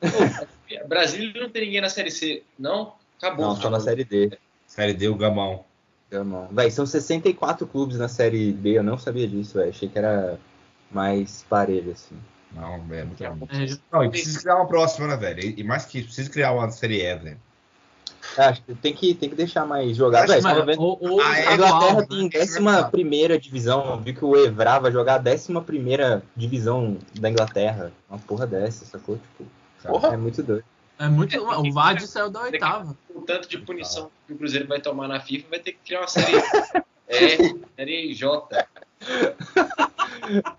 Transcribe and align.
Brasília 0.88 1.40
não 1.42 1.50
tem 1.50 1.64
ninguém 1.66 1.80
na 1.80 1.88
Série 1.88 2.10
C, 2.10 2.42
não? 2.58 2.94
Acabou. 3.18 3.46
Não, 3.48 3.56
só 3.56 3.70
na 3.70 3.80
Série 3.80 4.04
D. 4.04 4.38
Série 4.66 4.94
D, 4.94 5.08
o 5.08 5.14
Gamão. 5.16 5.64
Gamão. 6.10 6.48
Véi, 6.50 6.70
são 6.70 6.86
64 6.86 7.66
clubes 7.66 7.98
na 7.98 8.08
Série 8.08 8.52
B, 8.52 8.78
eu 8.78 8.82
não 8.82 8.98
sabia 8.98 9.28
disso, 9.28 9.58
velho. 9.58 9.70
Achei 9.70 9.88
que 9.88 9.98
era 9.98 10.38
mais 10.90 11.44
parelho, 11.48 11.92
assim. 11.92 12.16
Não, 12.52 12.74
é 12.74 13.04
muito 13.04 13.22
bom. 13.34 13.46
É, 13.50 13.66
Não, 13.92 14.04
e 14.04 14.10
precisa 14.10 14.40
criar 14.40 14.56
uma 14.56 14.66
próxima, 14.66 15.06
né, 15.06 15.16
velho? 15.16 15.40
E- 15.40 15.60
E 15.60 15.64
mais 15.64 15.84
que 15.86 15.98
isso, 15.98 16.06
precisa 16.08 16.30
criar 16.30 16.52
uma 16.52 16.68
Série 16.70 17.00
E, 17.02 17.14
velho. 17.16 17.40
É, 18.40 18.46
Acho 18.46 18.62
que 18.62 18.74
tem 18.74 18.94
que, 18.94 19.14
tem 19.14 19.28
que 19.28 19.34
deixar 19.36 19.66
mais 19.66 19.96
jogado. 19.96 20.28
Mas, 20.28 20.42
tava 20.42 20.64
vendo- 20.64 20.98
Ah, 21.22 21.38
é, 21.38 21.48
A 21.48 21.54
Inglaterra 21.54 22.06
tem 22.06 22.26
Isso 22.26 22.36
é 22.36 22.42
11 22.42 22.60
verdade. 22.60 22.90
primeira 22.90 23.38
divisão. 23.38 24.00
Viu 24.00 24.14
que 24.14 24.24
o 24.24 24.36
Evra 24.36 24.78
vai 24.78 24.90
jogar 24.90 25.16
a 25.26 25.30
11 25.32 25.60
primeira 25.64 26.22
divisão 26.36 26.96
da 27.18 27.28
Inglaterra. 27.30 27.92
Uma 28.08 28.18
porra 28.18 28.46
dessa, 28.46 28.84
sacou? 28.84 29.16
Tipo, 29.16 29.50
Sabe? 29.82 30.14
é 30.14 30.16
muito 30.16 30.42
doido. 30.42 30.64
É 30.98 31.08
muito. 31.08 31.38
O 31.38 31.72
Vard 31.72 32.06
saiu 32.06 32.30
da 32.30 32.42
oitava. 32.42 32.96
O 33.14 33.22
tanto 33.22 33.48
de 33.48 33.58
punição 33.58 34.10
que 34.26 34.32
o 34.34 34.36
Cruzeiro 34.36 34.66
vai 34.68 34.80
tomar 34.80 35.08
na 35.08 35.18
FIFA 35.20 35.46
vai 35.50 35.58
ter 35.58 35.72
que 35.72 35.78
criar 35.86 36.00
uma 36.00 36.08
série. 36.08 36.36
é, 37.08 37.36
série 37.76 38.14
J. 38.14 38.66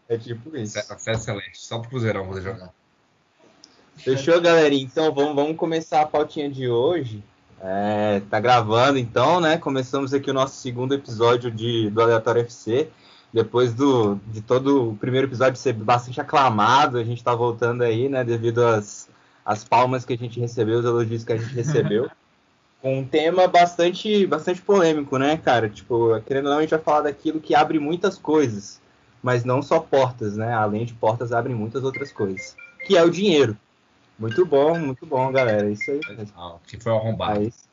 É 0.09 0.17
tipo 0.17 0.55
isso. 0.57 0.79
Série 0.97 1.17
Celeste, 1.17 1.57
só 1.59 1.79
pro 1.79 1.89
Cruzeirão 1.89 2.27
poder 2.27 2.41
jogar. 2.41 2.69
Fechou, 3.97 4.41
galerinha? 4.41 4.83
Então 4.83 5.13
vamos, 5.13 5.35
vamos 5.35 5.55
começar 5.57 6.01
a 6.01 6.05
pautinha 6.07 6.49
de 6.49 6.67
hoje. 6.67 7.23
É, 7.63 8.21
tá 8.27 8.39
gravando 8.39 8.97
então, 8.97 9.39
né? 9.39 9.55
Começamos 9.55 10.15
aqui 10.15 10.31
o 10.31 10.33
nosso 10.33 10.55
segundo 10.55 10.95
episódio 10.95 11.51
de, 11.51 11.91
do 11.91 12.01
Aleatório 12.01 12.41
FC. 12.41 12.89
Depois 13.31 13.71
do, 13.73 14.15
de 14.27 14.41
todo 14.41 14.91
o 14.91 14.97
primeiro 14.97 15.27
episódio 15.27 15.59
ser 15.59 15.73
bastante 15.73 16.19
aclamado, 16.19 16.97
a 16.97 17.03
gente 17.03 17.23
tá 17.23 17.35
voltando 17.35 17.83
aí, 17.83 18.09
né? 18.09 18.23
Devido 18.23 18.65
às, 18.65 19.07
às 19.45 19.63
palmas 19.63 20.03
que 20.03 20.13
a 20.13 20.17
gente 20.17 20.39
recebeu, 20.39 20.79
os 20.79 20.85
elogios 20.85 21.23
que 21.23 21.33
a 21.33 21.37
gente 21.37 21.53
recebeu. 21.53 22.09
Com 22.81 22.97
um 22.99 23.05
tema 23.05 23.47
bastante, 23.47 24.25
bastante 24.25 24.59
polêmico, 24.59 25.17
né, 25.19 25.37
cara? 25.37 25.69
Tipo, 25.69 26.19
querendo 26.21 26.45
ou 26.45 26.51
não, 26.51 26.57
a 26.57 26.61
gente 26.61 26.71
vai 26.71 26.79
falar 26.79 27.01
daquilo 27.01 27.39
que 27.39 27.53
abre 27.53 27.77
muitas 27.77 28.17
coisas, 28.17 28.81
mas 29.21 29.45
não 29.45 29.61
só 29.61 29.79
portas, 29.79 30.35
né? 30.35 30.51
Além 30.51 30.83
de 30.83 30.95
portas, 30.95 31.31
abrem 31.31 31.55
muitas 31.55 31.83
outras 31.83 32.11
coisas. 32.11 32.55
Que 32.87 32.97
é 32.97 33.03
o 33.03 33.11
dinheiro. 33.11 33.55
Muito 34.21 34.45
bom, 34.45 34.77
muito 34.77 35.03
bom, 35.03 35.31
galera. 35.31 35.67
É 35.67 35.71
Isso 35.71 35.89
aí. 35.89 35.99
Ah, 36.37 36.57
que 36.67 36.79
foi 36.79 36.91
arrombado. 36.91 37.41
É 37.41 37.43
isso. 37.45 37.67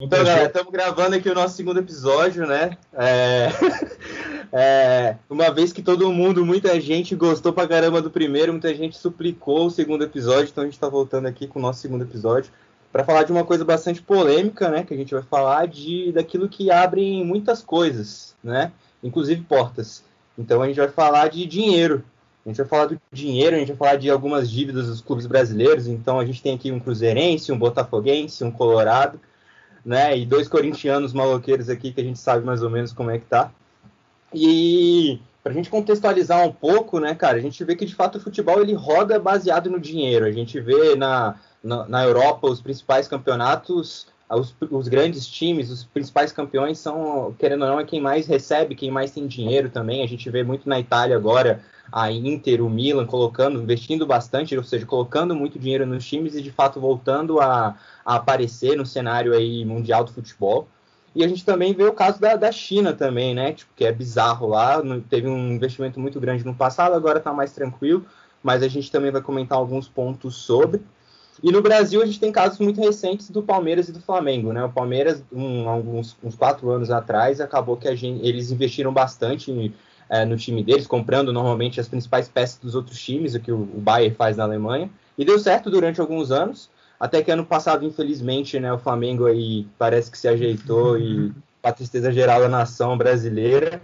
Então, 0.00 0.24
galera, 0.24 0.46
estamos 0.46 0.72
gravando 0.72 1.16
aqui 1.16 1.28
o 1.28 1.34
nosso 1.34 1.54
segundo 1.54 1.80
episódio, 1.80 2.46
né? 2.46 2.78
É... 2.94 3.48
é, 4.52 5.16
Uma 5.28 5.50
vez 5.50 5.72
que 5.72 5.82
todo 5.82 6.12
mundo, 6.12 6.44
muita 6.44 6.78
gente 6.80 7.14
gostou 7.16 7.52
pra 7.52 7.66
caramba 7.66 8.02
do 8.02 8.10
primeiro, 8.10 8.52
muita 8.52 8.74
gente 8.74 8.96
suplicou 8.96 9.66
o 9.66 9.70
segundo 9.70 10.04
episódio, 10.04 10.50
então 10.50 10.62
a 10.62 10.66
gente 10.66 10.78
tá 10.78 10.88
voltando 10.88 11.26
aqui 11.26 11.46
com 11.46 11.58
o 11.58 11.62
nosso 11.62 11.80
segundo 11.80 12.02
episódio 12.02 12.52
para 12.92 13.04
falar 13.04 13.22
de 13.22 13.32
uma 13.32 13.44
coisa 13.44 13.64
bastante 13.64 14.02
polêmica, 14.02 14.68
né? 14.68 14.84
Que 14.84 14.92
a 14.92 14.96
gente 14.96 15.14
vai 15.14 15.22
falar 15.22 15.66
de 15.66 16.12
daquilo 16.12 16.48
que 16.48 16.70
abre 16.70 17.24
muitas 17.24 17.62
coisas, 17.62 18.36
né? 18.44 18.70
Inclusive 19.02 19.40
portas. 19.42 20.04
Então 20.36 20.60
a 20.60 20.66
gente 20.66 20.76
vai 20.76 20.88
falar 20.88 21.28
de 21.28 21.46
dinheiro. 21.46 22.04
A 22.44 22.48
gente 22.48 22.58
vai 22.58 22.66
falar 22.66 22.86
do 22.86 23.00
dinheiro, 23.10 23.56
a 23.56 23.58
gente 23.58 23.68
vai 23.68 23.76
falar 23.76 23.96
de 23.96 24.10
algumas 24.10 24.50
dívidas 24.50 24.88
dos 24.88 25.00
clubes 25.00 25.26
brasileiros. 25.26 25.86
Então 25.86 26.20
a 26.20 26.26
gente 26.26 26.42
tem 26.42 26.54
aqui 26.54 26.70
um 26.70 26.78
cruzeirense, 26.78 27.50
um 27.50 27.58
botafoguense, 27.58 28.44
um 28.44 28.50
colorado 28.50 29.18
né? 29.84 30.16
E 30.16 30.24
dois 30.24 30.48
corintianos 30.48 31.12
maloqueiros 31.12 31.68
aqui 31.68 31.92
que 31.92 32.00
a 32.00 32.04
gente 32.04 32.18
sabe 32.18 32.44
mais 32.44 32.62
ou 32.62 32.70
menos 32.70 32.92
como 32.92 33.10
é 33.10 33.18
que 33.18 33.26
tá. 33.26 33.50
E 34.34 35.20
pra 35.42 35.52
gente 35.52 35.68
contextualizar 35.68 36.46
um 36.46 36.52
pouco, 36.52 37.00
né, 37.00 37.14
cara, 37.14 37.36
a 37.36 37.40
gente 37.40 37.62
vê 37.64 37.74
que 37.74 37.84
de 37.84 37.94
fato 37.94 38.16
o 38.16 38.20
futebol 38.20 38.60
ele 38.60 38.74
roda 38.74 39.18
baseado 39.18 39.68
no 39.68 39.80
dinheiro. 39.80 40.24
A 40.24 40.30
gente 40.30 40.60
vê 40.60 40.94
na, 40.94 41.36
na, 41.62 41.88
na 41.88 42.04
Europa 42.04 42.48
os 42.48 42.60
principais 42.60 43.08
campeonatos, 43.08 44.06
os, 44.30 44.54
os 44.70 44.88
grandes 44.88 45.26
times, 45.26 45.70
os 45.70 45.84
principais 45.84 46.32
campeões 46.32 46.78
são, 46.78 47.34
querendo 47.38 47.62
ou 47.62 47.68
não, 47.68 47.80
é 47.80 47.84
quem 47.84 48.00
mais 48.00 48.26
recebe, 48.26 48.74
quem 48.74 48.90
mais 48.90 49.10
tem 49.10 49.26
dinheiro 49.26 49.68
também. 49.68 50.02
A 50.02 50.08
gente 50.08 50.30
vê 50.30 50.42
muito 50.42 50.68
na 50.68 50.78
Itália 50.78 51.16
agora 51.16 51.60
a 51.90 52.10
Inter, 52.10 52.64
o 52.64 52.70
Milan 52.70 53.06
colocando, 53.06 53.60
investindo 53.60 54.06
bastante, 54.06 54.56
ou 54.56 54.64
seja, 54.64 54.86
colocando 54.86 55.34
muito 55.34 55.58
dinheiro 55.58 55.84
nos 55.84 56.06
times 56.06 56.34
e 56.34 56.42
de 56.42 56.50
fato 56.50 56.80
voltando 56.80 57.40
a, 57.40 57.76
a 58.04 58.16
aparecer 58.16 58.76
no 58.76 58.86
cenário 58.86 59.34
aí 59.34 59.64
mundial 59.64 60.04
do 60.04 60.12
futebol. 60.12 60.66
E 61.14 61.22
a 61.22 61.28
gente 61.28 61.44
também 61.44 61.74
vê 61.74 61.84
o 61.84 61.92
caso 61.92 62.20
da, 62.20 62.36
da 62.36 62.50
China 62.50 62.92
também, 62.92 63.34
né? 63.34 63.52
Tipo, 63.52 63.72
que 63.76 63.84
é 63.84 63.92
bizarro 63.92 64.46
lá, 64.46 64.82
no- 64.82 65.00
teve 65.00 65.28
um 65.28 65.52
investimento 65.52 66.00
muito 66.00 66.18
grande 66.18 66.44
no 66.44 66.54
passado, 66.54 66.94
agora 66.94 67.18
está 67.18 67.32
mais 67.32 67.52
tranquilo, 67.52 68.04
mas 68.42 68.62
a 68.62 68.68
gente 68.68 68.90
também 68.90 69.10
vai 69.10 69.20
comentar 69.20 69.58
alguns 69.58 69.88
pontos 69.88 70.36
sobre. 70.36 70.80
E 71.42 71.50
no 71.50 71.60
Brasil 71.60 72.00
a 72.02 72.06
gente 72.06 72.20
tem 72.20 72.30
casos 72.30 72.58
muito 72.58 72.80
recentes 72.80 73.30
do 73.30 73.42
Palmeiras 73.42 73.88
e 73.88 73.92
do 73.92 74.00
Flamengo, 74.00 74.52
né? 74.52 74.64
O 74.64 74.70
Palmeiras, 74.70 75.22
um, 75.32 75.68
alguns 75.68 76.16
uns 76.22 76.34
quatro 76.34 76.70
anos 76.70 76.90
atrás, 76.90 77.40
acabou 77.40 77.76
que 77.76 77.94
gente, 77.96 78.24
eles 78.26 78.50
investiram 78.50 78.92
bastante 78.92 79.74
é, 80.08 80.24
no 80.24 80.36
time 80.36 80.62
deles, 80.62 80.86
comprando 80.86 81.32
normalmente 81.32 81.80
as 81.80 81.88
principais 81.88 82.28
peças 82.28 82.58
dos 82.58 82.74
outros 82.74 83.00
times, 83.02 83.34
o 83.34 83.40
que 83.40 83.50
o, 83.50 83.62
o 83.62 83.80
Bayern 83.80 84.14
faz 84.14 84.36
na 84.36 84.44
Alemanha, 84.44 84.90
e 85.16 85.24
deu 85.24 85.38
certo 85.38 85.70
durante 85.70 86.00
alguns 86.00 86.30
anos, 86.30 86.70
até 87.02 87.20
que 87.20 87.32
ano 87.32 87.44
passado, 87.44 87.84
infelizmente, 87.84 88.60
né, 88.60 88.72
o 88.72 88.78
Flamengo 88.78 89.26
aí 89.26 89.66
parece 89.76 90.08
que 90.08 90.16
se 90.16 90.28
ajeitou 90.28 90.96
e, 90.96 91.32
para 91.60 91.72
tristeza 91.72 92.12
geral 92.12 92.40
da 92.40 92.48
nação 92.48 92.96
brasileira, 92.96 93.82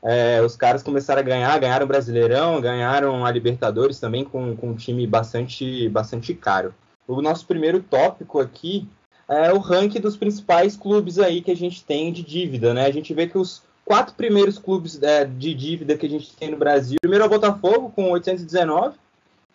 é, 0.00 0.40
os 0.40 0.54
caras 0.54 0.80
começaram 0.80 1.18
a 1.18 1.24
ganhar, 1.24 1.58
ganharam 1.58 1.84
o 1.84 1.88
Brasileirão, 1.88 2.60
ganharam 2.60 3.26
a 3.26 3.30
Libertadores 3.32 3.98
também 3.98 4.24
com, 4.24 4.54
com 4.54 4.70
um 4.70 4.76
time 4.76 5.04
bastante, 5.08 5.88
bastante 5.88 6.34
caro. 6.34 6.72
O 7.08 7.20
nosso 7.20 7.44
primeiro 7.48 7.82
tópico 7.82 8.38
aqui 8.38 8.88
é 9.28 9.52
o 9.52 9.58
ranking 9.58 10.00
dos 10.00 10.16
principais 10.16 10.76
clubes 10.76 11.18
aí 11.18 11.42
que 11.42 11.50
a 11.50 11.56
gente 11.56 11.84
tem 11.84 12.12
de 12.12 12.22
dívida, 12.22 12.72
né? 12.72 12.86
A 12.86 12.92
gente 12.92 13.12
vê 13.12 13.26
que 13.26 13.38
os 13.38 13.64
quatro 13.84 14.14
primeiros 14.14 14.56
clubes 14.56 15.02
é, 15.02 15.24
de 15.24 15.52
dívida 15.52 15.98
que 15.98 16.06
a 16.06 16.10
gente 16.10 16.32
tem 16.36 16.52
no 16.52 16.56
Brasil, 16.56 16.98
primeiro 17.00 17.24
é 17.24 17.26
o 17.26 17.30
Botafogo 17.30 17.90
com 17.90 18.12
819 18.12 18.96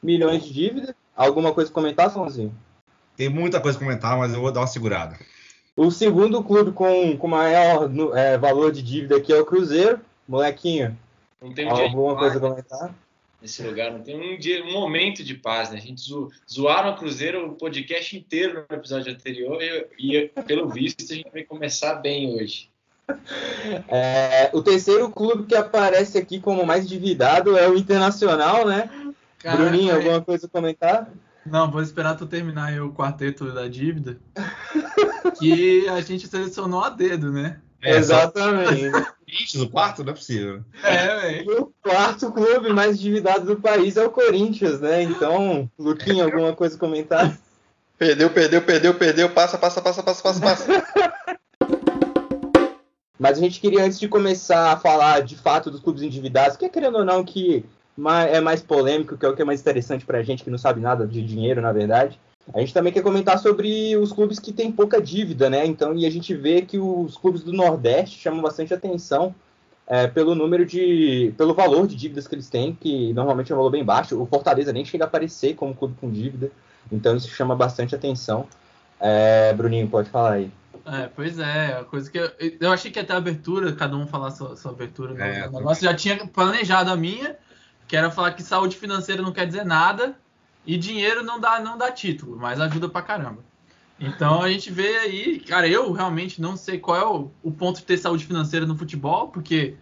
milhões 0.04 0.44
de 0.44 0.52
dívida. 0.52 0.94
Alguma 1.16 1.54
coisa 1.54 1.72
a 1.72 1.74
comentar, 1.74 2.12
Sonzinho? 2.12 2.54
Tem 3.18 3.28
muita 3.28 3.60
coisa 3.60 3.78
a 3.78 3.82
comentar, 3.82 4.18
mas 4.18 4.34
eu 4.34 4.40
vou 4.40 4.52
dar 4.52 4.62
uma 4.62 4.68
segurada. 4.68 5.18
O 5.76 5.92
segundo 5.92 6.44
clube 6.44 6.72
com, 6.72 7.18
com 7.18 7.28
maior 7.28 7.90
é, 8.16 8.38
valor 8.38 8.72
de 8.72 8.82
dívida 8.82 9.18
aqui 9.18 9.34
é 9.34 9.40
o 9.40 9.46
Cruzeiro. 9.46 10.00
Molequinho, 10.28 10.98
Não 11.42 11.54
tem 11.54 11.68
um 11.68 11.72
alguma 11.72 12.16
coisa 12.16 12.38
a 12.38 12.40
comentar? 12.40 12.96
nesse 13.42 13.62
lugar, 13.64 13.92
não 13.92 14.02
tem 14.02 14.16
um, 14.16 14.38
dia, 14.38 14.64
um 14.64 14.74
momento 14.74 15.24
de 15.24 15.36
paz, 15.36 15.70
né? 15.70 15.78
A 15.78 15.82
gente 15.82 16.02
zo, 16.02 16.30
zoaram 16.52 16.92
o 16.92 16.98
Cruzeiro 16.98 17.48
o 17.48 17.54
podcast 17.54 18.18
inteiro 18.18 18.66
no 18.70 18.76
episódio 18.76 19.12
anterior 19.12 19.62
e, 19.62 19.88
e, 20.00 20.28
pelo 20.44 20.68
visto, 20.70 21.12
a 21.12 21.16
gente 21.16 21.30
vai 21.32 21.44
começar 21.44 21.96
bem 21.96 22.36
hoje. 22.36 22.70
É, 23.88 24.50
o 24.54 24.62
terceiro 24.62 25.10
clube 25.10 25.46
que 25.46 25.56
aparece 25.56 26.18
aqui 26.18 26.40
como 26.40 26.66
mais 26.66 26.84
endividado 26.86 27.58
é 27.58 27.70
o 27.70 27.78
Internacional, 27.78 28.68
né? 28.68 28.90
Caraca, 29.40 29.64
Bruninho, 29.64 29.92
é- 29.92 29.96
alguma 29.96 30.22
coisa 30.22 30.48
a 30.48 30.50
comentar? 30.50 31.10
Não, 31.50 31.70
vou 31.72 31.82
esperar 31.82 32.16
tu 32.16 32.26
terminar 32.26 32.66
aí 32.66 32.80
o 32.80 32.92
quarteto 32.92 33.52
da 33.54 33.68
dívida. 33.68 34.18
que 35.40 35.88
a 35.88 36.02
gente 36.02 36.28
selecionou 36.28 36.84
a 36.84 36.90
dedo, 36.90 37.32
né? 37.32 37.60
É, 37.82 37.96
Exatamente. 37.96 38.92
Corinthians, 38.92 39.64
o 39.64 39.70
quarto? 39.70 40.04
Não 40.04 40.12
é 40.12 40.16
possível. 40.16 40.64
É, 40.84 41.20
velho. 41.22 41.52
E 41.52 41.56
o 41.56 41.74
quarto 41.82 42.32
clube 42.32 42.74
mais 42.74 42.96
endividado 42.96 43.46
do 43.46 43.62
país 43.62 43.98
é 43.98 44.06
o 44.06 44.10
Corinthians, 44.10 44.80
né? 44.80 45.04
Então, 45.04 45.70
Luquinho, 45.78 46.26
alguma 46.26 46.54
coisa 46.56 46.76
a 46.76 46.80
comentar? 46.80 47.38
Perdeu, 47.98 48.30
perdeu, 48.30 48.62
perdeu, 48.62 48.94
perdeu. 48.94 49.30
Passa, 49.30 49.58
passa, 49.58 49.82
passa, 49.82 50.04
passa, 50.04 50.24
passa, 50.24 50.42
passa. 50.42 50.84
Mas 53.20 53.38
a 53.38 53.42
gente 53.42 53.60
queria, 53.60 53.84
antes 53.84 54.00
de 54.00 54.08
começar 54.08 54.72
a 54.72 54.78
falar 54.78 55.22
de 55.22 55.36
fato 55.36 55.72
dos 55.72 55.82
clubes 55.82 56.04
endividados, 56.04 56.56
que 56.56 56.66
é 56.66 56.70
querendo 56.70 57.00
ou 57.00 57.06
não 57.06 57.24
que 57.24 57.66
ma- 57.98 58.24
é 58.24 58.40
mais 58.40 58.62
polêmico, 58.62 59.18
que 59.18 59.26
é 59.26 59.30
o 59.30 59.36
que 59.36 59.42
é 59.42 59.46
mais 59.46 59.60
interessante 59.62 60.06
pra 60.06 60.22
gente 60.24 60.44
que 60.44 60.50
não 60.50 60.58
sabe 60.58 60.80
nada 60.80 61.08
de 61.08 61.22
dinheiro, 61.22 61.62
na 61.62 61.72
verdade. 61.72 62.20
A 62.54 62.60
gente 62.60 62.74
também 62.74 62.94
quer 62.94 63.02
comentar 63.04 63.38
sobre 63.40 63.98
os 63.98 64.14
clubes 64.14 64.40
que 64.40 64.54
têm 64.54 64.72
pouca 64.72 65.02
dívida, 65.02 65.50
né? 65.50 65.66
Então, 65.66 65.94
e 65.94 66.06
a 66.06 66.10
gente 66.10 66.34
vê 66.34 66.62
que 66.62 66.78
os 66.80 67.18
clubes 67.18 67.44
do 67.44 67.52
Nordeste 67.52 68.18
chamam 68.20 68.42
bastante 68.42 68.74
atenção 68.74 69.36
é, 69.86 70.08
pelo 70.08 70.34
número 70.34 70.66
de. 70.66 71.34
pelo 71.38 71.54
valor 71.54 71.88
de 71.88 71.96
dívidas 71.96 72.28
que 72.28 72.36
eles 72.36 72.50
têm, 72.50 72.74
que 72.74 73.12
normalmente 73.14 73.52
é 73.52 73.56
um 73.56 73.58
valor 73.58 73.72
bem 73.72 73.84
baixo. 73.84 74.22
O 74.22 74.26
Fortaleza 74.26 74.72
nem 74.72 74.86
chega 74.86 75.04
a 75.04 75.08
aparecer 75.08 75.56
como 75.56 75.76
clube 75.76 75.96
com 76.00 76.10
dívida. 76.10 76.50
Então 76.90 77.18
isso 77.18 77.28
chama 77.30 77.54
bastante 77.56 77.94
atenção. 77.94 78.48
É, 79.00 79.54
Bruninho, 79.54 79.88
pode 79.90 80.10
falar 80.10 80.34
aí. 80.34 80.52
É, 80.86 81.10
pois 81.14 81.38
é, 81.38 81.78
a 81.80 81.84
coisa 81.84 82.10
que 82.10 82.18
eu, 82.18 82.32
eu 82.62 82.72
achei 82.72 82.90
que 82.90 83.00
até 83.00 83.14
a 83.14 83.18
abertura, 83.18 83.74
cada 83.74 83.98
um 83.98 84.08
falar 84.08 84.32
sua, 84.32 84.56
sua 84.56 84.72
abertura 84.72 85.14
no, 85.14 85.20
É, 85.22 85.46
no 85.48 85.58
negócio, 85.60 85.84
já 85.84 85.94
tinha 85.94 86.26
planejado 86.28 86.90
a 86.90 86.96
minha, 86.96 87.36
que 87.88 87.96
era 87.96 88.12
falar 88.12 88.34
que 88.34 88.44
saúde 88.44 88.76
financeira 88.76 89.22
não 89.22 89.32
quer 89.32 89.46
dizer 89.46 89.66
nada 89.66 90.18
e 90.66 90.78
dinheiro 90.78 91.24
não 91.24 91.40
dá, 91.40 91.60
não 91.60 91.78
dá 91.78 91.92
título, 91.92 92.38
mas 92.38 92.60
ajuda 92.60 92.90
pra 92.90 93.02
caramba. 93.02 93.44
Então 94.00 94.42
a 94.42 94.50
gente 94.50 94.72
vê 94.72 94.98
aí, 94.98 95.40
cara, 95.40 95.68
eu 95.68 95.92
realmente 95.92 96.40
não 96.40 96.56
sei 96.56 96.78
qual 96.78 96.98
é 96.98 97.06
o, 97.06 97.32
o 97.42 97.52
ponto 97.52 97.78
de 97.78 97.86
ter 97.86 97.98
saúde 97.98 98.26
financeira 98.26 98.66
no 98.66 98.78
futebol, 98.78 99.30
porque 99.30 99.76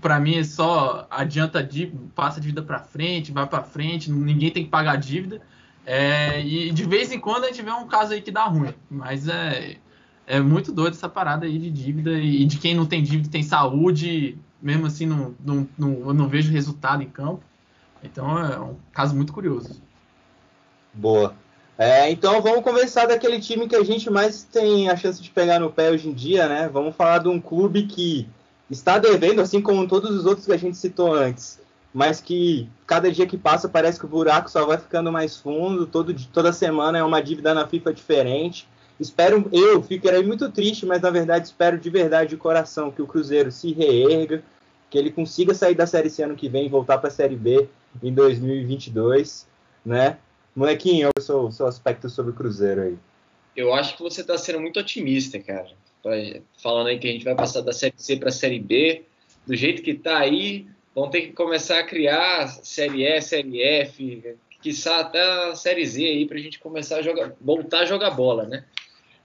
pra 0.00 0.18
mim 0.18 0.36
é 0.36 0.44
só 0.44 1.06
adianta 1.10 1.68
passa 2.14 2.38
a 2.38 2.40
dívida 2.40 2.62
pra 2.62 2.80
frente, 2.80 3.32
vai 3.32 3.46
pra 3.46 3.62
frente, 3.62 4.10
ninguém 4.10 4.50
tem 4.50 4.64
que 4.64 4.70
pagar 4.70 4.92
a 4.92 4.96
dívida. 4.96 5.42
É, 5.84 6.44
e 6.44 6.70
de 6.70 6.84
vez 6.84 7.10
em 7.12 7.18
quando 7.18 7.44
a 7.44 7.46
gente 7.48 7.62
vê 7.62 7.72
um 7.72 7.86
caso 7.86 8.12
aí 8.12 8.20
que 8.20 8.30
dá 8.30 8.44
ruim, 8.44 8.74
mas 8.90 9.26
é, 9.26 9.76
é 10.26 10.40
muito 10.40 10.70
doido 10.70 10.94
essa 10.94 11.08
parada 11.08 11.46
aí 11.46 11.58
de 11.58 11.70
dívida 11.70 12.12
e 12.12 12.44
de 12.44 12.58
quem 12.58 12.74
não 12.74 12.86
tem 12.86 13.02
dívida 13.02 13.30
tem 13.30 13.42
saúde, 13.42 14.38
mesmo 14.60 14.86
assim 14.86 15.06
não, 15.06 15.34
não, 15.44 15.68
não, 15.78 15.90
eu 16.08 16.14
não 16.14 16.28
vejo 16.28 16.52
resultado 16.52 17.02
em 17.02 17.08
campo. 17.08 17.42
Então 18.02 18.38
é 18.38 18.58
um 18.58 18.76
caso 18.92 19.14
muito 19.14 19.32
curioso. 19.32 19.80
Boa. 20.92 21.34
É, 21.76 22.10
então 22.10 22.42
vamos 22.42 22.64
conversar 22.64 23.06
daquele 23.06 23.38
time 23.38 23.68
que 23.68 23.76
a 23.76 23.84
gente 23.84 24.10
mais 24.10 24.42
tem 24.42 24.90
a 24.90 24.96
chance 24.96 25.22
de 25.22 25.30
pegar 25.30 25.60
no 25.60 25.70
pé 25.70 25.90
hoje 25.90 26.08
em 26.08 26.12
dia, 26.12 26.48
né? 26.48 26.68
Vamos 26.68 26.96
falar 26.96 27.18
de 27.18 27.28
um 27.28 27.40
clube 27.40 27.84
que 27.84 28.28
está 28.68 28.98
devendo, 28.98 29.40
assim 29.40 29.62
como 29.62 29.86
todos 29.86 30.10
os 30.10 30.26
outros 30.26 30.44
que 30.44 30.52
a 30.52 30.56
gente 30.56 30.76
citou 30.76 31.14
antes, 31.14 31.60
mas 31.94 32.20
que 32.20 32.68
cada 32.84 33.10
dia 33.12 33.28
que 33.28 33.38
passa 33.38 33.68
parece 33.68 33.98
que 33.98 34.06
o 34.06 34.08
buraco 34.08 34.50
só 34.50 34.66
vai 34.66 34.76
ficando 34.76 35.12
mais 35.12 35.36
fundo, 35.36 35.86
todo, 35.86 36.12
toda 36.32 36.52
semana 36.52 36.98
é 36.98 37.02
uma 37.04 37.22
dívida 37.22 37.54
na 37.54 37.66
FIFA 37.66 37.92
diferente. 37.94 38.68
Espero, 38.98 39.48
eu 39.52 39.80
ficarei 39.80 40.24
muito 40.24 40.50
triste, 40.50 40.84
mas 40.84 41.00
na 41.00 41.10
verdade 41.10 41.46
espero 41.46 41.78
de 41.78 41.88
verdade, 41.88 42.30
de 42.30 42.36
coração, 42.36 42.90
que 42.90 43.00
o 43.00 43.06
Cruzeiro 43.06 43.52
se 43.52 43.72
reerga, 43.72 44.42
que 44.90 44.98
ele 44.98 45.12
consiga 45.12 45.54
sair 45.54 45.76
da 45.76 45.86
Série 45.86 46.10
C 46.10 46.24
ano 46.24 46.34
que 46.34 46.48
vem 46.48 46.66
e 46.66 46.68
voltar 46.68 46.98
para 46.98 47.06
a 47.06 47.12
Série 47.12 47.36
B 47.36 47.68
em 48.02 48.12
2022, 48.12 49.48
né? 49.84 50.18
Molequinho, 50.54 51.10
o 51.16 51.20
seu, 51.20 51.50
seu 51.52 51.66
aspecto 51.66 52.08
sobre 52.08 52.32
o 52.32 52.34
Cruzeiro 52.34 52.82
aí. 52.82 52.98
Eu 53.56 53.72
acho 53.72 53.96
que 53.96 54.02
você 54.02 54.20
está 54.20 54.36
sendo 54.38 54.60
muito 54.60 54.78
otimista, 54.78 55.38
cara. 55.38 55.70
Falando 56.62 56.88
aí 56.88 56.98
que 56.98 57.08
a 57.08 57.12
gente 57.12 57.24
vai 57.24 57.34
passar 57.34 57.60
da 57.60 57.72
Série 57.72 57.94
C 57.96 58.16
para 58.16 58.28
a 58.28 58.32
Série 58.32 58.60
B, 58.60 59.02
do 59.46 59.56
jeito 59.56 59.82
que 59.82 59.92
está 59.92 60.18
aí, 60.18 60.66
vão 60.94 61.10
ter 61.10 61.22
que 61.22 61.32
começar 61.32 61.80
a 61.80 61.84
criar 61.84 62.48
Série 62.48 63.04
E, 63.04 63.20
Série 63.20 63.62
F, 63.62 64.36
quiçá 64.60 65.00
até 65.00 65.20
a 65.20 65.54
Série 65.54 65.86
Z 65.86 66.04
aí 66.04 66.26
para 66.26 66.38
a 66.38 66.40
gente 66.40 66.58
começar 66.58 66.98
a 66.98 67.02
jogar, 67.02 67.32
voltar 67.40 67.80
a 67.80 67.86
jogar 67.86 68.10
bola, 68.10 68.44
né? 68.44 68.64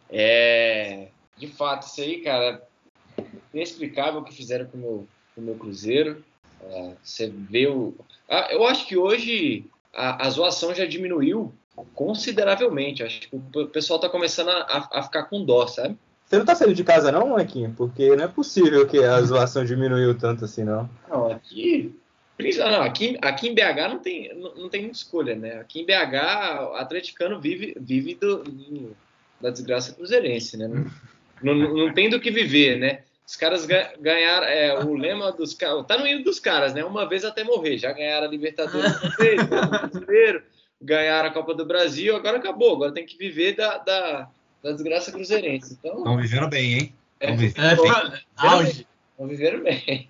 É, 0.09 1.07
de 1.37 1.47
fato, 1.47 1.87
isso 1.87 2.01
aí, 2.01 2.21
cara, 2.21 2.61
inexplicável 3.53 4.21
o 4.21 4.23
que 4.23 4.33
fizeram 4.33 4.65
com 4.65 4.77
o 4.77 4.81
meu, 4.81 5.07
com 5.35 5.41
o 5.41 5.43
meu 5.43 5.55
Cruzeiro. 5.55 6.23
É, 6.69 6.93
você 7.03 7.27
vê 7.27 7.67
o. 7.67 7.93
Ah, 8.29 8.47
eu 8.51 8.65
acho 8.65 8.87
que 8.87 8.97
hoje 8.97 9.65
a, 9.93 10.27
a 10.27 10.29
zoação 10.29 10.73
já 10.73 10.85
diminuiu 10.85 11.53
consideravelmente. 11.93 13.03
Acho 13.03 13.21
que 13.21 13.35
o 13.35 13.67
pessoal 13.67 13.97
está 13.97 14.09
começando 14.09 14.49
a, 14.49 14.89
a, 14.91 15.03
ficar 15.03 15.23
com 15.23 15.43
dó, 15.43 15.67
sabe? 15.67 15.97
Você 16.25 16.37
não 16.37 16.45
tá 16.45 16.55
saindo 16.55 16.73
de 16.73 16.83
casa 16.83 17.11
não, 17.11 17.29
molequinho? 17.29 17.73
Porque 17.77 18.15
não 18.15 18.23
é 18.23 18.27
possível 18.27 18.87
que 18.87 18.97
a 18.97 19.21
zoação 19.21 19.63
diminuiu 19.63 20.17
tanto 20.17 20.45
assim, 20.45 20.63
não. 20.63 20.89
Não, 21.09 21.31
aqui... 21.31 21.95
Não, 22.57 22.81
aqui, 22.81 23.17
aqui 23.21 23.47
em 23.47 23.53
BH 23.53 23.89
não 23.89 23.99
tem, 23.99 24.35
não, 24.35 24.55
não 24.55 24.69
tem 24.69 24.81
muita 24.81 24.97
escolha, 24.97 25.35
né? 25.35 25.59
Aqui 25.59 25.81
em 25.81 25.85
BH, 25.85 26.71
o 26.71 26.75
atleticano 26.75 27.39
vive, 27.39 27.75
vive 27.79 28.15
do, 28.15 28.43
do, 28.43 28.97
da 29.39 29.51
desgraça 29.51 29.93
cruzeirense, 29.93 30.57
né? 30.57 30.67
Não, 30.67 31.53
não, 31.53 31.73
não, 31.73 31.93
tem 31.93 32.09
do 32.09 32.19
que 32.19 32.31
viver, 32.31 32.79
né? 32.79 33.01
Os 33.25 33.35
caras 33.37 33.65
ganharam, 33.65 34.45
é, 34.47 34.83
o 34.83 34.93
lema 34.95 35.31
dos 35.31 35.53
caras, 35.53 35.85
tá 35.87 35.97
no 35.97 36.05
hino 36.05 36.23
dos 36.23 36.39
caras, 36.39 36.73
né? 36.73 36.83
Uma 36.83 37.07
vez 37.07 37.23
até 37.23 37.43
morrer, 37.43 37.77
já 37.77 37.91
ganharam 37.93 38.27
a 38.27 38.29
Libertadores 38.29 38.91
brasileiro, 39.69 40.43
ganharam 40.81 41.29
a 41.29 41.33
Copa 41.33 41.53
do 41.53 41.65
Brasil, 41.65 42.15
agora 42.15 42.37
acabou, 42.37 42.75
agora 42.75 42.91
tem 42.91 43.05
que 43.05 43.17
viver 43.17 43.55
da, 43.55 43.77
da, 43.77 44.29
da 44.61 44.71
desgraça 44.73 45.11
cruzeirense. 45.11 45.77
Então, 45.79 45.97
Estão 45.99 46.17
vivendo 46.17 46.49
bem, 46.49 46.73
hein? 46.73 46.95
É, 47.21 47.33
Estão 47.33 47.63
É, 47.63 47.75
vivendo 47.75 48.11
bem. 48.11 48.21
auge. 48.35 48.87
Estão 49.13 49.27
vivendo 49.27 49.63
bem. 49.63 50.09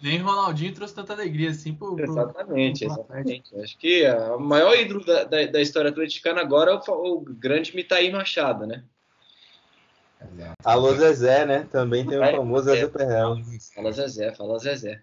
Nem 0.00 0.18
Ronaldinho 0.18 0.72
trouxe 0.74 0.94
tanta 0.94 1.12
alegria 1.12 1.50
assim 1.50 1.74
pro. 1.74 1.94
pro- 1.96 2.04
Exatamente, 2.04 2.84
pro 2.84 2.94
exatamente. 2.94 3.60
Acho 3.60 3.76
que 3.78 4.06
a- 4.06 4.36
o 4.36 4.40
maior 4.40 4.74
ídolo 4.78 5.04
da, 5.04 5.24
da, 5.24 5.44
da 5.46 5.60
história 5.60 5.90
atleticana 5.90 6.40
agora 6.40 6.70
é 6.72 6.74
o, 6.74 7.14
o 7.14 7.20
grande 7.20 7.74
Mitaí 7.74 8.10
Machado, 8.10 8.66
né? 8.66 8.82
Alô 10.64 10.94
Zezé, 10.94 11.46
né? 11.46 11.68
Também 11.70 12.06
tem 12.06 12.18
o 12.18 12.30
famoso 12.30 12.64
Zezé. 12.64 12.86
Perrel. 12.88 13.36
Fala 13.74 13.92
Zezé, 13.92 14.34
fala 14.34 14.58
Zezé. 14.58 15.00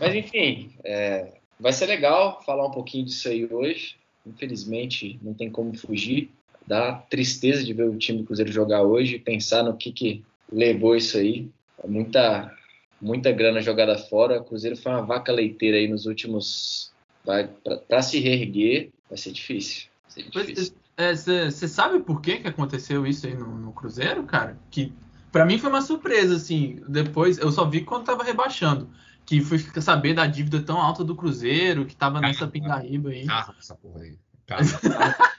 Mas 0.00 0.14
enfim, 0.14 0.72
é, 0.84 1.34
vai 1.58 1.72
ser 1.72 1.86
legal 1.86 2.42
falar 2.44 2.66
um 2.66 2.70
pouquinho 2.70 3.04
disso 3.04 3.28
aí 3.28 3.46
hoje. 3.50 3.96
Infelizmente, 4.26 5.18
não 5.22 5.34
tem 5.34 5.50
como 5.50 5.76
fugir. 5.76 6.30
Dá 6.66 6.92
tristeza 6.92 7.64
de 7.64 7.72
ver 7.72 7.88
o 7.88 7.96
time 7.96 8.18
do 8.18 8.24
Cruzeiro 8.24 8.52
jogar 8.52 8.82
hoje 8.82 9.16
e 9.16 9.18
pensar 9.18 9.62
no 9.62 9.76
que, 9.76 9.92
que 9.92 10.24
levou 10.50 10.96
isso 10.96 11.16
aí. 11.16 11.48
Muita, 11.86 12.54
muita 13.00 13.32
grana 13.32 13.60
jogada 13.60 13.96
fora. 13.98 14.40
O 14.40 14.44
Cruzeiro 14.44 14.76
foi 14.76 14.92
uma 14.92 15.02
vaca 15.02 15.32
leiteira 15.32 15.76
aí 15.76 15.88
nos 15.88 16.06
últimos. 16.06 16.92
Para 17.24 18.02
se 18.02 18.18
reerguer, 18.18 18.90
vai 19.08 19.18
ser 19.18 19.32
difícil. 19.32 19.89
Você 20.10 21.68
sabe 21.68 22.00
por 22.00 22.20
que, 22.20 22.38
que 22.38 22.48
aconteceu 22.48 23.06
isso 23.06 23.26
aí 23.26 23.34
no, 23.34 23.46
no 23.56 23.72
Cruzeiro, 23.72 24.24
cara? 24.24 24.58
Que 24.70 24.92
pra 25.32 25.46
mim 25.46 25.58
foi 25.58 25.70
uma 25.70 25.80
surpresa, 25.82 26.36
assim. 26.36 26.82
Depois, 26.88 27.38
eu 27.38 27.50
só 27.50 27.64
vi 27.64 27.82
quando 27.84 28.04
tava 28.06 28.22
rebaixando. 28.24 28.90
Que 29.24 29.40
fui 29.40 29.58
saber 29.80 30.12
da 30.14 30.26
dívida 30.26 30.60
tão 30.60 30.80
alta 30.80 31.04
do 31.04 31.14
Cruzeiro, 31.14 31.86
que 31.86 31.94
tava 31.94 32.20
nessa 32.20 32.46
pindaíba 32.48 33.10
aí. 33.10 33.26
Carro 33.26 33.54
essa 33.58 33.74
porra 33.76 34.02
aí. 34.02 34.18
Carro. 34.46 34.64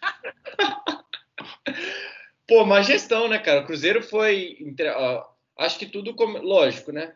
Pô, 2.47 2.65
má 2.65 2.81
gestão, 2.81 3.27
né, 3.27 3.37
cara? 3.37 3.61
O 3.61 3.65
Cruzeiro 3.65 4.01
foi. 4.01 4.57
ó, 4.97 5.25
acho 5.59 5.77
que 5.79 5.85
tudo. 5.85 6.15
come- 6.15 6.39
Lógico, 6.39 6.91
né? 6.91 7.13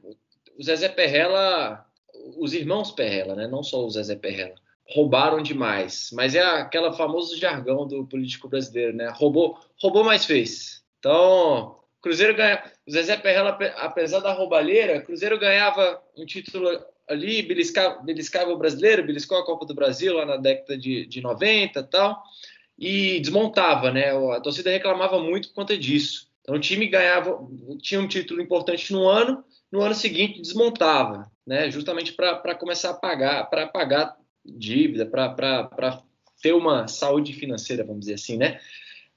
O 0.58 0.64
Zezé 0.64 0.90
Perrella. 0.90 1.86
Os 2.38 2.54
irmãos 2.54 2.92
Perrella, 2.92 3.36
né? 3.36 3.48
Não 3.48 3.62
só 3.64 3.86
o 3.86 3.90
Zezé 3.90 4.16
Perrella. 4.16 4.56
Roubaram 4.88 5.42
demais. 5.42 6.10
Mas 6.14 6.36
é 6.36 6.42
aquela 6.42 6.94
famoso 6.94 7.38
jargão 7.38 7.88
do 7.88 8.06
político 8.06 8.48
brasileiro, 8.48 8.96
né? 8.96 9.12
Roubou, 9.16 9.58
roubou 9.82 10.04
mais 10.04 10.26
fez. 10.26 10.84
Então, 11.00 11.80
Cruzeiro 12.02 12.36
ganha. 12.36 12.64
O 12.88 12.92
Zezé 12.92 13.18
Perrella, 13.18 13.50
ape- 13.50 13.74
apesar 13.78 14.20
da 14.20 14.32
roubalheira, 14.32 15.02
Cruzeiro 15.02 15.40
ganhava 15.40 16.02
um 16.16 16.26
título 16.26 16.70
ali, 17.08 17.42
beliscava, 17.42 18.02
beliscava 18.04 18.52
o 18.52 18.58
brasileiro, 18.58 19.06
beliscou 19.06 19.38
a 19.38 19.46
Copa 19.46 19.66
do 19.66 19.74
Brasil 19.74 20.14
lá 20.16 20.26
na 20.26 20.38
década 20.38 20.78
de, 20.78 21.06
de 21.06 21.22
90 21.22 21.80
e 21.80 21.84
tal 21.84 22.24
e 22.78 23.20
desmontava, 23.20 23.92
né? 23.92 24.12
A 24.36 24.42
torcida 24.42 24.70
reclamava 24.70 25.20
muito 25.20 25.50
por 25.50 25.56
conta 25.56 25.78
disso. 25.78 26.30
Então 26.42 26.56
o 26.56 26.60
time 26.60 26.88
ganhava, 26.88 27.40
tinha 27.82 28.00
um 28.00 28.08
título 28.08 28.42
importante 28.42 28.92
no 28.92 29.08
ano, 29.08 29.44
no 29.72 29.82
ano 29.82 29.96
seguinte 29.96 30.42
desmontava, 30.42 31.32
né? 31.46 31.72
Justamente 31.72 32.14
para 32.14 32.56
começar 32.56 32.92
a 32.92 32.96
pagar, 32.96 33.50
para 33.50 33.68
pagar 33.68 34.16
dívida, 34.46 35.06
para 35.06 36.04
ter 36.42 36.54
uma 36.54 36.88
saúde 36.88 37.34
financeira, 37.34 37.84
vamos 37.84 38.02
dizer 38.02 38.16
assim, 38.16 38.38
né? 38.38 38.60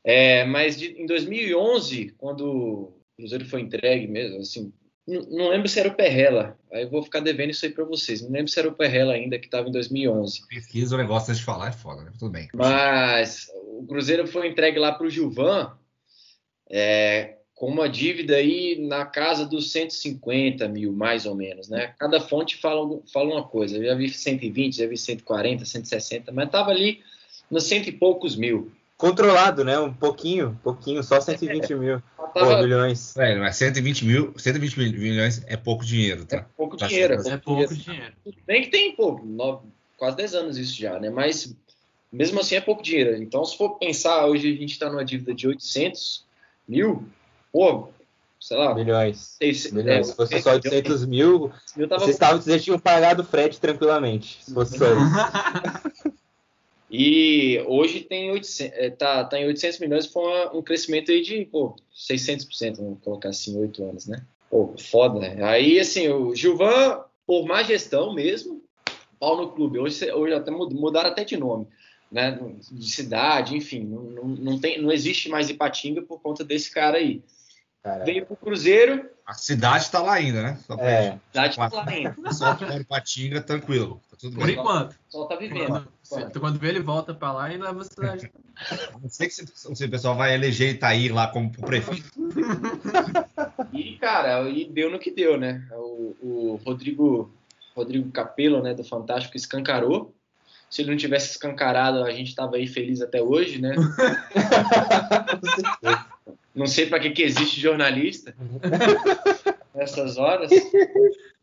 É, 0.04 0.44
mas 0.44 0.78
de, 0.78 0.92
em 1.00 1.06
2011, 1.06 2.14
quando 2.16 2.46
o 2.46 3.00
Cruzeiro 3.16 3.44
foi 3.44 3.60
entregue 3.60 4.06
mesmo, 4.06 4.38
assim, 4.38 4.72
não, 5.06 5.22
não 5.22 5.48
lembro 5.48 5.68
se 5.68 5.80
era 5.80 5.88
o 5.88 5.94
Perrella. 5.94 6.58
Aí 6.72 6.82
eu 6.82 6.90
vou 6.90 7.02
ficar 7.02 7.20
devendo 7.20 7.50
isso 7.50 7.64
aí 7.64 7.72
para 7.72 7.84
vocês. 7.84 8.22
Não 8.22 8.30
lembro 8.30 8.48
se 8.48 8.58
era 8.58 8.68
o 8.68 8.74
Perrella 8.74 9.14
ainda 9.14 9.38
que 9.38 9.46
estava 9.46 9.68
em 9.68 9.72
2011. 9.72 10.46
Pesquisa 10.48 10.94
o 10.94 10.98
negócio 10.98 11.34
de 11.34 11.42
falar 11.42 11.68
é 11.68 11.72
foda, 11.72 12.02
né? 12.02 12.12
Tudo 12.18 12.30
bem. 12.30 12.48
Mas 12.54 13.48
o 13.54 13.86
Cruzeiro 13.86 14.26
foi 14.26 14.48
entregue 14.48 14.78
lá 14.78 14.92
para 14.92 15.06
o 15.06 15.10
Gilvan 15.10 15.76
é, 16.70 17.37
com 17.58 17.66
uma 17.66 17.88
dívida 17.88 18.36
aí 18.36 18.78
na 18.80 19.04
casa 19.04 19.44
dos 19.44 19.72
150 19.72 20.68
mil, 20.68 20.92
mais 20.92 21.26
ou 21.26 21.34
menos, 21.34 21.68
né? 21.68 21.92
Cada 21.98 22.20
fonte 22.20 22.56
fala, 22.56 23.00
fala 23.12 23.34
uma 23.34 23.42
coisa. 23.42 23.76
Eu 23.78 23.84
já 23.84 23.94
vi 23.96 24.08
120, 24.08 24.76
já 24.76 24.86
vi 24.86 24.96
140, 24.96 25.64
160, 25.64 26.30
mas 26.30 26.46
estava 26.46 26.70
ali 26.70 27.00
nos 27.50 27.64
cento 27.64 27.88
e 27.88 27.92
poucos 27.92 28.36
mil. 28.36 28.70
Controlado, 28.96 29.64
né? 29.64 29.76
Um 29.76 29.92
pouquinho, 29.92 30.56
pouquinho, 30.62 31.02
só 31.02 31.20
120 31.20 31.74
mil 31.74 32.00
Pô, 32.16 32.28
Tava, 32.28 32.62
milhões. 32.62 33.14
Velho, 33.16 33.40
mas 33.40 33.56
120 33.56 34.04
mil, 34.04 34.34
120 34.36 34.78
mil- 34.78 34.92
milhões 34.92 35.42
é 35.48 35.56
pouco 35.56 35.84
dinheiro, 35.84 36.22
é 36.22 36.36
tá? 36.36 36.46
pouco 36.56 36.76
Tá 36.76 36.86
dinheiro. 36.86 37.14
certo. 37.20 37.34
É 37.34 37.38
pouco 37.38 37.74
dinheiro. 37.74 38.12
Tudo 38.22 38.36
bem 38.46 38.62
que 38.62 38.68
tem, 38.70 38.94
pô, 38.94 39.20
nove- 39.24 39.66
quase 39.96 40.16
10 40.16 40.34
anos 40.34 40.58
isso 40.58 40.78
já, 40.80 41.00
né? 41.00 41.10
Mas 41.10 41.56
mesmo 42.12 42.38
assim 42.38 42.54
é 42.54 42.60
pouco 42.60 42.82
dinheiro. 42.84 43.20
Então, 43.20 43.44
se 43.44 43.56
for 43.56 43.78
pensar, 43.78 44.26
hoje 44.26 44.46
a 44.48 44.56
gente 44.56 44.70
está 44.72 44.88
numa 44.88 45.04
dívida 45.04 45.34
de 45.34 45.48
800 45.48 46.24
mil, 46.68 47.08
pô, 47.52 47.88
sei 48.40 48.56
lá, 48.56 48.74
Milhões. 48.74 49.36
seis- 49.38 49.70
Milhões. 49.72 49.98
é, 50.00 50.02
Se 50.10 50.16
fosse 50.16 50.40
só 50.42 50.52
800 50.52 51.04
mil, 51.06 51.52
mil 51.76 51.88
tava 51.88 52.00
vocês, 52.04 52.14
estavam, 52.16 52.40
vocês 52.40 52.62
tinham 52.64 52.78
pagado 52.78 53.22
o 53.22 53.26
frete 53.26 53.60
tranquilamente. 53.60 54.38
Se 54.44 54.52
fosse 54.54 54.78
só 54.78 54.84
isso. 54.86 56.12
E 56.90 57.62
hoje 57.66 58.00
tem 58.00 58.30
800, 58.30 58.72
é, 58.78 58.88
tá, 58.90 59.22
tá 59.22 59.38
em 59.38 59.46
800 59.46 59.78
milhões, 59.78 60.06
foi 60.06 60.48
um 60.54 60.62
crescimento 60.62 61.10
aí 61.12 61.20
de 61.20 61.44
pô, 61.44 61.76
600%, 61.94 62.76
vamos 62.76 62.98
colocar 63.02 63.28
assim, 63.28 63.52
em 63.54 63.60
8 63.60 63.84
anos, 63.84 64.06
né? 64.06 64.22
Pô, 64.50 64.72
foda. 64.78 65.20
Né? 65.20 65.44
Aí, 65.44 65.78
assim, 65.78 66.08
o 66.08 66.34
Gilvan, 66.34 67.00
por 67.26 67.44
má 67.46 67.62
gestão 67.62 68.14
mesmo, 68.14 68.62
pau 69.20 69.36
no 69.36 69.50
clube. 69.50 69.78
Hoje, 69.78 70.10
hoje 70.10 70.32
até 70.32 70.50
mudaram 70.50 71.10
até 71.10 71.24
de 71.24 71.36
nome, 71.36 71.66
né? 72.10 72.38
De 72.72 72.90
cidade, 72.90 73.54
enfim. 73.54 73.84
Não, 73.84 74.02
não, 74.04 74.24
não, 74.24 74.58
tem, 74.58 74.80
não 74.80 74.90
existe 74.90 75.28
mais 75.28 75.50
Ipatinga 75.50 76.00
por 76.00 76.22
conta 76.22 76.42
desse 76.42 76.70
cara 76.70 76.96
aí. 76.96 77.20
Caramba. 77.82 78.04
Veio 78.04 78.26
pro 78.26 78.36
Cruzeiro. 78.36 79.08
A 79.24 79.34
cidade 79.34 79.84
está 79.84 80.00
lá 80.00 80.14
ainda, 80.14 80.42
né? 80.42 80.58
Só 80.66 80.74
é. 80.76 81.08
A 81.08 81.18
cidade 81.28 81.50
está 81.50 81.68
lá 81.68 81.88
ainda. 81.88 82.16
Só 82.32 82.54
para 82.54 82.76
Ipatinga, 82.76 83.40
tranquilo. 83.40 84.00
Tá 84.10 84.16
tudo 84.18 84.38
Por 84.38 84.48
enquanto. 84.48 84.96
Só 85.08 85.26
tá 85.26 85.36
vivendo. 85.36 85.86
Quando, 86.08 86.40
quando 86.40 86.58
vê, 86.58 86.68
ele 86.68 86.80
volta 86.80 87.14
para 87.14 87.32
lá 87.32 87.52
e 87.52 87.58
leva 87.58 87.80
a 87.82 87.84
cidade. 87.84 88.32
Não 89.00 89.08
sei 89.08 89.30
se, 89.30 89.46
se 89.46 89.84
o 89.84 89.90
pessoal 89.90 90.16
vai 90.16 90.34
eleger 90.34 90.74
Itaí 90.74 91.08
lá 91.08 91.28
como 91.28 91.52
prefeito. 91.52 92.10
E, 93.72 93.96
cara, 93.96 94.48
e 94.48 94.64
deu 94.64 94.90
no 94.90 94.98
que 94.98 95.10
deu, 95.10 95.38
né? 95.38 95.66
O, 95.72 96.16
o 96.20 96.60
Rodrigo, 96.64 97.32
Rodrigo 97.76 98.10
Capello, 98.10 98.62
né, 98.62 98.74
do 98.74 98.82
Fantástico, 98.82 99.36
escancarou. 99.36 100.14
Se 100.70 100.82
ele 100.82 100.90
não 100.90 100.98
tivesse 100.98 101.30
escancarado, 101.30 102.04
a 102.04 102.12
gente 102.12 102.34
tava 102.34 102.56
aí 102.56 102.66
feliz 102.66 103.00
até 103.00 103.22
hoje, 103.22 103.60
né? 103.60 103.74
não 106.54 106.66
sei 106.66 106.86
para 106.86 107.00
que, 107.00 107.10
que 107.10 107.22
existe 107.22 107.60
jornalista 107.60 108.34
nessas 109.74 110.16
horas, 110.16 110.50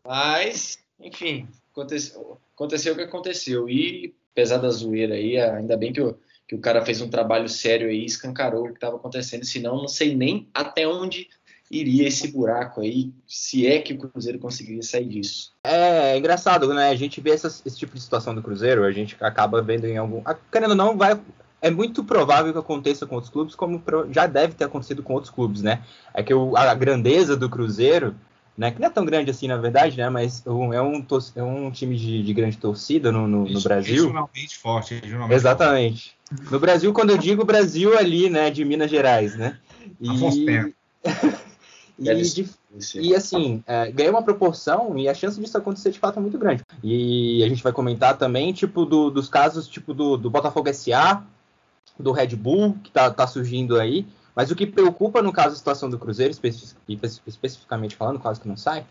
mas, 0.06 0.80
enfim, 1.00 1.48
aconteceu, 1.72 2.38
aconteceu 2.56 2.94
o 2.94 2.96
que 2.96 3.04
aconteceu. 3.04 3.70
E, 3.70 4.14
apesar 4.34 4.58
da 4.58 4.70
zoeira 4.70 5.16
aí, 5.16 5.40
ainda 5.40 5.78
bem 5.78 5.94
que 5.94 6.02
o, 6.02 6.18
que 6.48 6.56
o 6.56 6.60
cara 6.60 6.86
fez 6.86 7.02
um 7.02 7.10
trabalho 7.10 7.48
sério 7.48 7.88
aí, 7.88 8.06
escancarou 8.06 8.66
o 8.66 8.68
que 8.70 8.76
estava 8.76 8.98
acontecendo, 8.98 9.46
senão 9.46 9.78
não 9.78 9.88
sei 9.88 10.16
nem 10.16 10.48
até 10.54 10.88
onde 10.88 11.30
iria 11.70 12.08
esse 12.08 12.28
buraco 12.28 12.82
aí, 12.82 13.12
se 13.28 13.66
é 13.66 13.80
que 13.82 13.94
o 13.94 13.98
Cruzeiro 13.98 14.38
conseguiria 14.38 14.84
sair 14.84 15.06
disso. 15.06 15.52
É, 15.64 16.14
é 16.14 16.18
engraçado, 16.18 16.72
né? 16.74 16.90
A 16.90 16.96
gente 16.96 17.20
vê 17.20 17.32
essa, 17.32 17.48
esse 17.48 17.78
tipo 17.78 17.96
de 17.96 18.02
situação 18.02 18.36
do 18.36 18.44
Cruzeiro, 18.44 18.84
a 18.84 18.92
gente 18.92 19.18
acaba 19.20 19.62
vendo 19.62 19.86
em 19.86 19.98
algum. 19.98 20.22
Querendo 20.52 20.72
ou 20.72 20.76
não, 20.76 20.98
vai. 20.98 21.20
É 21.62 21.72
muito 21.72 22.04
provável 22.04 22.54
que 22.54 22.60
aconteça 22.60 23.06
com 23.06 23.16
outros 23.16 23.32
clubes, 23.32 23.56
como 23.56 23.82
já 24.12 24.28
deve 24.28 24.54
ter 24.54 24.66
acontecido 24.66 25.02
com 25.02 25.14
outros 25.14 25.32
clubes, 25.34 25.62
né? 25.62 25.82
É 26.14 26.22
que 26.22 26.34
o, 26.34 26.56
a 26.56 26.74
grandeza 26.76 27.36
do 27.36 27.50
Cruzeiro, 27.50 28.16
né? 28.58 28.72
Que 28.72 28.80
não 28.80 28.88
é 28.88 28.92
tão 28.92 29.06
grande 29.06 29.32
assim, 29.32 29.48
na 29.48 29.58
verdade, 29.58 29.98
né? 29.98 30.10
Mas 30.10 30.44
é 30.46 30.50
um, 30.50 30.74
é 31.36 31.44
um 31.44 31.72
time 31.72 31.98
de, 31.98 32.24
de 32.24 32.34
grande 32.34 32.58
torcida 32.58 33.12
no, 33.12 33.28
no, 33.28 33.50
no 33.50 33.62
Brasil. 33.62 34.04
Regionalmente 34.04 34.58
forte, 34.58 34.96
regionalmente 34.96 35.36
Exatamente. 35.36 36.16
Forte. 36.30 36.52
No 36.52 36.60
Brasil, 36.60 36.94
quando 36.94 37.12
eu 37.12 37.18
digo 37.18 37.46
Brasil, 37.46 37.98
ali, 37.98 38.30
né? 38.30 38.52
De 38.52 38.64
Minas 38.64 38.92
Gerais, 38.92 39.36
né? 39.36 39.58
E... 40.00 40.76
E, 41.98 42.14
de, 42.22 42.50
e 42.96 43.16
assim, 43.16 43.64
é, 43.66 43.90
ganha 43.90 44.12
uma 44.12 44.22
proporção 44.22 44.98
e 44.98 45.08
a 45.08 45.14
chance 45.14 45.40
disso 45.40 45.58
acontecer 45.58 45.92
de 45.92 46.00
fato 46.00 46.20
é 46.20 46.22
muito 46.22 46.38
grande. 46.38 46.62
E 46.84 47.42
a 47.42 47.48
gente 47.48 47.64
vai 47.64 47.72
comentar 47.72 48.18
também, 48.18 48.52
tipo, 48.52 48.86
do, 48.86 49.10
dos 49.10 49.30
casos 49.30 49.66
tipo 49.66 49.94
do, 49.94 50.18
do 50.18 50.30
Botafogo 50.30 50.72
SA, 50.74 51.24
do 52.00 52.12
Red 52.12 52.36
Bull, 52.36 52.78
que 52.84 52.92
tá, 52.92 53.10
tá 53.10 53.28
surgindo 53.28 53.80
aí. 53.80 54.06
Mas 54.36 54.52
o 54.52 54.56
que 54.56 54.66
preocupa 54.66 55.22
no 55.22 55.32
caso 55.32 55.52
da 55.52 55.56
situação 55.56 55.90
do 55.90 55.98
Cruzeiro, 55.98 56.34
especificamente 57.28 57.96
falando, 57.96 58.20
quase 58.20 58.42
que 58.42 58.48
não 58.48 58.58
sai, 58.58 58.86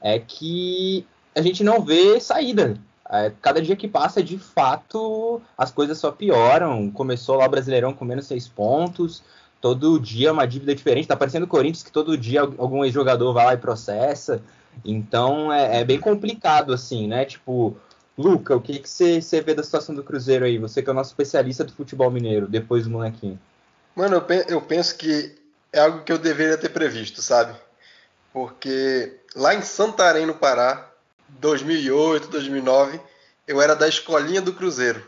é 0.00 0.18
que 0.18 1.06
a 1.34 1.42
gente 1.42 1.62
não 1.62 1.82
vê 1.82 2.18
saída. 2.18 2.78
É, 3.08 3.30
cada 3.40 3.60
dia 3.60 3.76
que 3.76 3.86
passa, 3.86 4.22
de 4.22 4.38
fato, 4.38 5.40
as 5.56 5.70
coisas 5.70 5.98
só 5.98 6.10
pioram. 6.10 6.90
Começou 6.90 7.36
lá 7.36 7.46
o 7.46 7.50
Brasileirão 7.50 7.92
com 7.92 8.04
menos 8.04 8.26
seis 8.26 8.48
pontos, 8.48 9.22
todo 9.60 10.00
dia 10.00 10.32
uma 10.32 10.46
dívida 10.46 10.74
diferente. 10.74 11.08
Tá 11.08 11.16
parecendo 11.16 11.44
o 11.44 11.48
Corinthians 11.48 11.82
que 11.82 11.92
todo 11.92 12.16
dia 12.16 12.40
algum 12.40 12.84
ex-jogador 12.84 13.32
vai 13.32 13.46
lá 13.46 13.54
e 13.54 13.58
processa. 13.58 14.42
Então 14.84 15.52
é, 15.52 15.80
é, 15.80 15.84
bem 15.84 16.00
complicado, 16.00 16.72
assim, 16.72 17.06
né? 17.06 17.24
Tipo, 17.24 17.76
Luca, 18.16 18.56
o 18.56 18.60
que, 18.60 18.78
que 18.78 18.88
você, 18.88 19.20
você 19.20 19.40
vê 19.40 19.54
da 19.54 19.62
situação 19.62 19.94
do 19.94 20.02
Cruzeiro 20.02 20.44
aí? 20.44 20.58
Você 20.58 20.82
que 20.82 20.88
é 20.88 20.92
o 20.92 20.94
nosso 20.94 21.10
especialista 21.10 21.64
do 21.64 21.72
futebol 21.72 22.10
mineiro, 22.10 22.46
depois 22.46 22.84
do 22.84 22.90
molequinho. 22.90 23.38
Mano, 23.94 24.22
eu 24.48 24.60
penso 24.62 24.96
que 24.96 25.34
é 25.72 25.80
algo 25.80 26.02
que 26.02 26.12
eu 26.12 26.18
deveria 26.18 26.56
ter 26.56 26.70
previsto, 26.70 27.20
sabe? 27.20 27.54
Porque 28.32 29.20
lá 29.34 29.54
em 29.54 29.62
Santarém, 29.62 30.26
no 30.26 30.34
Pará, 30.34 30.90
2008, 31.40 32.28
2009, 32.28 33.00
eu 33.46 33.60
era 33.60 33.74
da 33.74 33.88
escolinha 33.88 34.40
do 34.40 34.52
Cruzeiro. 34.52 35.02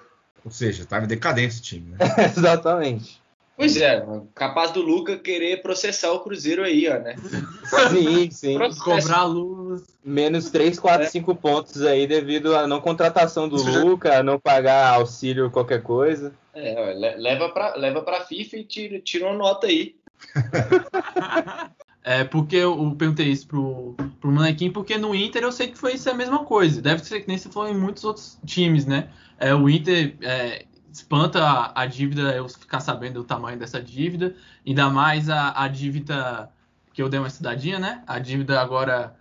Ou 0.44 0.50
seja, 0.50 0.82
estava 0.82 1.04
em 1.04 1.08
decadência 1.08 1.56
esse 1.56 1.62
time, 1.62 1.90
né? 1.90 1.98
Exatamente. 2.36 3.20
Pois 3.58 3.76
é, 3.76 4.00
capaz 4.36 4.70
do 4.70 4.80
Luca 4.80 5.18
querer 5.18 5.60
processar 5.60 6.12
o 6.12 6.20
Cruzeiro 6.20 6.62
aí, 6.62 6.88
ó, 6.88 7.00
né? 7.00 7.16
Sim, 7.90 8.30
sim. 8.30 8.56
Cobrar 8.78 9.24
luz. 9.24 9.82
Menos 10.04 10.48
3, 10.50 10.78
4, 10.78 11.02
é. 11.02 11.08
5 11.08 11.34
pontos 11.34 11.82
aí 11.82 12.06
devido 12.06 12.54
à 12.54 12.68
não 12.68 12.80
contratação 12.80 13.48
do 13.48 13.56
Luca, 13.56 14.20
a 14.20 14.22
não 14.22 14.38
pagar 14.38 14.94
auxílio 14.94 15.50
qualquer 15.50 15.82
coisa. 15.82 16.32
É, 16.54 16.76
ó, 16.78 17.18
leva 17.18 17.48
pra, 17.48 17.74
leva 17.74 18.00
pra 18.00 18.20
FIFA 18.20 18.56
e 18.58 18.64
tira, 18.64 19.00
tira 19.00 19.26
uma 19.26 19.36
nota 19.36 19.66
aí. 19.66 19.96
É, 22.04 22.24
porque 22.24 22.56
eu 22.56 22.94
perguntei 22.96 23.26
isso 23.26 23.46
pro, 23.46 23.94
pro 24.18 24.32
molequinho, 24.32 24.72
porque 24.72 24.96
no 24.96 25.14
Inter 25.14 25.42
eu 25.42 25.52
sei 25.52 25.66
que 25.66 25.76
foi 25.76 25.92
isso 25.92 26.08
a 26.08 26.14
mesma 26.14 26.42
coisa. 26.42 26.80
Deve 26.80 27.04
ser 27.04 27.20
que 27.20 27.28
nem 27.28 27.36
se 27.36 27.50
falou 27.50 27.68
em 27.68 27.76
muitos 27.76 28.02
outros 28.02 28.38
times, 28.46 28.86
né? 28.86 29.10
É, 29.38 29.54
o 29.54 29.68
Inter, 29.68 30.16
é, 30.22 30.64
espanta 30.92 31.42
a, 31.42 31.83
a, 31.83 31.87
dívida 31.87 32.35
eu 32.35 32.49
ficar 32.49 32.80
sabendo 32.80 33.21
o 33.21 33.25
tamanho 33.25 33.59
dessa 33.59 33.80
dívida, 33.80 34.35
ainda 34.66 34.88
mais 34.88 35.28
a, 35.28 35.62
a 35.62 35.68
dívida 35.68 36.50
que 36.92 37.02
eu 37.02 37.09
dei 37.09 37.18
uma 37.21 37.28
estudadinha, 37.28 37.78
né? 37.78 38.02
A 38.07 38.18
dívida 38.18 38.61
agora 38.61 39.16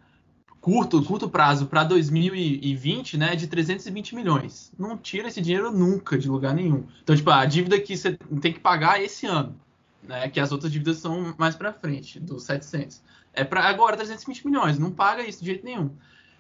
curto, 0.59 1.01
curto 1.03 1.29
prazo 1.29 1.67
para 1.67 1.83
2020, 1.83 3.17
né, 3.17 3.35
de 3.35 3.47
320 3.47 4.15
milhões. 4.15 4.71
Não 4.77 4.97
tira 4.97 5.27
esse 5.27 5.39
dinheiro 5.41 5.71
nunca 5.71 6.17
de 6.17 6.27
lugar 6.27 6.53
nenhum. 6.53 6.85
Então, 7.01 7.15
tipo, 7.15 7.29
a 7.29 7.45
dívida 7.45 7.79
que 7.79 7.95
você 7.95 8.17
tem 8.41 8.51
que 8.51 8.59
pagar 8.59 9.01
esse 9.01 9.25
ano, 9.25 9.55
né, 10.03 10.27
que 10.27 10.39
as 10.39 10.51
outras 10.51 10.71
dívidas 10.71 10.97
são 10.97 11.33
mais 11.37 11.55
para 11.55 11.71
frente, 11.71 12.19
dos 12.19 12.43
700. 12.43 13.01
É 13.33 13.43
para 13.43 13.63
agora 13.63 13.95
320 13.95 14.45
milhões, 14.45 14.77
não 14.77 14.91
paga 14.91 15.23
isso 15.23 15.39
de 15.39 15.45
jeito 15.45 15.63
nenhum. 15.63 15.91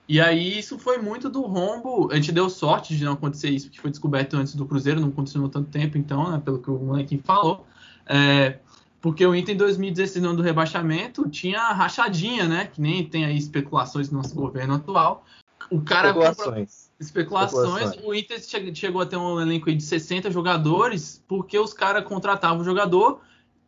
E 0.07 0.21
aí 0.21 0.57
isso 0.57 0.79
foi 0.79 0.99
muito 0.99 1.29
do 1.29 1.41
rombo. 1.41 2.09
A 2.11 2.15
gente 2.15 2.31
deu 2.31 2.49
sorte 2.49 2.95
de 2.95 3.03
não 3.03 3.13
acontecer 3.13 3.49
isso, 3.49 3.69
que 3.69 3.79
foi 3.79 3.91
descoberto 3.91 4.35
antes 4.35 4.55
do 4.55 4.65
Cruzeiro, 4.65 5.01
não 5.01 5.09
aconteceu 5.09 5.47
tanto 5.49 5.69
tempo, 5.69 5.97
então, 5.97 6.31
né, 6.31 6.41
pelo 6.43 6.59
que 6.59 6.71
o 6.71 6.77
molequinho 6.77 7.21
falou. 7.23 7.65
É, 8.05 8.59
porque 9.01 9.25
o 9.25 9.35
Inter 9.35 9.53
em 9.53 9.57
2016, 9.57 10.23
no 10.23 10.29
ano 10.29 10.37
do 10.37 10.43
rebaixamento, 10.43 11.29
tinha 11.29 11.71
rachadinha, 11.71 12.47
né? 12.47 12.67
Que 12.67 12.81
nem 12.81 13.05
tem 13.05 13.25
aí 13.25 13.37
especulações 13.37 14.09
no 14.09 14.17
nosso 14.17 14.33
governo 14.33 14.75
atual. 14.75 15.25
O 15.69 15.81
cara 15.81 16.09
especulações. 16.09 16.89
Especulações. 16.99 17.81
especulações. 17.81 18.05
O 18.05 18.13
Inter 18.13 18.73
chegou 18.73 19.01
a 19.01 19.05
ter 19.05 19.17
um 19.17 19.39
elenco 19.39 19.73
de 19.73 19.83
60 19.83 20.31
jogadores, 20.31 21.23
porque 21.27 21.59
os 21.59 21.73
caras 21.73 22.03
contratavam 22.05 22.61
o 22.61 22.63
jogador, 22.63 23.21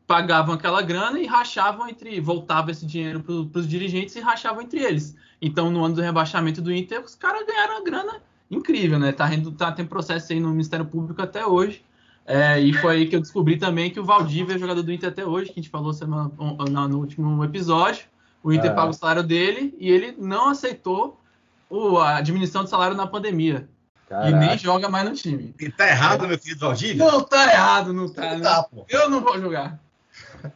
pagavam 0.08 0.56
aquela 0.56 0.82
grana 0.82 1.20
e 1.20 1.26
rachavam 1.26 1.88
entre. 1.88 2.20
voltava 2.20 2.72
esse 2.72 2.86
dinheiro 2.86 3.22
para 3.22 3.60
os 3.60 3.68
dirigentes 3.68 4.16
e 4.16 4.22
rachavam 4.22 4.62
entre 4.62 4.80
eles. 4.80 5.16
Então, 5.42 5.72
no 5.72 5.84
ano 5.84 5.96
do 5.96 6.02
rebaixamento 6.02 6.62
do 6.62 6.74
Inter, 6.74 7.02
os 7.02 7.16
caras 7.16 7.46
ganharam 7.46 7.76
uma 7.76 7.84
grana 7.84 8.22
incrível, 8.50 9.00
né? 9.00 9.12
Tá, 9.12 9.26
rendo, 9.26 9.52
tá 9.52 9.72
tem 9.72 9.86
processo 9.86 10.34
aí 10.34 10.40
no 10.40 10.50
Ministério 10.50 10.86
Público 10.86 11.22
até 11.22 11.46
hoje. 11.46 11.84
É, 12.26 12.60
e 12.60 12.74
foi 12.74 12.98
aí 12.98 13.08
que 13.08 13.16
eu 13.16 13.20
descobri 13.20 13.58
também 13.58 13.90
que 13.90 14.00
o 14.00 14.06
Valdívia 14.06 14.56
é 14.56 14.60
jogador 14.60 14.84
do 14.84 14.92
Inter 14.92 15.10
até 15.10 15.26
hoje, 15.26 15.48
que 15.48 15.60
a 15.60 15.64
gente 15.64 15.70
falou 15.70 15.94
semana, 15.94 16.32
no 16.88 17.00
último 17.00 17.44
episódio. 17.44 18.06
O 18.44 18.54
Inter 18.54 18.72
é. 18.72 18.74
paga 18.74 18.92
o 18.92 18.94
salário 18.94 19.24
dele 19.24 19.76
e 19.80 19.90
ele 19.90 20.16
não 20.18 20.50
aceitou 20.50 21.20
o, 21.70 21.98
a 21.98 22.22
diminuição 22.22 22.64
de 22.64 22.70
salário 22.70 22.96
na 22.96 23.08
pandemia. 23.08 23.68
Caraca. 24.08 24.30
E 24.30 24.34
nem 24.34 24.58
joga 24.58 24.90
mais 24.90 25.08
no 25.08 25.16
time. 25.16 25.54
E 25.60 25.72
tá 25.72 25.88
errado, 25.88 26.28
meu 26.28 26.38
filho 26.38 26.58
Valdívia? 26.58 27.06
Não 27.06 27.24
tá 27.24 27.52
errado, 27.52 27.94
não 27.94 28.12
tá. 28.12 28.36
Né? 28.36 28.42
tá 28.42 28.68
eu 28.90 29.10
não 29.10 29.22
vou 29.22 29.40
jogar. 29.40 29.80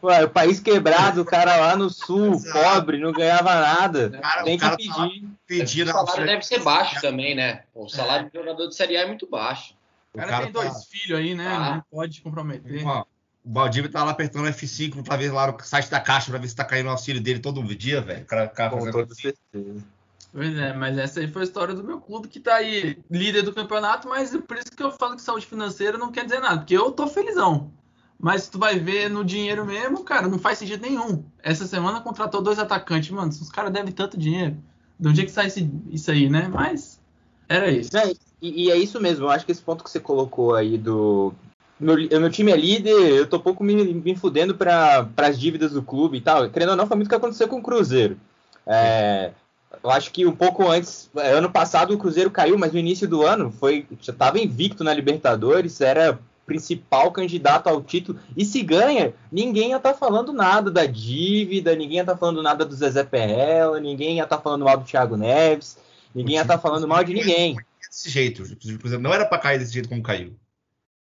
Ué, 0.04 0.24
o 0.24 0.30
país 0.30 0.60
quebrado, 0.60 1.22
o 1.22 1.26
cara 1.26 1.56
lá 1.58 1.76
no 1.76 1.90
sul, 1.90 2.34
Exato. 2.34 2.60
pobre, 2.60 2.98
não 2.98 3.12
ganhava 3.12 3.54
nada. 3.54 4.10
Cara, 4.10 4.44
tem 4.44 4.58
que 4.58 4.66
tá 4.66 4.76
pedir. 4.76 5.30
pedir 5.48 5.88
o 5.88 5.92
salário 5.92 6.26
deve 6.26 6.44
ser 6.44 6.62
baixo 6.62 7.02
também, 7.02 7.36
né? 7.36 7.64
O 7.74 7.88
salário 7.88 8.28
é. 8.28 8.30
do 8.30 8.34
jogador 8.34 8.68
de 8.68 8.76
Série 8.76 8.98
A 8.98 9.02
é 9.02 9.06
muito 9.06 9.28
baixo. 9.28 9.76
O 10.14 10.18
cara, 10.18 10.28
o 10.28 10.32
cara 10.32 10.44
tem 10.46 10.54
dois 10.54 10.74
tá... 10.74 10.80
filhos 10.90 11.20
aí, 11.20 11.36
né? 11.36 11.48
Ah. 11.48 11.76
Não 11.76 11.84
pode 11.92 12.22
comprometer. 12.22 12.86
o 12.86 13.06
Baldívio 13.44 13.92
tá 13.92 14.04
lá 14.04 14.12
apertando 14.12 14.48
F5 14.48 15.04
pra 15.04 15.18
ver 15.18 15.32
lá 15.32 15.52
no 15.52 15.60
site 15.64 15.90
da 15.90 16.00
Caixa 16.00 16.30
pra 16.30 16.40
ver 16.40 16.48
se 16.48 16.56
tá 16.56 16.64
caindo 16.64 16.88
o 16.88 16.92
auxílio 16.92 17.22
dele 17.22 17.40
todo 17.40 17.64
dia, 17.76 18.02
velho. 18.02 18.24
O 18.24 18.26
cara, 18.26 18.48
cara 18.48 18.70
Com 18.72 18.92
toda 18.92 19.12
assim. 19.12 19.22
certeza. 19.22 19.84
Pois 20.34 20.58
é, 20.58 20.74
mas 20.74 20.98
essa 20.98 21.20
aí 21.20 21.28
foi 21.28 21.44
a 21.44 21.46
história 21.46 21.76
do 21.76 21.84
meu 21.84 22.02
clube 22.02 22.28
que 22.28 22.40
tá 22.40 22.56
aí, 22.56 22.98
líder 23.10 23.44
do 23.44 23.54
campeonato, 23.54 24.10
mas 24.10 24.36
por 24.36 24.58
isso 24.58 24.72
que 24.76 24.82
eu 24.82 24.92
falo 24.92 25.16
que 25.16 25.22
saúde 25.22 25.46
financeira 25.46 25.96
não 25.96 26.12
quer 26.12 26.26
dizer 26.26 26.40
nada, 26.40 26.58
porque 26.58 26.76
eu 26.76 26.92
tô 26.92 27.06
felizão. 27.06 27.72
Mas 28.24 28.48
tu 28.48 28.58
vai 28.58 28.80
ver 28.80 29.10
no 29.10 29.22
dinheiro 29.22 29.66
mesmo, 29.66 30.02
cara, 30.06 30.30
não 30.30 30.40
faz 30.40 30.58
sentido 30.58 30.82
nenhum. 30.82 31.26
Essa 31.44 31.68
semana 31.68 32.00
contratou 32.00 32.42
dois 32.42 32.58
atacantes, 32.58 33.10
mano. 33.10 33.28
Os 33.28 33.52
caras 33.52 33.70
devem 33.70 33.92
tanto 33.92 34.18
dinheiro. 34.18 34.56
De 34.98 35.10
onde 35.10 35.22
é 35.22 35.26
que 35.26 35.32
sai 35.32 35.48
esse, 35.48 35.70
isso 35.90 36.10
aí, 36.10 36.30
né? 36.30 36.48
Mas 36.48 37.02
Era 37.50 37.70
isso. 37.70 37.98
É, 37.98 38.14
e, 38.42 38.64
e, 38.64 38.72
é 38.72 38.78
isso 38.78 39.02
mesmo, 39.02 39.26
eu 39.26 39.30
acho 39.30 39.46
que 39.46 39.52
esse 39.52 39.62
ponto 39.62 39.84
que 39.84 39.90
você 39.90 40.00
colocou 40.00 40.56
aí 40.56 40.78
do. 40.78 41.34
Meu, 41.78 41.98
meu 41.98 42.30
time 42.30 42.54
é 42.54 42.56
líder, 42.56 42.94
eu 42.94 43.28
tô 43.28 43.42
pouco 43.42 43.62
me, 43.62 43.94
me 43.94 44.16
fudendo 44.16 44.56
para 44.56 45.06
as 45.18 45.38
dívidas 45.38 45.74
do 45.74 45.84
clube 45.84 46.20
e 46.20 46.22
tal. 46.22 46.50
Querendo 46.50 46.70
ou 46.70 46.76
não, 46.78 46.88
foi 46.88 46.96
muito 46.96 47.08
o 47.08 47.10
que 47.10 47.16
aconteceu 47.16 47.50
com 47.50 47.58
o 47.58 47.62
Cruzeiro. 47.62 48.18
É, 48.66 49.32
eu 49.84 49.90
acho 49.90 50.12
que 50.14 50.26
um 50.26 50.34
pouco 50.34 50.66
antes, 50.66 51.10
ano 51.14 51.52
passado 51.52 51.94
o 51.94 51.98
Cruzeiro 51.98 52.32
caiu, 52.32 52.58
mas 52.58 52.72
no 52.72 52.80
início 52.80 53.06
do 53.06 53.24
ano 53.24 53.52
foi 53.52 53.86
já 54.00 54.14
estava 54.14 54.40
invicto 54.40 54.82
na 54.82 54.94
Libertadores, 54.94 55.82
era 55.82 56.18
principal 56.46 57.12
candidato 57.12 57.68
ao 57.68 57.82
título. 57.82 58.20
E 58.36 58.46
se 58.46 58.62
ganha, 58.62 59.14
ninguém 59.32 59.70
ia 59.70 59.78
estar 59.78 59.94
tá 59.94 59.98
falando 59.98 60.34
nada 60.34 60.70
da 60.70 60.86
dívida, 60.86 61.76
ninguém 61.76 61.98
ia 61.98 62.02
estar 62.02 62.14
tá 62.14 62.20
falando 62.20 62.42
nada 62.42 62.66
do 62.66 62.76
Zezé 62.76 63.04
Perrella, 63.04 63.80
ninguém 63.80 64.18
ia 64.18 64.24
estar 64.24 64.38
tá 64.38 64.44
falando 64.44 64.66
mal 64.66 64.78
do 64.78 64.86
Thiago 64.86 65.18
Neves, 65.18 65.78
ninguém 66.14 66.36
ia 66.36 66.42
estar 66.42 66.56
tá 66.56 66.62
falando 66.62 66.88
mal 66.88 67.04
de 67.04 67.14
ninguém. 67.14 67.56
Desse 67.90 68.10
jeito, 68.10 68.44
não 69.00 69.14
era 69.14 69.26
para 69.26 69.38
cair 69.38 69.60
desse 69.60 69.74
jeito 69.74 69.90
como 69.90 70.02
caiu. 70.02 70.36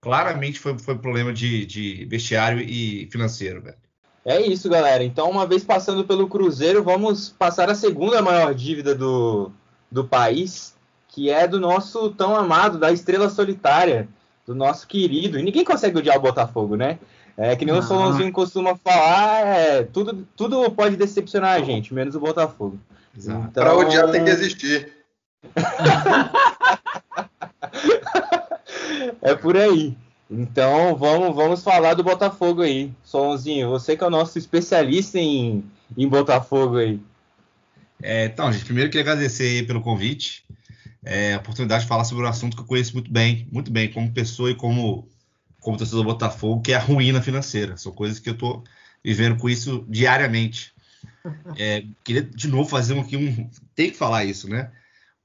Claramente 0.01 0.59
foi, 0.59 0.77
foi 0.77 0.97
problema 0.97 1.31
de, 1.31 1.65
de 1.65 2.05
vestiário 2.05 2.59
e 2.59 3.07
financeiro, 3.11 3.61
velho. 3.61 3.77
É 4.25 4.41
isso, 4.41 4.69
galera. 4.69 5.03
Então, 5.03 5.29
uma 5.29 5.45
vez 5.45 5.63
passando 5.63 6.05
pelo 6.05 6.29
Cruzeiro, 6.29 6.83
vamos 6.83 7.29
passar 7.29 7.69
a 7.69 7.75
segunda 7.75 8.21
maior 8.21 8.53
dívida 8.53 8.95
do, 8.95 9.51
do 9.91 10.05
país, 10.05 10.75
que 11.09 11.29
é 11.29 11.47
do 11.47 11.59
nosso 11.59 12.09
tão 12.11 12.35
amado, 12.35 12.77
da 12.77 12.91
Estrela 12.91 13.29
Solitária, 13.29 14.07
do 14.45 14.53
nosso 14.53 14.87
querido. 14.87 15.39
E 15.39 15.43
ninguém 15.43 15.63
consegue 15.63 15.97
odiar 15.97 16.17
o 16.17 16.21
Botafogo, 16.21 16.75
né? 16.75 16.99
É 17.35 17.55
que 17.55 17.65
nem 17.65 17.73
o 17.73 17.81
Solonzinho 17.81 18.31
costuma 18.31 18.75
falar, 18.75 19.47
é, 19.47 19.83
tudo, 19.83 20.27
tudo 20.35 20.69
pode 20.71 20.95
decepcionar 20.95 21.55
a 21.55 21.63
gente, 21.63 21.91
menos 21.93 22.15
o 22.15 22.19
Botafogo. 22.19 22.79
Então... 23.17 23.47
Para 23.47 23.75
odiar 23.75 24.11
tem 24.11 24.23
que 24.23 24.29
existir. 24.29 24.93
é 29.21 29.35
por 29.35 29.57
aí. 29.57 29.97
Então 30.29 30.95
vamos, 30.95 31.35
vamos 31.35 31.63
falar 31.63 31.95
do 31.95 32.03
Botafogo 32.03 32.61
aí. 32.61 32.91
Solonzinho, 33.03 33.69
você 33.69 33.97
que 33.97 34.03
é 34.03 34.07
o 34.07 34.11
nosso 34.11 34.37
especialista 34.37 35.17
em, 35.17 35.63
em 35.97 36.07
Botafogo 36.07 36.77
aí. 36.77 36.99
É, 38.01 38.25
então, 38.25 38.51
gente, 38.51 38.65
primeiro 38.65 38.89
queria 38.89 39.11
agradecer 39.11 39.65
pelo 39.65 39.81
convite. 39.81 40.43
É, 41.03 41.33
a 41.33 41.37
oportunidade 41.37 41.83
de 41.83 41.89
falar 41.89 42.05
sobre 42.05 42.23
um 42.23 42.27
assunto 42.27 42.55
que 42.55 42.61
eu 42.61 42.67
conheço 42.67 42.93
muito 42.93 43.11
bem, 43.11 43.47
muito 43.51 43.71
bem, 43.71 43.91
como 43.91 44.13
pessoa 44.13 44.51
e 44.51 44.55
como, 44.55 45.09
como 45.59 45.77
torcedor 45.77 46.03
do 46.03 46.11
Botafogo, 46.11 46.61
que 46.61 46.71
é 46.71 46.75
a 46.75 46.79
ruína 46.79 47.21
financeira. 47.21 47.75
São 47.77 47.91
coisas 47.91 48.19
que 48.19 48.29
eu 48.29 48.33
estou 48.33 48.63
vivendo 49.03 49.37
com 49.37 49.49
isso 49.49 49.85
diariamente. 49.89 50.71
É, 51.57 51.85
queria 52.03 52.21
de 52.21 52.47
novo 52.49 52.69
fazer 52.69 52.93
um 52.93 53.01
aqui 53.01 53.15
um. 53.15 53.49
Tem 53.75 53.91
que 53.91 53.95
falar 53.95 54.25
isso, 54.25 54.49
né? 54.49 54.71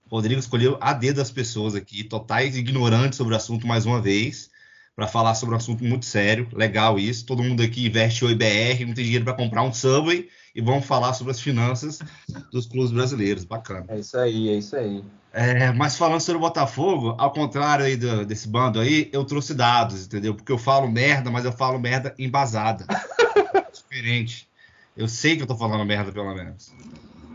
O 0.07 0.17
Rodrigo 0.17 0.39
escolheu 0.39 0.77
a 0.81 0.93
dedo 0.93 1.17
das 1.17 1.31
pessoas 1.31 1.75
aqui, 1.75 2.05
totais 2.05 2.57
ignorantes 2.57 3.17
sobre 3.17 3.35
o 3.35 3.37
assunto 3.37 3.67
mais 3.67 3.85
uma 3.85 4.01
vez 4.01 4.51
para 4.95 5.07
falar 5.07 5.35
sobre 5.35 5.55
um 5.55 5.59
assunto 5.59 5.85
muito 5.85 6.05
sério. 6.05 6.49
Legal 6.53 6.99
isso. 6.99 7.27
Todo 7.27 7.43
mundo 7.43 7.63
aqui 7.63 7.87
investe 7.87 8.25
OIBR, 8.25 8.85
não 8.87 8.95
tem 8.95 9.05
dinheiro 9.05 9.25
para 9.25 9.35
comprar 9.35 9.63
um 9.63 9.73
Subway 9.73 10.29
e 10.59 10.61
vamos 10.61 10.87
falar 10.87 11.13
sobre 11.15 11.31
as 11.31 11.41
finanças 11.41 12.01
dos 12.51 12.67
clubes 12.67 12.91
brasileiros. 12.91 13.45
Bacana. 13.45 13.87
É 13.87 14.01
isso 14.01 14.19
aí, 14.19 14.49
é 14.49 14.55
isso 14.55 14.75
aí. 14.75 15.05
É, 15.33 15.71
mas 15.71 15.97
falando 15.97 16.21
sobre 16.21 16.39
o 16.39 16.41
Botafogo, 16.41 17.15
ao 17.17 17.33
contrário 17.33 17.85
aí 17.85 17.97
do, 17.97 18.27
desse 18.27 18.49
bando 18.49 18.81
aí, 18.81 19.09
eu 19.13 19.25
trouxe 19.25 19.55
dados, 19.55 20.07
entendeu? 20.07 20.35
Porque 20.35 20.51
eu 20.51 20.59
falo 20.59 20.91
merda, 20.91 21.31
mas 21.31 21.45
eu 21.45 21.53
falo 21.53 21.79
merda 21.79 22.13
embasada. 22.19 22.85
Diferente. 23.73 24.49
Eu 24.97 25.07
sei 25.07 25.37
que 25.37 25.45
eu 25.45 25.47
tô 25.47 25.57
falando 25.57 25.85
merda, 25.85 26.11
pelo 26.11 26.35
menos. 26.35 26.75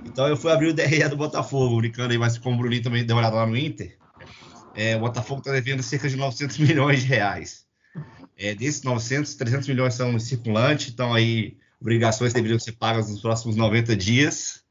Então 0.06 0.28
eu 0.28 0.36
fui 0.36 0.52
abrir 0.52 0.68
o 0.68 0.74
DRE 0.74 1.08
do 1.08 1.16
Botafogo, 1.16 1.78
brincando 1.78 2.12
aí, 2.12 2.18
mas 2.18 2.38
como 2.38 2.58
o 2.58 2.60
Bruninho 2.60 2.84
também 2.84 3.06
deu 3.06 3.16
uma 3.16 3.22
olhada 3.22 3.38
lá 3.38 3.48
no 3.48 3.56
Inter. 3.56 3.98
É, 4.76 4.98
o 4.98 5.00
Botafogo 5.00 5.40
está 5.40 5.54
devendo 5.54 5.82
cerca 5.82 6.10
de 6.10 6.18
900 6.18 6.58
milhões 6.60 7.04
de 7.04 7.08
reais. 7.08 7.64
É, 8.38 8.54
desses 8.54 8.84
900, 8.84 9.34
300 9.36 9.70
milhões 9.70 9.94
são 9.94 10.12
no 10.12 10.20
circulante, 10.20 10.92
então 10.92 11.14
aí 11.14 11.56
obrigações 11.84 12.32
deveriam 12.32 12.58
ser 12.58 12.72
pagas 12.72 13.10
nos 13.10 13.20
próximos 13.20 13.58
90 13.58 13.94
dias, 13.98 14.64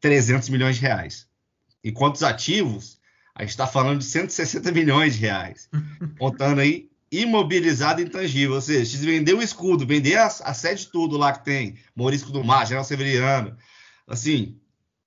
300 0.00 0.48
milhões 0.48 0.76
de 0.76 0.82
reais. 0.82 1.26
E 1.82 1.90
quantos 1.90 2.22
ativos? 2.22 3.00
A 3.34 3.42
gente 3.42 3.50
está 3.50 3.66
falando 3.66 3.98
de 3.98 4.04
160 4.04 4.70
milhões 4.70 5.14
de 5.14 5.20
reais, 5.20 5.68
contando 6.18 6.60
aí 6.60 6.88
imobilizado 7.10 8.00
e 8.00 8.04
intangível, 8.04 8.54
ou 8.54 8.60
seja, 8.60 8.96
se 8.96 9.04
vender 9.04 9.34
o 9.34 9.42
escudo, 9.42 9.86
vender 9.86 10.16
a, 10.16 10.26
a 10.26 10.54
sede 10.54 10.86
tudo 10.86 11.18
lá 11.18 11.32
que 11.32 11.44
tem, 11.44 11.74
Maurício 11.96 12.30
do 12.30 12.44
Mar, 12.44 12.64
General 12.64 12.84
Severiano, 12.84 13.56
assim, 14.06 14.56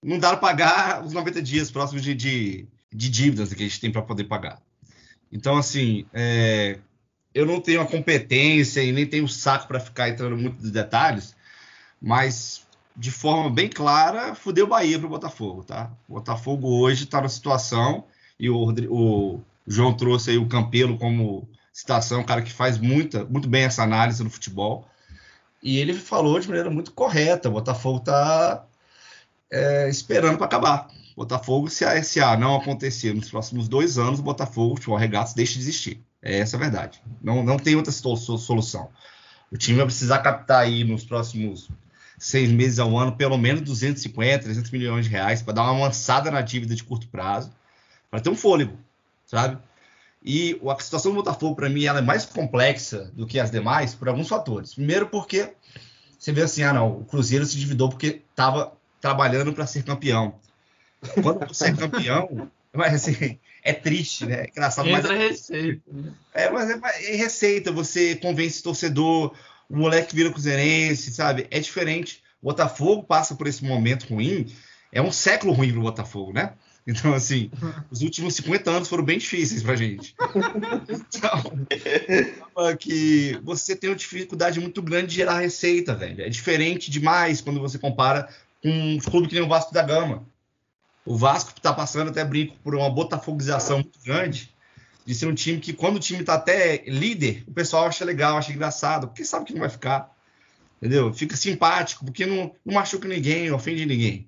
não 0.03 0.19
dá 0.19 0.29
para 0.29 0.37
pagar 0.37 1.05
os 1.05 1.13
90 1.13 1.41
dias 1.41 1.71
próximos 1.71 2.03
de, 2.03 2.13
de, 2.13 2.67
de 2.93 3.09
dívidas 3.09 3.53
que 3.53 3.63
a 3.63 3.65
gente 3.65 3.79
tem 3.79 3.91
para 3.91 4.01
poder 4.01 4.25
pagar. 4.25 4.61
Então, 5.31 5.57
assim, 5.57 6.05
é, 6.13 6.77
eu 7.33 7.45
não 7.45 7.61
tenho 7.61 7.81
a 7.81 7.87
competência 7.87 8.83
e 8.83 8.91
nem 8.91 9.05
tenho 9.05 9.23
o 9.23 9.29
saco 9.29 9.67
para 9.67 9.79
ficar 9.79 10.09
entrando 10.09 10.37
muito 10.37 10.61
nos 10.61 10.71
detalhes, 10.71 11.35
mas 12.05 12.61
de 12.95 13.09
forma 13.09 13.49
bem 13.49 13.67
clara, 13.67 14.35
fudeu 14.35 14.67
Bahia 14.67 14.99
para 14.99 15.07
o 15.07 15.09
Botafogo, 15.09 15.63
tá? 15.63 15.91
O 16.07 16.13
Botafogo 16.13 16.69
hoje 16.79 17.05
está 17.05 17.19
na 17.19 17.27
situação, 17.27 18.05
e 18.39 18.47
o, 18.47 18.71
o, 18.91 19.41
João 19.65 19.91
trouxe 19.91 20.29
aí 20.29 20.37
o 20.37 20.47
Campelo 20.47 20.99
como 20.99 21.49
citação, 21.73 22.21
um 22.21 22.23
cara 22.23 22.43
que 22.43 22.53
faz 22.53 22.77
muita, 22.77 23.25
muito 23.25 23.49
bem 23.49 23.63
essa 23.63 23.81
análise 23.81 24.23
no 24.23 24.29
futebol, 24.29 24.87
e 25.63 25.79
ele 25.79 25.95
falou 25.95 26.39
de 26.39 26.47
maneira 26.47 26.69
muito 26.69 26.91
correta, 26.91 27.49
o 27.49 27.53
Botafogo 27.53 27.97
está 27.97 28.63
é, 29.51 29.89
esperando 29.89 30.37
para 30.37 30.45
acabar. 30.45 30.87
Botafogo, 31.17 31.69
se 31.69 31.83
a 31.83 32.01
SA 32.03 32.37
não 32.37 32.55
acontecer 32.55 33.15
nos 33.15 33.31
próximos 33.31 33.67
dois 33.67 33.97
anos, 33.97 34.19
o 34.19 34.23
Botafogo, 34.23 34.73
o 34.73 34.75
futebol 34.75 34.97
regatas, 34.97 35.33
deixa 35.33 35.53
de 35.53 35.61
existir. 35.61 36.03
É 36.21 36.37
essa 36.39 36.55
a 36.55 36.59
verdade. 36.59 37.01
Não, 37.21 37.43
não 37.43 37.57
tem 37.57 37.75
outra 37.75 37.91
solução. 37.91 38.89
O 39.51 39.57
time 39.57 39.77
vai 39.77 39.85
precisar 39.85 40.19
captar 40.19 40.61
aí 40.61 40.83
nos 40.83 41.03
próximos 41.05 41.69
seis 42.17 42.49
meses 42.49 42.79
ao 42.79 42.97
ano 42.97 43.15
pelo 43.15 43.37
menos 43.37 43.61
250, 43.61 44.43
300 44.43 44.71
milhões 44.71 45.05
de 45.05 45.11
reais 45.11 45.41
para 45.41 45.53
dar 45.53 45.71
uma 45.71 45.85
lançada 45.85 46.31
na 46.31 46.41
dívida 46.41 46.75
de 46.75 46.83
curto 46.83 47.07
prazo, 47.07 47.51
para 48.09 48.19
ter 48.19 48.29
um 48.29 48.35
fôlego, 48.35 48.77
sabe? 49.25 49.57
E 50.23 50.59
a 50.67 50.79
situação 50.81 51.11
do 51.11 51.17
Botafogo, 51.17 51.55
para 51.55 51.69
mim, 51.69 51.85
ela 51.85 51.99
é 51.99 52.01
mais 52.01 52.25
complexa 52.25 53.11
do 53.13 53.27
que 53.27 53.39
as 53.39 53.51
demais 53.51 53.93
por 53.93 54.09
alguns 54.09 54.27
fatores. 54.27 54.73
Primeiro, 54.73 55.07
porque 55.07 55.53
você 56.17 56.31
vê 56.31 56.41
assim, 56.41 56.63
ah, 56.63 56.73
não, 56.73 56.99
o 56.99 57.05
Cruzeiro 57.05 57.45
se 57.45 57.55
dividou 57.55 57.89
porque 57.89 58.23
estava 58.31 58.75
trabalhando 58.99 59.53
para 59.53 59.67
ser 59.67 59.83
campeão. 59.83 60.39
Quando 61.21 61.47
você 61.47 61.65
é 61.65 61.73
campeão, 61.73 62.49
mas 62.73 62.95
assim, 62.95 63.37
é 63.61 63.73
triste, 63.73 64.25
né? 64.25 64.45
É 64.45 64.49
engraçado, 64.49 64.87
Entra 64.87 65.09
mas 65.09 65.21
é, 65.21 65.27
receita. 65.27 65.81
É, 66.33 66.49
mas 66.49 66.69
é, 66.71 67.13
é, 67.13 67.15
receita, 67.15 67.71
você 67.71 68.15
convence 68.15 68.61
o 68.61 68.63
torcedor, 68.63 69.35
o 69.69 69.77
moleque 69.77 70.15
vira 70.15 70.31
cruzeirense, 70.31 71.11
sabe? 71.11 71.47
É 71.51 71.59
diferente. 71.59 72.21
O 72.41 72.47
Botafogo 72.47 73.03
passa 73.03 73.35
por 73.35 73.47
esse 73.47 73.63
momento 73.63 74.13
ruim, 74.13 74.51
é 74.91 75.01
um 75.01 75.11
século 75.11 75.51
ruim 75.53 75.71
pro 75.71 75.81
Botafogo, 75.81 76.33
né? 76.33 76.53
Então, 76.87 77.15
assim, 77.15 77.49
os 77.89 78.03
últimos 78.03 78.35
50 78.35 78.69
anos 78.69 78.87
foram 78.87 79.03
bem 79.03 79.17
difíceis 79.17 79.63
pra 79.63 79.75
gente. 79.75 80.15
Então, 80.87 81.65
que 82.77 83.39
você 83.43 83.75
tem 83.75 83.89
uma 83.89 83.95
dificuldade 83.95 84.59
muito 84.59 84.83
grande 84.83 85.07
de 85.07 85.15
gerar 85.15 85.39
receita, 85.39 85.95
velho. 85.95 86.21
É 86.21 86.29
diferente 86.29 86.91
demais 86.91 87.41
quando 87.41 87.59
você 87.59 87.79
compara 87.79 88.29
com 88.61 88.69
um 88.69 88.99
clube 88.99 89.27
que 89.27 89.33
nem 89.33 89.43
o 89.43 89.47
Vasco 89.47 89.73
da 89.73 89.81
Gama. 89.81 90.27
O 91.03 91.17
Vasco 91.17 91.53
está 91.57 91.73
passando, 91.73 92.09
até 92.09 92.23
brinco, 92.23 92.55
por 92.63 92.75
uma 92.75 92.89
botafogização 92.89 93.77
muito 93.77 93.99
grande, 94.05 94.53
de 95.05 95.13
ser 95.13 95.27
um 95.27 95.35
time 95.35 95.59
que, 95.59 95.71
quando 95.71 95.97
o 95.97 95.99
time 95.99 96.21
está 96.21 96.33
até 96.33 96.83
líder, 96.87 97.43
o 97.47 97.51
pessoal 97.51 97.85
acha 97.85 98.03
legal, 98.03 98.37
acha 98.37 98.51
engraçado, 98.51 99.07
porque 99.07 99.23
sabe 99.23 99.45
que 99.45 99.53
não 99.53 99.61
vai 99.61 99.69
ficar. 99.69 100.11
Entendeu? 100.81 101.13
Fica 101.13 101.37
simpático, 101.37 102.03
porque 102.03 102.25
não, 102.25 102.53
não 102.65 102.73
machuca 102.73 103.07
ninguém, 103.07 103.51
ofende 103.51 103.85
ninguém. 103.85 104.27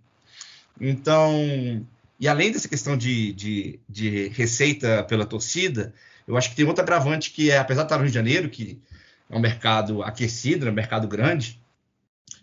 Então, 0.80 1.86
e 2.20 2.28
além 2.28 2.52
dessa 2.52 2.70
questão 2.70 2.96
de, 2.96 3.34
de, 3.34 3.80
de, 3.90 4.28
receita 4.30 5.04
pela 5.04 5.26
torcida, 5.26 5.94
eu 6.28 6.38
acho 6.38 6.50
que 6.50 6.56
tem 6.56 6.66
outro 6.66 6.84
agravante 6.84 7.32
que 7.32 7.50
é, 7.50 7.58
apesar 7.58 7.82
de 7.82 7.88
estar 7.88 7.98
no 7.98 8.04
Rio 8.04 8.12
de 8.12 8.16
Janeiro, 8.16 8.50
que 8.50 8.80
é 9.30 9.36
um 9.36 9.40
mercado 9.40 10.04
aquecido, 10.04 10.68
é 10.68 10.72
um 10.72 10.76
mercado 10.76 11.08
grande, 11.08 11.60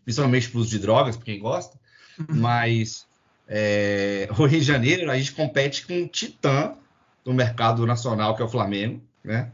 principalmente 0.04 0.50
para 0.50 0.60
uso 0.60 0.70
de 0.70 0.78
drogas, 0.80 1.16
para 1.16 1.24
quem 1.24 1.38
gosta, 1.38 1.78
uhum. 2.18 2.36
mas 2.36 3.06
é, 3.48 4.28
o 4.36 4.44
Rio 4.44 4.60
de 4.60 4.66
Janeiro, 4.66 5.10
a 5.10 5.16
gente 5.16 5.32
compete 5.32 5.86
com 5.86 6.02
o 6.02 6.08
titã 6.08 6.76
do 7.24 7.32
mercado 7.32 7.86
nacional, 7.86 8.36
que 8.36 8.42
é 8.42 8.44
o 8.44 8.48
Flamengo, 8.48 9.00
né? 9.22 9.50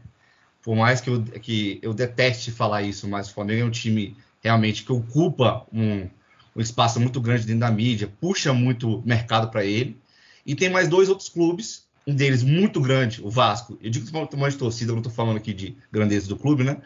Por 0.61 0.75
mais 0.75 1.01
que 1.01 1.09
eu, 1.09 1.23
que 1.23 1.79
eu 1.81 1.93
deteste 1.93 2.51
falar 2.51 2.83
isso, 2.83 3.07
mas 3.07 3.29
o 3.29 3.33
Flamengo 3.33 3.61
é 3.61 3.65
um 3.65 3.71
time 3.71 4.15
realmente 4.43 4.83
que 4.83 4.91
ocupa 4.91 5.65
um, 5.73 6.07
um 6.55 6.61
espaço 6.61 6.99
muito 6.99 7.19
grande 7.19 7.45
dentro 7.45 7.61
da 7.61 7.71
mídia, 7.71 8.11
puxa 8.19 8.53
muito 8.53 9.01
mercado 9.05 9.49
para 9.49 9.65
ele. 9.65 9.97
E 10.45 10.55
tem 10.55 10.69
mais 10.69 10.87
dois 10.87 11.09
outros 11.09 11.29
clubes, 11.29 11.85
um 12.05 12.13
deles 12.13 12.43
muito 12.43 12.79
grande, 12.79 13.23
o 13.23 13.29
Vasco. 13.29 13.77
Eu 13.81 13.89
digo 13.89 14.05
que 14.05 14.11
tamanho 14.11 14.51
de 14.51 14.57
torcida, 14.57 14.91
eu 14.91 14.95
não 14.95 15.01
estou 15.01 15.13
falando 15.13 15.37
aqui 15.37 15.53
de 15.53 15.75
grandeza 15.91 16.27
do 16.27 16.37
clube, 16.37 16.63
né? 16.63 16.77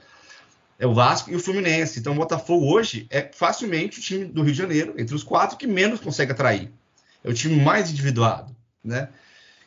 É 0.78 0.86
o 0.86 0.93
Vasco 0.93 1.32
e 1.32 1.36
o 1.36 1.39
Fluminense. 1.39 2.00
Então 2.00 2.13
o 2.13 2.17
Botafogo 2.17 2.65
hoje 2.65 3.08
é 3.10 3.30
facilmente 3.34 4.00
o 4.00 4.02
time 4.02 4.26
do 4.26 4.43
Rio 4.43 4.52
de 4.52 4.58
Janeiro, 4.58 4.93
entre 4.98 5.15
os 5.15 5.24
quatro, 5.24 5.58
que 5.58 5.67
menos 5.67 6.00
consegue 6.00 6.32
atrair 6.32 6.71
é 7.26 7.30
o 7.30 7.34
time 7.34 7.60
mais 7.60 7.89
individuado, 7.89 8.56
né? 8.84 9.10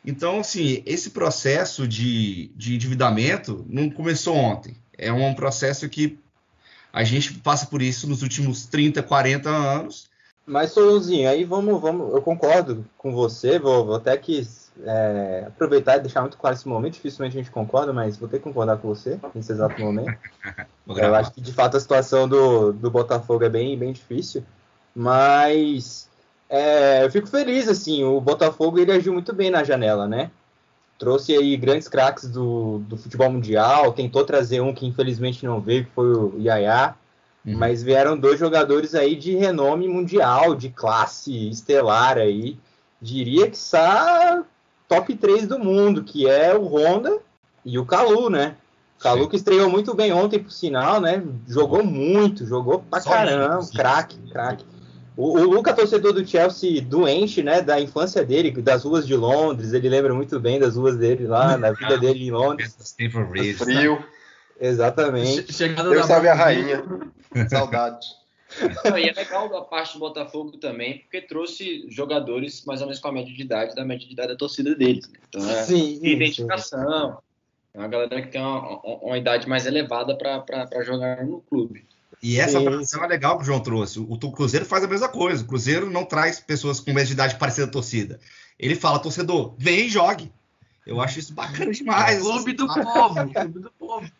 Então, 0.05 0.39
assim, 0.39 0.81
esse 0.85 1.09
processo 1.11 1.87
de, 1.87 2.51
de 2.55 2.75
endividamento 2.75 3.65
não 3.67 3.89
começou 3.89 4.35
ontem. 4.35 4.75
É 4.97 5.11
um 5.11 5.33
processo 5.33 5.87
que 5.89 6.17
a 6.91 7.03
gente 7.03 7.33
passa 7.35 7.65
por 7.65 7.81
isso 7.81 8.07
nos 8.07 8.21
últimos 8.21 8.65
30, 8.65 9.03
40 9.03 9.49
anos. 9.49 10.09
Mas, 10.45 10.71
Soluzinho, 10.71 11.29
aí 11.29 11.43
vamos, 11.43 11.79
vamos, 11.79 12.11
eu 12.13 12.21
concordo 12.21 12.83
com 12.97 13.13
você, 13.13 13.59
vou, 13.59 13.85
vou 13.85 13.95
até 13.95 14.17
que 14.17 14.47
é, 14.83 15.43
aproveitar 15.47 15.97
e 15.97 16.01
deixar 16.01 16.21
muito 16.21 16.37
claro 16.37 16.55
esse 16.55 16.67
momento. 16.67 16.93
Dificilmente 16.93 17.37
a 17.37 17.41
gente 17.41 17.51
concorda, 17.51 17.93
mas 17.93 18.17
vou 18.17 18.27
ter 18.27 18.37
que 18.37 18.43
concordar 18.43 18.77
com 18.77 18.87
você 18.87 19.19
nesse 19.35 19.51
exato 19.51 19.79
momento. 19.79 20.17
eu 20.87 21.15
acho 21.15 21.31
que 21.31 21.41
de 21.41 21.53
fato 21.53 21.77
a 21.77 21.79
situação 21.79 22.27
do, 22.27 22.73
do 22.73 22.89
Botafogo 22.89 23.43
é 23.43 23.49
bem, 23.49 23.77
bem 23.77 23.93
difícil, 23.93 24.43
mas 24.95 26.08
é, 26.49 27.05
eu 27.05 27.11
fico 27.11 27.27
feliz 27.27 27.67
assim. 27.67 28.03
O 28.03 28.19
Botafogo 28.19 28.79
ele 28.79 28.91
agiu 28.91 29.13
muito 29.13 29.31
bem 29.33 29.51
na 29.51 29.63
janela, 29.63 30.07
né? 30.07 30.31
Trouxe 30.97 31.33
aí 31.35 31.55
grandes 31.55 31.87
craques 31.87 32.27
do, 32.27 32.79
do 32.79 32.97
futebol 32.97 33.31
mundial, 33.31 33.93
tentou 33.93 34.25
trazer 34.25 34.59
um 34.59 34.73
que 34.73 34.85
infelizmente 34.85 35.45
não 35.45 35.61
veio, 35.61 35.85
que 35.85 35.91
foi 35.91 36.11
o 36.11 36.33
Yaya. 36.39 36.95
Uhum. 37.45 37.57
Mas 37.57 37.81
vieram 37.81 38.17
dois 38.17 38.37
jogadores 38.37 38.95
aí 38.95 39.15
de 39.15 39.35
renome 39.35 39.87
mundial, 39.87 40.55
de 40.55 40.69
classe 40.69 41.49
estelar 41.49 42.17
aí. 42.17 42.57
Diria 43.01 43.49
que 43.49 43.55
está 43.55 44.43
top 44.89 45.15
3 45.15 45.47
do 45.47 45.59
mundo, 45.59 46.03
que 46.03 46.27
é 46.27 46.53
o 46.53 46.65
Honda 46.65 47.19
e 47.63 47.77
o 47.79 47.85
Calu, 47.85 48.29
né? 48.29 48.57
O 48.99 49.01
Calu 49.01 49.29
que 49.29 49.37
estreou 49.37 49.69
muito 49.69 49.93
bem 49.93 50.11
ontem, 50.11 50.39
por 50.39 50.51
sinal, 50.51 50.99
né? 50.99 51.23
Jogou 51.47 51.81
muito, 51.81 52.45
jogou 52.45 52.79
pra 52.79 52.99
Só 52.99 53.11
caramba, 53.11 53.65
craque, 53.73 54.17
craque. 54.29 54.65
O, 55.19 55.37
o 55.37 55.43
Luca, 55.49 55.73
torcedor 55.73 56.13
do 56.13 56.25
Chelsea, 56.25 56.81
doente, 56.81 57.43
né, 57.43 57.61
da 57.61 57.77
infância 57.77 58.23
dele, 58.23 58.51
das 58.61 58.85
ruas 58.85 59.05
de 59.05 59.17
Londres, 59.17 59.73
ele 59.73 59.89
lembra 59.89 60.13
muito 60.13 60.39
bem 60.39 60.57
das 60.57 60.77
ruas 60.77 60.95
dele 60.95 61.27
lá, 61.27 61.57
da 61.57 61.73
vida 61.73 61.97
dele 61.99 62.25
em 62.25 62.31
Londres. 62.31 62.73
Frio. 63.57 64.01
Exatamente. 64.57 65.51
Chegando 65.51 65.93
Eu 65.93 66.05
salve 66.05 66.29
a 66.29 66.33
rainha. 66.33 66.85
Saudades. 67.51 68.15
Não, 68.85 68.97
e 68.97 69.09
é 69.09 69.11
legal 69.11 69.53
a 69.57 69.65
parte 69.65 69.91
do 69.91 69.99
Botafogo 69.99 70.57
também, 70.57 70.99
porque 70.99 71.19
trouxe 71.19 71.85
jogadores 71.89 72.63
mais 72.63 72.79
ou 72.79 72.87
menos 72.87 73.01
com 73.01 73.09
a 73.09 73.11
média 73.11 73.33
de 73.33 73.41
idade 73.41 73.75
da 73.75 73.83
média 73.83 74.07
de 74.07 74.13
idade 74.13 74.29
da 74.29 74.37
torcida 74.37 74.73
deles. 74.73 75.05
Né? 75.09 75.19
Então 75.27 75.49
é 75.49 75.63
sim, 75.63 75.99
identificação. 76.01 77.11
Sim. 77.11 77.17
É 77.73 77.79
uma 77.79 77.89
galera 77.89 78.21
que 78.21 78.29
tem 78.29 78.39
uma, 78.39 78.79
uma 79.03 79.17
idade 79.17 79.49
mais 79.49 79.65
elevada 79.65 80.15
para 80.15 80.81
jogar 80.81 81.25
no 81.25 81.41
clube. 81.41 81.85
E 82.21 82.39
essa 82.39 82.59
sim. 82.59 83.03
é 83.03 83.07
legal 83.07 83.37
que 83.37 83.43
o 83.43 83.45
João 83.45 83.61
trouxe. 83.61 83.99
O, 83.99 84.13
o 84.13 84.31
Cruzeiro 84.31 84.65
faz 84.65 84.83
a 84.83 84.87
mesma 84.87 85.07
coisa. 85.07 85.43
O 85.43 85.47
Cruzeiro 85.47 85.89
não 85.89 86.03
traz 86.03 86.39
pessoas 86.39 86.79
com 86.79 86.91
média 86.91 87.07
de 87.07 87.13
idade 87.13 87.35
parecida 87.35 87.67
à 87.67 87.69
torcida. 87.69 88.19
Ele 88.59 88.75
fala, 88.75 88.99
torcedor, 88.99 89.53
vem 89.57 89.85
e 89.85 89.89
jogue. 89.89 90.31
Eu 90.85 90.99
acho 90.99 91.19
isso 91.19 91.33
bacana 91.33 91.71
demais. 91.71 92.19
Clube 92.19 92.53
do 92.53 92.67
povo, 92.67 93.29
clube 93.29 93.59
do 93.59 93.71
povo. 93.71 94.11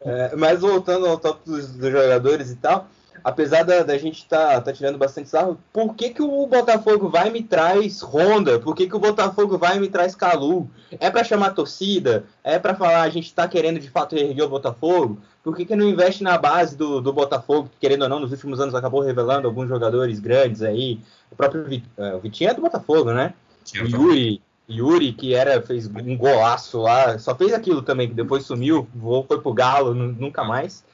É, 0.00 0.34
mas 0.36 0.60
voltando 0.60 1.06
ao 1.06 1.18
top 1.18 1.40
dos, 1.44 1.68
dos 1.68 1.90
jogadores 1.90 2.50
e 2.50 2.56
tal, 2.56 2.88
apesar 3.22 3.62
da, 3.62 3.82
da 3.82 3.98
gente 3.98 4.18
estar 4.18 4.54
tá, 4.54 4.60
tá 4.60 4.72
tirando 4.72 4.98
bastante 4.98 5.28
sarro, 5.28 5.58
por 5.72 5.94
que, 5.94 6.10
que 6.10 6.22
o 6.22 6.46
Botafogo 6.46 7.08
vai 7.08 7.28
e 7.28 7.30
me 7.30 7.42
traz 7.42 8.02
Honda? 8.02 8.58
Por 8.58 8.74
que, 8.74 8.88
que 8.88 8.96
o 8.96 9.00
Botafogo 9.00 9.58
vai 9.58 9.76
e 9.76 9.80
me 9.80 9.88
traz 9.88 10.14
Calu? 10.14 10.68
É 10.98 11.10
para 11.10 11.24
chamar 11.24 11.48
a 11.48 11.54
torcida? 11.54 12.24
É 12.42 12.58
para 12.58 12.74
falar 12.74 13.02
a 13.02 13.10
gente 13.10 13.26
está 13.26 13.46
querendo 13.46 13.78
de 13.78 13.90
fato 13.90 14.16
erguer 14.16 14.42
o 14.42 14.48
Botafogo? 14.48 15.20
Por 15.42 15.56
que, 15.56 15.64
que 15.64 15.74
não 15.74 15.88
investe 15.88 16.22
na 16.22 16.38
base 16.38 16.76
do, 16.76 17.00
do 17.00 17.12
Botafogo, 17.12 17.68
que 17.68 17.80
querendo 17.80 18.02
ou 18.02 18.08
não, 18.08 18.20
nos 18.20 18.30
últimos 18.30 18.60
anos 18.60 18.74
acabou 18.74 19.00
revelando 19.00 19.48
alguns 19.48 19.68
jogadores 19.68 20.20
grandes 20.20 20.62
aí? 20.62 21.00
O 21.30 21.36
próprio 21.36 21.64
é, 21.96 22.14
o 22.14 22.20
Vitinho 22.20 22.50
é 22.50 22.54
do 22.54 22.62
Botafogo, 22.62 23.12
né? 23.12 23.34
o 23.74 23.86
Yuri, 23.86 24.42
Yuri, 24.70 25.12
que 25.12 25.34
era, 25.34 25.60
fez 25.60 25.86
um 25.88 26.16
golaço 26.16 26.80
lá, 26.80 27.18
só 27.18 27.34
fez 27.34 27.52
aquilo 27.52 27.82
também, 27.82 28.08
que 28.08 28.14
depois 28.14 28.44
sumiu, 28.44 28.88
voou, 28.94 29.24
foi 29.24 29.40
pro 29.40 29.52
Galo, 29.52 29.94
nunca 29.94 30.44
mais. 30.44 30.84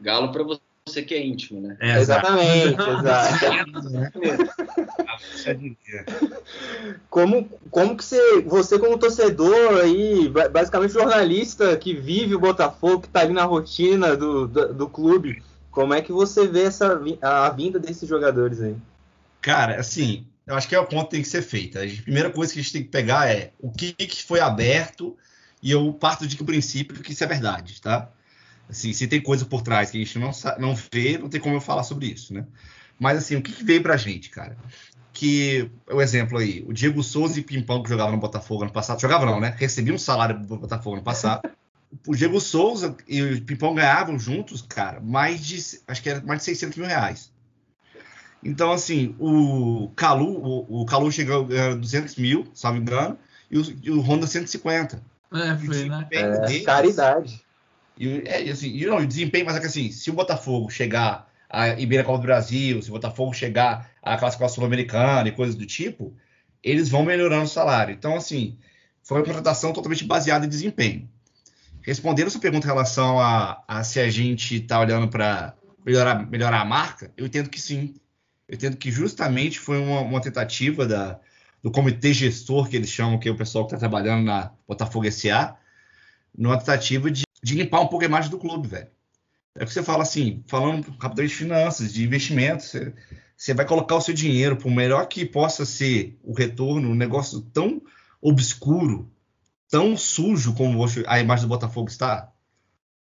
Galo 0.00 0.30
para 0.30 0.44
você 0.86 0.96
você 0.96 1.02
que 1.02 1.14
é 1.14 1.24
íntimo, 1.24 1.60
né? 1.60 1.76
É, 1.80 1.98
exatamente, 1.98 2.76
exato. 2.80 3.44
como, 7.10 7.50
como 7.70 7.96
que 7.96 8.04
você, 8.04 8.40
você 8.42 8.78
como 8.78 8.98
torcedor 8.98 9.80
aí, 9.82 10.28
basicamente 10.28 10.94
jornalista 10.94 11.76
que 11.76 11.92
vive 11.92 12.34
o 12.34 12.40
Botafogo, 12.40 13.02
que 13.02 13.08
tá 13.08 13.20
ali 13.20 13.34
na 13.34 13.44
rotina 13.44 14.16
do, 14.16 14.46
do, 14.46 14.72
do 14.72 14.88
clube, 14.88 15.42
como 15.70 15.92
é 15.92 16.00
que 16.00 16.12
você 16.12 16.46
vê 16.46 16.62
essa, 16.62 16.98
a 17.20 17.50
vinda 17.50 17.78
desses 17.78 18.08
jogadores 18.08 18.60
aí? 18.62 18.76
Cara, 19.42 19.78
assim, 19.78 20.26
eu 20.46 20.54
acho 20.54 20.68
que 20.68 20.74
é 20.74 20.80
o 20.80 20.86
ponto 20.86 21.04
que 21.04 21.10
tem 21.10 21.22
que 21.22 21.28
ser 21.28 21.42
feito. 21.42 21.78
A 21.78 22.02
primeira 22.02 22.30
coisa 22.30 22.52
que 22.52 22.58
a 22.58 22.62
gente 22.62 22.72
tem 22.72 22.82
que 22.82 22.88
pegar 22.88 23.30
é 23.30 23.50
o 23.60 23.70
que, 23.70 23.92
que 23.92 24.22
foi 24.22 24.40
aberto 24.40 25.16
e 25.62 25.70
eu 25.70 25.92
parto 25.92 26.26
de 26.26 26.36
que 26.36 26.42
o 26.42 26.46
princípio 26.46 27.02
que 27.02 27.12
isso 27.12 27.24
é 27.24 27.26
verdade, 27.26 27.80
tá? 27.82 28.08
Assim, 28.68 28.92
se 28.92 29.06
tem 29.06 29.20
coisa 29.20 29.44
por 29.44 29.62
trás 29.62 29.90
que 29.90 29.96
a 29.96 30.04
gente 30.04 30.18
não, 30.18 30.30
não 30.58 30.74
vê, 30.74 31.18
não 31.18 31.28
tem 31.28 31.40
como 31.40 31.54
eu 31.54 31.60
falar 31.60 31.84
sobre 31.84 32.06
isso, 32.06 32.34
né? 32.34 32.44
Mas 32.98 33.18
assim, 33.18 33.36
o 33.36 33.42
que, 33.42 33.52
que 33.52 33.64
veio 33.64 33.82
pra 33.82 33.96
gente, 33.96 34.30
cara? 34.30 34.56
Que, 35.12 35.70
o 35.90 36.00
exemplo 36.00 36.38
aí, 36.38 36.64
o 36.66 36.72
Diego 36.72 37.02
Souza 37.02 37.38
e 37.38 37.42
Pimpão 37.42 37.82
que 37.82 37.88
jogava 37.88 38.10
no 38.10 38.18
Botafogo 38.18 38.64
ano 38.64 38.72
passado, 38.72 39.00
jogava 39.00 39.24
não, 39.24 39.40
né? 39.40 39.54
Recebiam 39.56 39.94
um 39.94 39.98
salário 39.98 40.38
do 40.38 40.56
Botafogo 40.56 40.96
ano 40.96 41.04
passado. 41.04 41.48
o 42.06 42.14
Diego 42.14 42.40
Souza 42.40 42.96
e 43.06 43.22
o 43.22 43.42
Pimpão 43.42 43.74
ganhavam 43.74 44.18
juntos, 44.18 44.62
cara, 44.62 45.00
mais 45.00 45.44
de, 45.44 45.80
acho 45.86 46.02
que 46.02 46.10
era 46.10 46.20
mais 46.22 46.40
de 46.40 46.46
600 46.46 46.78
mil 46.78 46.86
reais. 46.86 47.30
Então, 48.42 48.70
assim, 48.72 49.14
o 49.18 49.90
Calu, 49.96 50.38
o, 50.38 50.82
o 50.82 50.86
Calu 50.86 51.10
chegou 51.10 51.48
a 51.50 51.74
200 51.74 52.16
mil, 52.16 52.46
salvo 52.54 52.78
engano, 52.78 53.18
e 53.50 53.58
o, 53.58 53.76
e 53.82 53.90
o 53.90 54.00
Honda 54.00 54.26
150. 54.26 55.02
É, 55.32 55.56
foi, 55.56 55.88
né? 55.88 56.06
É, 56.12 56.60
caridade. 56.60 57.45
E, 57.98 58.22
é, 58.26 58.50
assim, 58.50 58.68
e 58.68 58.86
não, 58.86 58.98
o 58.98 59.06
desempenho, 59.06 59.46
mas 59.46 59.56
é 59.56 59.60
que 59.60 59.66
assim, 59.66 59.90
se 59.90 60.10
o 60.10 60.14
Botafogo 60.14 60.70
chegar 60.70 61.30
a 61.48 61.68
Ibeira 61.80 62.04
Copa 62.04 62.18
do 62.18 62.26
Brasil, 62.26 62.82
se 62.82 62.90
o 62.90 62.92
Botafogo 62.92 63.32
chegar 63.32 63.90
à 64.02 64.16
classificação 64.16 64.56
sul-americana 64.56 65.28
e 65.28 65.32
coisas 65.32 65.54
do 65.54 65.64
tipo, 65.64 66.14
eles 66.62 66.88
vão 66.88 67.04
melhorando 67.04 67.44
o 67.44 67.48
salário. 67.48 67.94
Então, 67.94 68.16
assim, 68.16 68.58
foi 69.02 69.18
uma 69.18 69.24
contratação 69.24 69.72
totalmente 69.72 70.04
baseada 70.04 70.44
em 70.44 70.48
desempenho. 70.48 71.08
Respondendo 71.80 72.28
sua 72.28 72.40
pergunta 72.40 72.66
em 72.66 72.70
relação 72.70 73.20
a, 73.20 73.62
a 73.68 73.84
se 73.84 74.00
a 74.00 74.10
gente 74.10 74.56
está 74.56 74.80
olhando 74.80 75.08
para 75.08 75.54
melhorar, 75.84 76.28
melhorar 76.28 76.60
a 76.60 76.64
marca, 76.64 77.12
eu 77.16 77.26
entendo 77.26 77.48
que 77.48 77.60
sim. 77.60 77.94
Eu 78.48 78.56
entendo 78.56 78.76
que 78.76 78.90
justamente 78.90 79.60
foi 79.60 79.78
uma, 79.78 80.00
uma 80.00 80.20
tentativa 80.20 80.84
da, 80.84 81.20
do 81.62 81.70
comitê 81.70 82.12
gestor, 82.12 82.68
que 82.68 82.76
eles 82.76 82.90
chamam, 82.90 83.18
que 83.18 83.28
é 83.28 83.32
o 83.32 83.36
pessoal 83.36 83.64
que 83.64 83.74
está 83.74 83.78
trabalhando 83.78 84.24
na 84.24 84.52
Botafogo 84.66 85.10
SA, 85.10 85.56
numa 86.36 86.58
tentativa 86.58 87.10
de 87.10 87.25
de 87.46 87.54
limpar 87.54 87.80
um 87.80 87.86
pouco 87.86 88.04
a 88.04 88.08
imagem 88.08 88.28
do 88.28 88.38
clube, 88.38 88.66
velho. 88.66 88.88
É 89.54 89.64
que 89.64 89.72
você 89.72 89.80
fala 89.80 90.02
assim, 90.02 90.42
falando 90.48 90.90
rapidamente 90.98 91.30
de 91.30 91.38
finanças, 91.38 91.94
de 91.94 92.04
investimentos, 92.04 92.66
você, 92.66 92.92
você 93.36 93.54
vai 93.54 93.64
colocar 93.64 93.94
o 93.94 94.00
seu 94.00 94.12
dinheiro, 94.12 94.56
por 94.56 94.68
melhor 94.68 95.06
que 95.06 95.24
possa 95.24 95.64
ser 95.64 96.18
o 96.24 96.32
retorno, 96.34 96.90
um 96.90 96.94
negócio 96.94 97.40
tão 97.40 97.80
obscuro, 98.20 99.08
tão 99.70 99.96
sujo 99.96 100.54
como 100.54 100.84
a 101.06 101.20
imagem 101.20 101.46
do 101.46 101.48
Botafogo 101.48 101.88
está, 101.88 102.32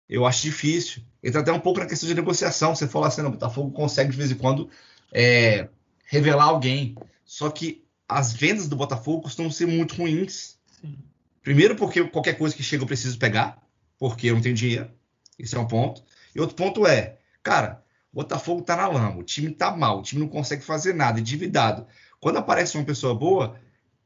eu 0.10 0.26
acho 0.26 0.42
difícil. 0.42 1.04
Entra 1.24 1.42
até 1.42 1.52
um 1.52 1.60
pouco 1.60 1.80
na 1.80 1.86
questão 1.86 2.10
de 2.10 2.16
negociação. 2.16 2.76
Você 2.76 2.88
fala 2.88 3.10
assim, 3.10 3.22
o 3.22 3.30
Botafogo 3.30 3.70
consegue 3.70 4.10
de 4.10 4.18
vez 4.18 4.32
em 4.32 4.36
quando 4.36 4.68
é, 5.12 5.70
revelar 6.06 6.46
alguém. 6.46 6.96
Só 7.24 7.52
que 7.52 7.84
as 8.10 8.34
vendas 8.34 8.68
do 8.68 8.76
Botafogo 8.76 9.22
costumam 9.22 9.52
ser 9.52 9.68
muito 9.68 9.94
ruins. 9.96 10.58
Sim. 10.82 10.98
Primeiro 11.44 11.76
porque 11.76 12.04
qualquer 12.06 12.36
coisa 12.36 12.56
que 12.56 12.64
chega 12.64 12.82
eu 12.82 12.88
preciso 12.88 13.20
pegar 13.20 13.63
porque 14.04 14.30
eu 14.30 14.36
não 14.36 14.42
tenho 14.42 14.54
dinheiro. 14.54 14.92
Esse 15.40 15.56
é 15.56 15.60
um 15.60 15.66
ponto. 15.66 16.04
E 16.36 16.42
outro 16.42 16.58
ponto 16.58 16.86
é, 16.86 17.20
cara, 17.42 17.82
o 18.12 18.18
Botafogo 18.18 18.62
tá 18.62 18.76
na 18.76 18.86
lama, 18.86 19.16
o 19.16 19.24
time 19.24 19.50
tá 19.50 19.74
mal, 19.74 20.00
o 20.00 20.02
time 20.02 20.20
não 20.22 20.28
consegue 20.28 20.62
fazer 20.62 20.94
nada, 20.94 21.22
endividado. 21.22 21.88
Quando 22.20 22.36
aparece 22.36 22.78
uma 22.78 22.84
pessoa 22.84 23.16
boa, 23.16 23.58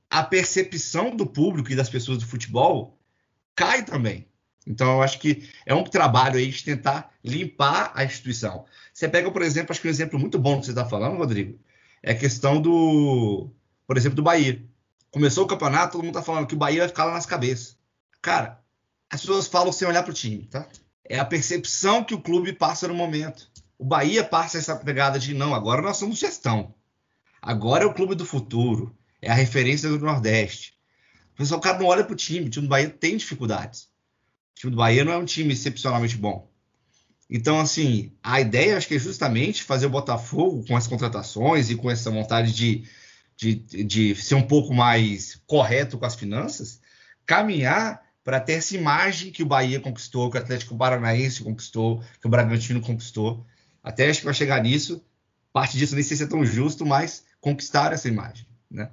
a 0.07 0.21
percepção 0.21 1.15
do 1.15 1.25
público 1.25 1.71
e 1.71 1.75
das 1.75 1.89
pessoas 1.89 2.19
do 2.19 2.27
futebol 2.27 2.95
cai 3.55 3.83
também. 3.83 4.27
Então, 4.67 4.97
eu 4.97 5.01
acho 5.01 5.17
que 5.17 5.49
é 5.65 5.73
um 5.73 5.83
trabalho 5.83 6.37
aí 6.37 6.51
de 6.51 6.63
tentar 6.63 7.11
limpar 7.23 7.91
a 7.95 8.03
instituição. 8.03 8.65
Você 8.93 9.09
pega, 9.09 9.31
por 9.31 9.41
exemplo, 9.41 9.71
acho 9.71 9.81
que 9.81 9.87
um 9.87 9.89
exemplo 9.89 10.19
muito 10.19 10.37
bom 10.37 10.59
que 10.59 10.67
você 10.67 10.73
está 10.73 10.85
falando, 10.85 11.17
Rodrigo, 11.17 11.57
é 12.03 12.11
a 12.11 12.15
questão 12.15 12.61
do, 12.61 13.49
por 13.87 13.97
exemplo, 13.97 14.17
do 14.17 14.21
Bahia. 14.21 14.63
Começou 15.09 15.45
o 15.45 15.47
campeonato, 15.47 15.93
todo 15.93 16.03
mundo 16.03 16.15
está 16.15 16.21
falando 16.21 16.45
que 16.45 16.53
o 16.53 16.59
Bahia 16.59 16.81
vai 16.81 16.87
ficar 16.87 17.05
lá 17.05 17.13
nas 17.13 17.25
cabeças. 17.25 17.75
Cara, 18.21 18.61
as 19.09 19.21
pessoas 19.21 19.47
falam 19.47 19.71
sem 19.71 19.87
olhar 19.87 20.03
para 20.03 20.11
o 20.11 20.13
time, 20.13 20.45
tá? 20.45 20.67
É 21.03 21.19
a 21.19 21.25
percepção 21.25 22.03
que 22.03 22.13
o 22.13 22.21
clube 22.21 22.53
passa 22.53 22.87
no 22.87 22.93
momento. 22.93 23.49
O 23.77 23.85
Bahia 23.85 24.23
passa 24.23 24.57
essa 24.57 24.75
pegada 24.75 25.17
de 25.17 25.33
não, 25.33 25.53
agora 25.55 25.81
nós 25.81 25.97
somos 25.97 26.19
gestão. 26.19 26.73
Agora 27.41 27.83
é 27.83 27.87
o 27.87 27.93
clube 27.93 28.15
do 28.15 28.25
futuro. 28.25 28.95
É 29.21 29.31
a 29.31 29.35
referência 29.35 29.89
do 29.89 29.99
Nordeste. 29.99 30.73
O 31.33 31.37
pessoal, 31.37 31.59
o 31.59 31.63
cara 31.63 31.79
não 31.79 31.85
olha 31.85 32.03
para 32.03 32.13
o 32.13 32.15
time. 32.17 32.47
O 32.47 32.49
time 32.49 32.67
do 32.67 32.69
Bahia 32.69 32.89
tem 32.89 33.15
dificuldades. 33.15 33.83
O 33.83 34.59
time 34.59 34.71
do 34.71 34.77
Bahia 34.77 35.05
não 35.05 35.13
é 35.13 35.17
um 35.17 35.25
time 35.25 35.53
excepcionalmente 35.53 36.17
bom. 36.17 36.51
Então, 37.29 37.59
assim, 37.59 38.11
a 38.23 38.41
ideia 38.41 38.77
acho 38.77 38.87
que 38.87 38.95
é 38.95 38.99
justamente 38.99 39.63
fazer 39.63 39.85
o 39.85 39.91
Botafogo 39.91 40.65
com 40.67 40.75
as 40.75 40.87
contratações 40.87 41.69
e 41.69 41.75
com 41.75 41.89
essa 41.89 42.09
vontade 42.09 42.53
de 42.53 42.87
de, 43.37 43.53
de 43.53 44.15
ser 44.15 44.35
um 44.35 44.41
pouco 44.41 44.73
mais 44.73 45.39
correto 45.45 45.97
com 45.97 46.05
as 46.05 46.15
finanças, 46.15 46.81
caminhar 47.25 48.01
para 48.27 48.41
ter 48.41 48.55
essa 48.55 48.75
imagem 48.75 49.31
que 49.31 49.41
o 49.41 49.45
Bahia 49.45 49.79
conquistou, 49.79 50.29
que 50.29 50.37
o 50.37 50.41
Atlético 50.41 50.77
Paranaense 50.77 51.41
conquistou, 51.41 52.03
que 52.19 52.27
o 52.27 52.29
Bragantino 52.29 52.81
conquistou. 52.81 53.45
Até 53.81 54.09
acho 54.09 54.19
que 54.19 54.25
vai 54.25 54.33
chegar 54.33 54.61
nisso. 54.61 55.01
Parte 55.53 55.77
disso 55.77 55.95
nem 55.95 56.03
sei 56.03 56.17
se 56.17 56.23
é 56.23 56.27
tão 56.27 56.43
justo, 56.43 56.85
mas 56.85 57.25
conquistar 57.39 57.93
essa 57.93 58.09
imagem, 58.09 58.45
né? 58.69 58.89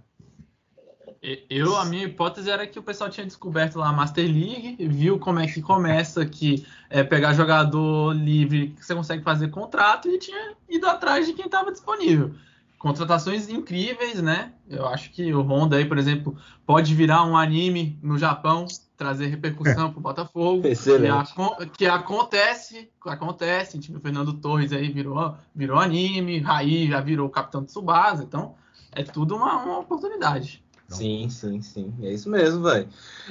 Eu, 1.50 1.74
a 1.74 1.84
minha 1.84 2.04
hipótese 2.04 2.48
era 2.48 2.64
que 2.64 2.78
o 2.78 2.82
pessoal 2.82 3.10
tinha 3.10 3.26
descoberto 3.26 3.74
lá 3.74 3.88
a 3.88 3.92
Master 3.92 4.24
League, 4.24 4.76
viu 4.86 5.18
como 5.18 5.40
é 5.40 5.48
que 5.48 5.60
começa, 5.60 6.24
que 6.24 6.64
é 6.88 7.02
pegar 7.02 7.34
jogador 7.34 8.12
livre, 8.12 8.68
que 8.68 8.86
você 8.86 8.94
consegue 8.94 9.24
fazer 9.24 9.48
contrato, 9.48 10.08
e 10.08 10.16
tinha 10.16 10.52
ido 10.68 10.86
atrás 10.86 11.26
de 11.26 11.32
quem 11.32 11.46
estava 11.46 11.72
disponível. 11.72 12.36
Contratações 12.78 13.48
incríveis, 13.48 14.22
né? 14.22 14.52
Eu 14.68 14.86
acho 14.86 15.10
que 15.10 15.34
o 15.34 15.40
Honda 15.40 15.76
aí, 15.76 15.86
por 15.86 15.98
exemplo, 15.98 16.36
pode 16.64 16.94
virar 16.94 17.24
um 17.24 17.36
anime 17.36 17.98
no 18.00 18.16
Japão, 18.16 18.66
trazer 18.96 19.26
repercussão 19.26 19.90
para 19.90 19.98
o 19.98 20.02
Botafogo. 20.02 20.66
Excelente. 20.68 21.34
Que, 21.34 21.66
que, 21.78 21.86
acontece, 21.86 22.90
acontece. 23.04 23.78
Tipo, 23.78 23.98
o 23.98 24.00
Fernando 24.00 24.32
Torres 24.34 24.72
aí 24.72 24.90
virou, 24.90 25.34
virou 25.54 25.78
anime, 25.78 26.38
Raí 26.38 26.88
já 26.88 27.00
virou 27.00 27.28
capitão 27.28 27.62
de 27.62 27.72
Subasa, 27.72 28.22
então 28.22 28.54
é 28.92 29.02
tudo 29.02 29.36
uma, 29.36 29.62
uma 29.62 29.78
oportunidade. 29.80 30.62
Sim, 30.88 31.28
sim, 31.28 31.60
sim. 31.60 31.92
É 32.02 32.12
isso 32.12 32.28
mesmo, 32.28 32.62
velho. 32.62 32.88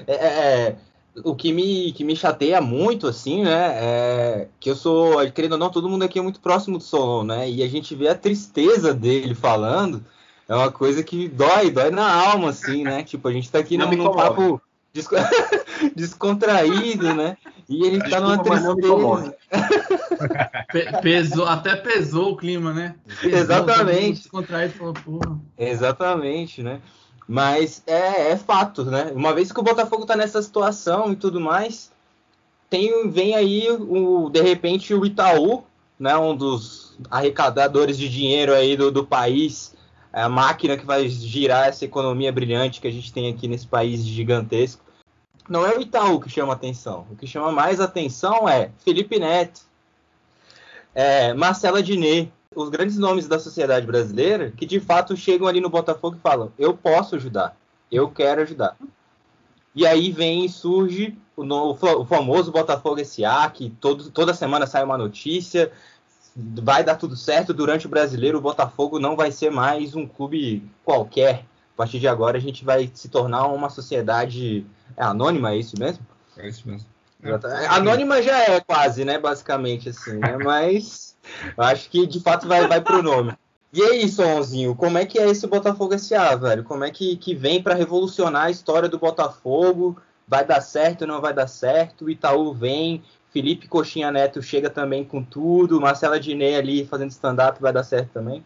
É, 0.07 0.13
é, 0.13 0.27
é, 0.27 0.77
o 1.23 1.35
que 1.35 1.53
me, 1.53 1.93
que 1.93 2.03
me 2.03 2.15
chateia 2.15 2.59
muito, 2.59 3.07
assim, 3.07 3.43
né? 3.43 3.71
É 3.75 4.47
que 4.59 4.69
eu 4.69 4.75
sou, 4.75 5.19
querendo 5.31 5.53
ou 5.53 5.57
não, 5.57 5.69
todo 5.69 5.87
mundo 5.87 6.03
aqui 6.03 6.19
é 6.19 6.21
muito 6.21 6.39
próximo 6.39 6.77
do 6.77 6.83
Solon, 6.83 7.23
né? 7.23 7.49
E 7.49 7.63
a 7.63 7.67
gente 7.67 7.95
vê 7.95 8.09
a 8.09 8.15
tristeza 8.15 8.93
dele 8.93 9.35
falando. 9.35 10.03
É 10.49 10.55
uma 10.55 10.71
coisa 10.71 11.01
que 11.03 11.29
dói, 11.29 11.71
dói 11.71 11.89
na 11.89 12.11
alma, 12.11 12.49
assim, 12.49 12.83
né? 12.83 13.03
Tipo, 13.03 13.27
a 13.27 13.31
gente 13.31 13.49
tá 13.49 13.59
aqui 13.59 13.77
num, 13.77 13.89
num 13.89 14.11
papo 14.11 14.61
desco... 14.93 15.15
descontraído, 15.95 17.13
né? 17.13 17.37
E 17.67 17.85
ele 17.85 17.99
tá 18.09 18.19
numa 18.19 18.37
tristeza. 18.37 19.35
pesou, 21.01 21.45
até 21.45 21.75
pesou 21.75 22.33
o 22.33 22.37
clima, 22.37 22.73
né? 22.73 22.95
Pesou, 23.21 23.39
Exatamente. 23.39 24.21
Descontraído, 24.21 24.73
falou, 24.73 24.93
porra. 24.93 25.39
Exatamente, 25.57 26.61
né? 26.61 26.81
Mas 27.27 27.81
é, 27.87 28.31
é 28.31 28.37
fato, 28.37 28.83
né? 28.85 29.11
Uma 29.15 29.33
vez 29.33 29.51
que 29.51 29.59
o 29.59 29.63
Botafogo 29.63 30.03
está 30.03 30.15
nessa 30.15 30.41
situação 30.41 31.11
e 31.11 31.15
tudo 31.15 31.39
mais, 31.39 31.91
tem, 32.69 33.09
vem 33.09 33.35
aí 33.35 33.69
o, 33.71 34.29
de 34.29 34.41
repente 34.41 34.93
o 34.93 35.05
Itaú, 35.05 35.63
né? 35.97 36.15
Um 36.17 36.35
dos 36.35 36.97
arrecadadores 37.09 37.97
de 37.97 38.09
dinheiro 38.09 38.53
aí 38.53 38.75
do, 38.75 38.91
do 38.91 39.05
país, 39.05 39.73
a 40.13 40.29
máquina 40.29 40.77
que 40.77 40.85
vai 40.85 41.09
girar 41.09 41.67
essa 41.67 41.83
economia 41.83 42.31
brilhante 42.31 42.79
que 42.79 42.87
a 42.87 42.91
gente 42.91 43.11
tem 43.11 43.33
aqui 43.33 43.47
nesse 43.47 43.65
país 43.65 44.05
gigantesco. 44.05 44.83
Não 45.49 45.65
é 45.65 45.75
o 45.75 45.81
Itaú 45.81 46.21
que 46.21 46.29
chama 46.29 46.53
atenção. 46.53 47.07
O 47.11 47.15
que 47.15 47.25
chama 47.25 47.51
mais 47.51 47.81
atenção 47.81 48.47
é 48.47 48.69
Felipe 48.85 49.19
Neto, 49.19 49.61
é, 50.93 51.33
Marcela 51.33 51.81
Diné, 51.81 52.29
os 52.55 52.69
grandes 52.69 52.97
nomes 52.97 53.27
da 53.27 53.39
sociedade 53.39 53.87
brasileira 53.87 54.51
que 54.51 54.65
de 54.65 54.79
fato 54.79 55.17
chegam 55.17 55.47
ali 55.47 55.59
no 55.59 55.69
Botafogo 55.69 56.15
e 56.17 56.21
falam: 56.21 56.53
eu 56.59 56.75
posso 56.75 57.15
ajudar, 57.15 57.57
eu 57.91 58.09
quero 58.09 58.41
ajudar. 58.41 58.77
E 59.75 59.87
aí 59.87 60.11
vem 60.11 60.45
e 60.45 60.49
surge 60.49 61.17
o, 61.35 61.43
no, 61.43 61.71
o 61.71 62.05
famoso 62.05 62.51
Botafogo 62.51 63.03
SA, 63.03 63.49
que 63.51 63.71
todo, 63.81 64.11
toda 64.11 64.33
semana 64.33 64.67
sai 64.67 64.83
uma 64.83 64.99
notícia, 64.99 65.71
vai 66.35 66.83
dar 66.83 66.95
tudo 66.95 67.15
certo 67.15 67.53
durante 67.53 67.85
o 67.85 67.89
brasileiro, 67.89 68.37
o 68.37 68.41
Botafogo 68.41 68.99
não 68.99 69.15
vai 69.15 69.31
ser 69.31 69.51
mais 69.51 69.95
um 69.95 70.07
clube 70.07 70.63
qualquer. 70.83 71.45
A 71.73 71.77
partir 71.77 71.99
de 71.99 72.07
agora 72.07 72.37
a 72.37 72.41
gente 72.41 72.63
vai 72.63 72.89
se 72.93 73.09
tornar 73.09 73.47
uma 73.47 73.69
sociedade 73.69 74.65
é 74.95 75.03
anônima, 75.03 75.51
é 75.51 75.57
isso 75.57 75.77
mesmo? 75.79 76.05
É 76.37 76.47
isso 76.47 76.67
mesmo. 76.67 76.87
É. 77.23 77.67
Anônima 77.67 78.21
já 78.21 78.37
é 78.43 78.59
quase, 78.59 79.05
né? 79.05 79.17
Basicamente 79.17 79.89
assim, 79.89 80.17
né? 80.17 80.37
Mas 80.43 81.15
acho 81.57 81.89
que 81.89 82.05
de 82.05 82.19
fato 82.19 82.47
vai, 82.47 82.67
vai 82.67 82.81
pro 82.81 83.01
nome. 83.01 83.33
E 83.71 83.81
aí, 83.81 84.07
Sonzinho, 84.07 84.75
como 84.75 84.99
é 84.99 85.05
que 85.05 85.17
é 85.17 85.27
esse 85.27 85.47
Botafogo 85.47 85.97
SA, 85.97 86.35
velho? 86.35 86.63
Como 86.63 86.83
é 86.83 86.91
que, 86.91 87.15
que 87.15 87.33
vem 87.33 87.61
para 87.61 87.73
revolucionar 87.73 88.43
a 88.43 88.51
história 88.51 88.87
do 88.87 88.99
Botafogo? 88.99 89.97
Vai 90.27 90.45
dar 90.45 90.61
certo 90.61 91.01
ou 91.01 91.07
não 91.07 91.19
vai 91.19 91.33
dar 91.33 91.47
certo? 91.47 92.05
O 92.05 92.09
Itaú 92.09 92.53
vem, 92.53 93.03
Felipe 93.33 93.67
Coxinha 93.67 94.11
Neto 94.11 94.41
chega 94.41 94.69
também 94.69 95.03
com 95.03 95.23
tudo, 95.23 95.81
Marcela 95.81 96.19
Diné 96.19 96.55
ali 96.55 96.85
fazendo 96.85 97.09
stand-up, 97.11 97.59
vai 97.59 97.73
dar 97.73 97.83
certo 97.83 98.11
também? 98.13 98.45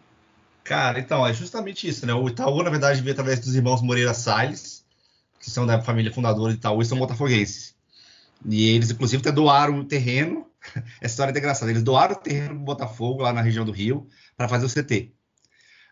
Cara, 0.64 0.98
então, 0.98 1.26
é 1.26 1.32
justamente 1.32 1.86
isso, 1.86 2.04
né? 2.06 2.14
O 2.14 2.28
Itaú, 2.28 2.62
na 2.62 2.70
verdade, 2.70 3.00
veio 3.00 3.12
através 3.12 3.38
dos 3.38 3.54
irmãos 3.54 3.82
Moreira 3.82 4.14
Salles, 4.14 4.84
que 5.38 5.50
são 5.50 5.66
da 5.66 5.80
família 5.80 6.12
fundadora 6.12 6.52
do 6.52 6.58
Itaú 6.58 6.82
e 6.82 6.84
são 6.84 6.98
botafoguenses. 6.98 7.74
E 8.44 8.70
eles, 8.70 8.90
inclusive, 8.90 9.20
até 9.20 9.30
doaram 9.30 9.78
o 9.78 9.84
terreno 9.84 10.48
Essa 11.00 11.12
história 11.12 11.32
é 11.32 11.38
engraçada. 11.38 11.70
Eles 11.70 11.82
doaram 11.82 12.14
o 12.14 12.18
terreno 12.18 12.54
pro 12.54 12.58
Botafogo, 12.58 13.22
lá 13.22 13.32
na 13.32 13.40
região 13.40 13.64
do 13.64 13.72
Rio, 13.72 14.06
para 14.36 14.48
fazer 14.48 14.66
o 14.66 14.68
CT. 14.68 15.12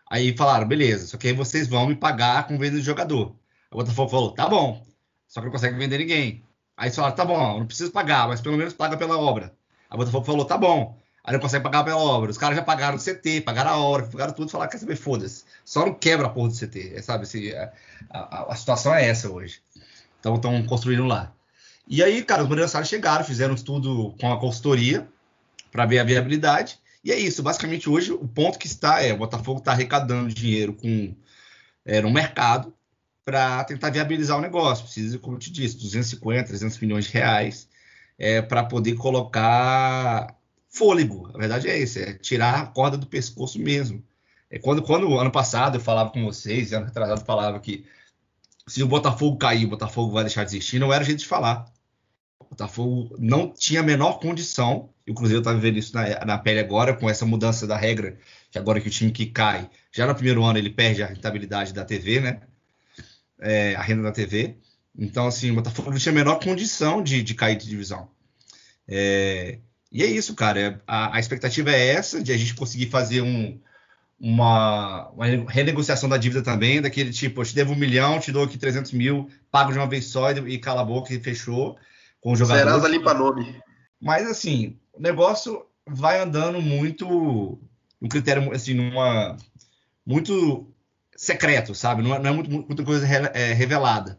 Aí 0.09 0.35
falaram, 0.37 0.67
beleza, 0.67 1.07
só 1.07 1.17
que 1.17 1.27
aí 1.27 1.33
vocês 1.33 1.67
vão 1.67 1.87
me 1.87 1.95
pagar 1.95 2.47
com 2.47 2.57
venda 2.57 2.77
de 2.77 2.83
jogador. 2.83 3.35
O 3.71 3.77
Botafogo 3.77 4.09
falou, 4.09 4.31
tá 4.31 4.47
bom, 4.47 4.85
só 5.27 5.41
que 5.41 5.47
não 5.47 5.51
consegue 5.51 5.77
vender 5.77 5.97
ninguém. 5.97 6.43
Aí 6.77 6.91
falaram, 6.91 7.15
tá 7.15 7.25
bom, 7.25 7.59
não 7.59 7.65
preciso 7.65 7.91
pagar, 7.91 8.27
mas 8.27 8.39
pelo 8.39 8.55
menos 8.55 8.73
paga 8.73 8.95
pela 8.95 9.17
obra. 9.17 9.51
O 9.91 9.97
Botafogo 9.97 10.25
falou, 10.25 10.45
tá 10.45 10.57
bom. 10.57 10.95
Aí 11.23 11.33
não 11.33 11.39
consegue 11.39 11.63
pagar 11.63 11.83
pela 11.83 11.97
obra. 11.97 12.29
Os 12.29 12.37
caras 12.37 12.55
já 12.55 12.63
pagaram 12.63 12.95
o 12.95 12.99
CT, 12.99 13.41
pagaram 13.41 13.71
a 13.71 13.77
obra, 13.77 14.07
pagaram 14.07 14.33
tudo, 14.33 14.51
falaram, 14.51 14.71
quer 14.71 14.77
saber, 14.77 14.95
foda-se. 14.95 15.43
Só 15.65 15.85
não 15.85 15.93
quebra 15.93 16.27
a 16.27 16.29
porra 16.29 16.49
do 16.49 16.55
CT, 16.55 16.93
é, 16.95 17.01
sabe? 17.01 17.25
Se, 17.25 17.53
a, 17.55 17.73
a, 18.11 18.53
a, 18.53 18.55
situação 18.55 18.93
é 18.93 19.07
essa 19.07 19.29
hoje. 19.29 19.59
Então 20.19 20.35
estão 20.35 20.63
construindo 20.63 21.05
lá. 21.05 21.33
E 21.87 22.03
aí, 22.03 22.23
cara, 22.23 22.43
os 22.43 22.71
Salles 22.71 22.87
chegaram, 22.87 23.25
fizeram 23.25 23.53
um 23.53 23.55
estudo 23.55 24.15
com 24.21 24.31
a 24.31 24.39
consultoria 24.39 25.07
para 25.71 25.85
ver 25.85 25.99
a 25.99 26.03
viabilidade. 26.03 26.79
E 27.03 27.11
é 27.11 27.17
isso, 27.17 27.41
basicamente 27.41 27.89
hoje 27.89 28.11
o 28.11 28.27
ponto 28.27 28.59
que 28.59 28.67
está 28.67 29.01
é 29.01 29.13
o 29.13 29.17
Botafogo 29.17 29.59
está 29.59 29.71
arrecadando 29.71 30.33
dinheiro 30.33 30.73
com 30.73 31.15
é, 31.85 32.01
no 32.01 32.11
mercado 32.11 32.73
para 33.27 33.61
tentar 33.65 33.89
viabilizar 33.89 34.37
o 34.37 34.41
negócio. 34.41 34.85
Precisa, 34.85 35.19
como 35.19 35.35
eu 35.35 35.39
te 35.39 35.51
disse, 35.51 35.75
250, 35.75 36.47
300 36.47 36.79
milhões 36.79 37.07
de 37.07 37.11
reais 37.11 37.67
é, 38.17 38.41
para 38.41 38.63
poder 38.63 38.95
colocar 38.95 40.33
fôlego. 40.69 41.29
A 41.35 41.37
verdade 41.37 41.67
é 41.67 41.77
isso, 41.77 41.99
é 41.99 42.13
tirar 42.13 42.61
a 42.61 42.65
corda 42.67 42.97
do 42.97 43.05
pescoço 43.05 43.59
mesmo. 43.59 44.01
É 44.49 44.57
quando, 44.57 44.81
quando 44.81 45.19
ano 45.19 45.29
passado 45.29 45.75
eu 45.75 45.81
falava 45.81 46.09
com 46.09 46.23
vocês, 46.23 46.71
ano 46.71 46.85
retrasado 46.85 47.25
falava 47.25 47.59
que 47.59 47.85
se 48.65 48.81
o 48.81 48.87
Botafogo 48.87 49.35
cair, 49.35 49.65
o 49.65 49.69
Botafogo 49.71 50.13
vai 50.13 50.23
deixar 50.23 50.45
de 50.45 50.51
existir, 50.51 50.79
não 50.79 50.93
era 50.93 51.03
jeito 51.03 51.19
de 51.19 51.27
falar. 51.27 51.65
O 52.39 52.45
Botafogo 52.45 53.13
não 53.19 53.51
tinha 53.51 53.81
a 53.81 53.83
menor 53.83 54.21
condição, 54.21 54.89
e 55.05 55.11
o 55.11 55.13
Cruzeiro 55.13 55.41
está 55.41 55.51
vivendo 55.51 55.77
isso 55.77 55.93
na, 55.93 56.23
na, 56.23 56.37
pele 56.37 56.61
agora, 56.61 56.93
com 56.93 57.09
essa 57.09 57.25
mudança 57.25 57.67
da 57.67 57.75
regra, 57.75 58.17
que 58.49 58.57
agora 58.57 58.79
que 58.79 58.87
o 58.87 58.91
time 58.91 59.11
que 59.11 59.25
cai, 59.25 59.69
já 59.91 60.07
no 60.07 60.15
primeiro 60.15 60.45
ano 60.45 60.57
ele 60.57 60.69
perde 60.69 61.03
a 61.03 61.07
rentabilidade 61.07 61.73
da 61.73 61.83
TV, 61.83 62.21
né? 62.21 62.39
É, 63.39 63.75
a 63.75 63.81
renda 63.81 64.03
da 64.03 64.11
TV. 64.11 64.57
Então, 64.97 65.27
assim, 65.27 65.51
o 65.51 65.55
Botafogo 65.55 65.91
não 65.91 65.97
tinha 65.97 66.11
a 66.11 66.15
menor 66.15 66.39
condição 66.39 67.03
de, 67.03 67.21
de 67.21 67.35
cair 67.35 67.55
de 67.55 67.67
divisão. 67.67 68.09
É, 68.87 69.59
e 69.91 70.03
é 70.03 70.05
isso, 70.05 70.33
cara. 70.33 70.81
A, 70.87 71.17
a, 71.17 71.19
expectativa 71.19 71.71
é 71.71 71.87
essa, 71.89 72.21
de 72.21 72.31
a 72.31 72.37
gente 72.37 72.55
conseguir 72.55 72.87
fazer 72.87 73.21
um, 73.21 73.59
uma, 74.19 75.09
uma, 75.09 75.25
renegociação 75.47 76.09
da 76.09 76.17
dívida 76.17 76.41
também, 76.41 76.81
daquele 76.81 77.11
tipo, 77.11 77.41
eu 77.41 77.45
te 77.45 77.53
devo 77.53 77.73
um 77.73 77.77
milhão, 77.77 78.19
te 78.19 78.31
dou 78.31 78.43
aqui 78.43 78.57
300 78.57 78.91
mil, 78.93 79.29
pago 79.51 79.71
de 79.71 79.77
uma 79.77 79.87
vez 79.87 80.05
só 80.05 80.31
e, 80.31 80.55
e 80.55 80.57
cala 80.57 80.81
a 80.81 80.85
boca 80.85 81.13
e 81.13 81.19
fechou 81.19 81.77
com 82.19 82.31
o 82.31 82.35
jogador. 82.35 82.59
Serasa 82.59 82.87
limpa 82.87 83.13
nome. 83.13 83.61
Mas 84.01 84.27
assim, 84.27 84.77
o 84.93 85.01
negócio 85.01 85.65
vai 85.85 86.19
andando 86.19 86.61
muito 86.61 87.59
um 88.01 88.07
critério 88.07 88.51
assim 88.51 88.73
numa 88.73 89.37
muito 90.05 90.71
secreto, 91.17 91.75
sabe? 91.75 92.01
Não 92.01 92.15
é, 92.15 92.19
não 92.19 92.29
é 92.29 92.33
muito, 92.33 92.49
muita 92.49 92.83
coisa 92.83 93.05
re, 93.05 93.29
é, 93.33 93.51
revelada. 93.51 94.17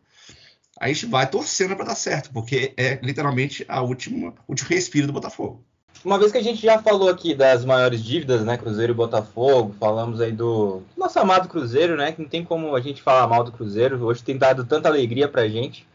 Aí 0.79 0.91
a 0.91 0.95
gente 0.95 1.07
vai 1.07 1.29
torcendo 1.29 1.75
para 1.75 1.87
dar 1.87 1.95
certo, 1.95 2.31
porque 2.33 2.75
é 2.77 2.99
literalmente 3.03 3.65
a 3.69 3.81
última 3.81 4.35
último 4.47 4.69
respiro 4.69 5.07
do 5.07 5.13
Botafogo. 5.13 5.65
Uma 6.05 6.19
vez 6.19 6.31
que 6.31 6.39
a 6.39 6.43
gente 6.43 6.63
já 6.63 6.81
falou 6.81 7.09
aqui 7.09 7.35
das 7.35 7.65
maiores 7.65 8.05
dívidas, 8.05 8.45
né, 8.45 8.57
Cruzeiro 8.57 8.93
e 8.93 8.97
Botafogo, 8.97 9.75
falamos 9.81 10.21
aí 10.21 10.31
do 10.31 10.83
nosso 10.97 11.19
amado 11.19 11.49
Cruzeiro, 11.49 11.97
né, 11.97 12.13
que 12.13 12.23
não 12.23 12.29
tem 12.29 12.45
como 12.45 12.77
a 12.77 12.81
gente 12.81 13.03
falar 13.03 13.27
mal 13.27 13.43
do 13.43 13.51
Cruzeiro, 13.51 14.05
hoje 14.05 14.23
tem 14.23 14.37
dado 14.37 14.65
tanta 14.65 14.89
alegria 14.89 15.27
pra 15.27 15.49
gente. 15.49 15.88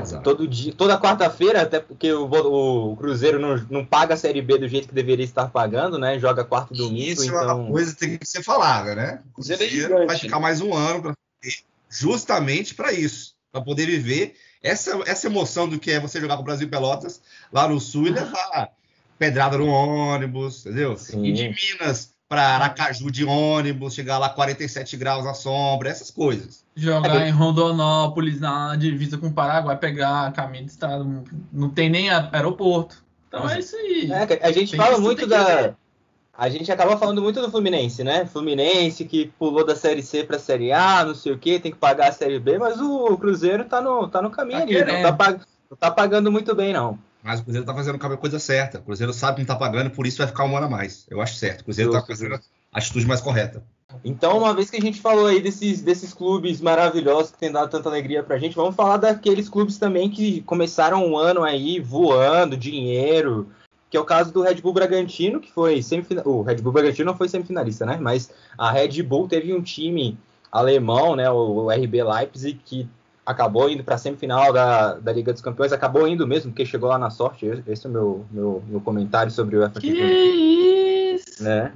Exato. 0.00 0.22
Todo 0.22 0.46
dia, 0.46 0.72
toda 0.72 1.00
quarta-feira, 1.00 1.62
até 1.62 1.80
porque 1.80 2.12
o, 2.12 2.24
o, 2.24 2.96
Cruzeiro 2.96 3.38
não, 3.38 3.56
não 3.70 3.84
paga 3.84 4.14
a 4.14 4.16
Série 4.16 4.42
B 4.42 4.58
do 4.58 4.68
jeito 4.68 4.88
que 4.88 4.94
deveria 4.94 5.24
estar 5.24 5.48
pagando, 5.48 5.98
né? 5.98 6.18
Joga 6.18 6.44
quarto 6.44 6.74
domingo. 6.74 7.12
Isso 7.12 7.24
então... 7.24 7.40
é 7.40 7.52
uma 7.52 7.70
coisa 7.70 7.92
que 7.92 8.00
tem 8.00 8.18
que 8.18 8.26
ser 8.26 8.42
falada, 8.42 8.94
né? 8.94 9.20
O 9.30 9.34
Cruzeiro 9.34 9.98
é 9.98 10.06
vai 10.06 10.18
ficar 10.18 10.40
mais 10.40 10.60
um 10.60 10.74
ano 10.74 11.02
pra, 11.02 11.14
justamente 11.88 12.74
para 12.74 12.92
isso, 12.92 13.34
para 13.52 13.60
poder 13.60 13.86
viver 13.86 14.34
essa, 14.62 15.00
essa 15.06 15.26
emoção 15.26 15.68
do 15.68 15.78
que 15.78 15.90
é 15.90 16.00
você 16.00 16.20
jogar 16.20 16.36
com 16.36 16.42
o 16.42 16.44
Brasil 16.44 16.68
Pelotas 16.68 17.20
lá 17.52 17.66
no 17.68 17.80
Sul 17.80 18.06
e 18.06 18.10
levar 18.10 18.70
pedrada 19.18 19.58
no 19.58 19.66
ônibus, 19.66 20.64
entendeu? 20.64 20.96
Sim. 20.96 21.24
E 21.24 21.32
de 21.32 21.48
Minas 21.48 22.09
para 22.30 22.54
Aracaju 22.54 23.10
de 23.10 23.24
ônibus, 23.24 23.92
chegar 23.92 24.16
lá 24.16 24.28
47 24.28 24.96
graus 24.96 25.24
na 25.24 25.34
sombra, 25.34 25.88
essas 25.88 26.12
coisas. 26.12 26.64
Jogar 26.76 27.22
é, 27.22 27.28
em 27.28 27.32
Rondonópolis, 27.32 28.38
na 28.38 28.76
divisa 28.76 29.18
com 29.18 29.26
o 29.26 29.32
Paraguai, 29.32 29.76
pegar 29.76 30.32
caminho 30.32 30.64
de 30.64 30.70
estado, 30.70 31.24
não 31.52 31.68
tem 31.68 31.90
nem 31.90 32.08
aeroporto. 32.08 33.02
Então 33.26 33.50
é 33.50 33.58
isso 33.58 33.74
aí. 33.74 34.08
É, 34.12 34.46
a 34.46 34.52
gente 34.52 34.70
tem 34.70 34.78
fala 34.78 34.98
muito 34.98 35.26
da. 35.26 35.74
A 36.32 36.48
gente 36.48 36.70
acaba 36.70 36.96
falando 36.96 37.20
muito 37.20 37.42
do 37.42 37.50
Fluminense, 37.50 38.04
né? 38.04 38.24
Fluminense 38.24 39.04
que 39.04 39.32
pulou 39.36 39.66
da 39.66 39.74
Série 39.74 40.00
C 40.00 40.22
para 40.22 40.36
a 40.36 40.40
Série 40.40 40.70
A, 40.70 41.04
não 41.04 41.16
sei 41.16 41.32
o 41.32 41.38
que, 41.38 41.58
tem 41.58 41.72
que 41.72 41.78
pagar 41.78 42.10
a 42.10 42.12
Série 42.12 42.38
B, 42.38 42.58
mas 42.58 42.80
o 42.80 43.18
Cruzeiro 43.18 43.64
tá 43.64 43.80
no, 43.80 44.06
tá 44.06 44.22
no 44.22 44.30
caminho 44.30 44.60
tá 44.60 44.64
ali, 44.66 44.84
não 44.84 45.02
tá, 45.02 45.12
pag... 45.12 45.40
não 45.68 45.76
tá 45.76 45.90
pagando 45.90 46.30
muito 46.30 46.54
bem, 46.54 46.72
não. 46.72 46.96
Mas 47.22 47.40
o 47.40 47.44
Cruzeiro 47.44 47.66
tá 47.66 47.74
fazendo 47.74 47.96
a 47.96 48.16
coisa 48.16 48.38
certa. 48.38 48.78
O 48.78 48.82
Cruzeiro 48.82 49.12
sabe 49.12 49.36
que 49.36 49.40
não 49.42 49.46
tá 49.46 49.56
pagando, 49.56 49.90
por 49.90 50.06
isso 50.06 50.18
vai 50.18 50.26
ficar 50.26 50.44
um 50.44 50.56
ano 50.56 50.66
a 50.66 50.70
mais. 50.70 51.06
Eu 51.10 51.20
acho 51.20 51.36
certo. 51.36 51.60
O 51.60 51.64
Cruzeiro 51.64 51.92
Justo, 51.92 52.06
tá 52.06 52.06
fazendo 52.06 52.34
a 52.72 52.78
atitude 52.78 53.06
mais 53.06 53.20
correta. 53.20 53.62
Então, 54.04 54.38
uma 54.38 54.54
vez 54.54 54.70
que 54.70 54.76
a 54.76 54.80
gente 54.80 55.00
falou 55.00 55.26
aí 55.26 55.40
desses, 55.40 55.82
desses 55.82 56.14
clubes 56.14 56.60
maravilhosos 56.60 57.32
que 57.32 57.38
tem 57.38 57.50
dado 57.50 57.68
tanta 57.68 57.88
alegria 57.88 58.22
pra 58.22 58.38
gente, 58.38 58.56
vamos 58.56 58.76
falar 58.76 58.96
daqueles 58.96 59.48
clubes 59.48 59.78
também 59.78 60.08
que 60.08 60.42
começaram 60.42 61.10
o 61.10 61.16
ano 61.18 61.42
aí 61.42 61.80
voando, 61.80 62.56
dinheiro, 62.56 63.48
que 63.90 63.96
é 63.96 64.00
o 64.00 64.04
caso 64.04 64.32
do 64.32 64.42
Red 64.42 64.56
Bull 64.56 64.72
Bragantino, 64.72 65.40
que 65.40 65.50
foi 65.50 65.82
semifinalista. 65.82 66.30
O 66.30 66.42
Red 66.42 66.56
Bull 66.56 66.72
Bragantino 66.72 67.10
não 67.10 67.18
foi 67.18 67.28
semifinalista, 67.28 67.84
né? 67.84 67.98
Mas 68.00 68.30
a 68.56 68.70
Red 68.70 69.02
Bull 69.02 69.26
teve 69.26 69.52
um 69.52 69.60
time 69.60 70.16
alemão, 70.50 71.16
né? 71.16 71.28
O 71.28 71.68
RB 71.70 72.02
Leipzig, 72.02 72.60
que 72.64 72.88
acabou 73.24 73.68
indo 73.68 73.84
para 73.84 73.94
a 73.94 73.98
semifinal 73.98 74.52
da, 74.52 74.94
da 74.94 75.12
Liga 75.12 75.32
dos 75.32 75.42
Campeões, 75.42 75.72
acabou 75.72 76.06
indo 76.06 76.26
mesmo, 76.26 76.50
porque 76.50 76.66
chegou 76.66 76.88
lá 76.88 76.98
na 76.98 77.10
sorte. 77.10 77.62
Esse 77.66 77.86
é 77.86 77.90
o 77.90 77.92
meu, 77.92 78.26
meu, 78.30 78.62
meu 78.66 78.80
comentário 78.80 79.30
sobre 79.30 79.56
o 79.56 79.60
UEFA. 79.60 79.80
Que 79.80 79.88
isso! 79.88 81.42
Né? 81.42 81.72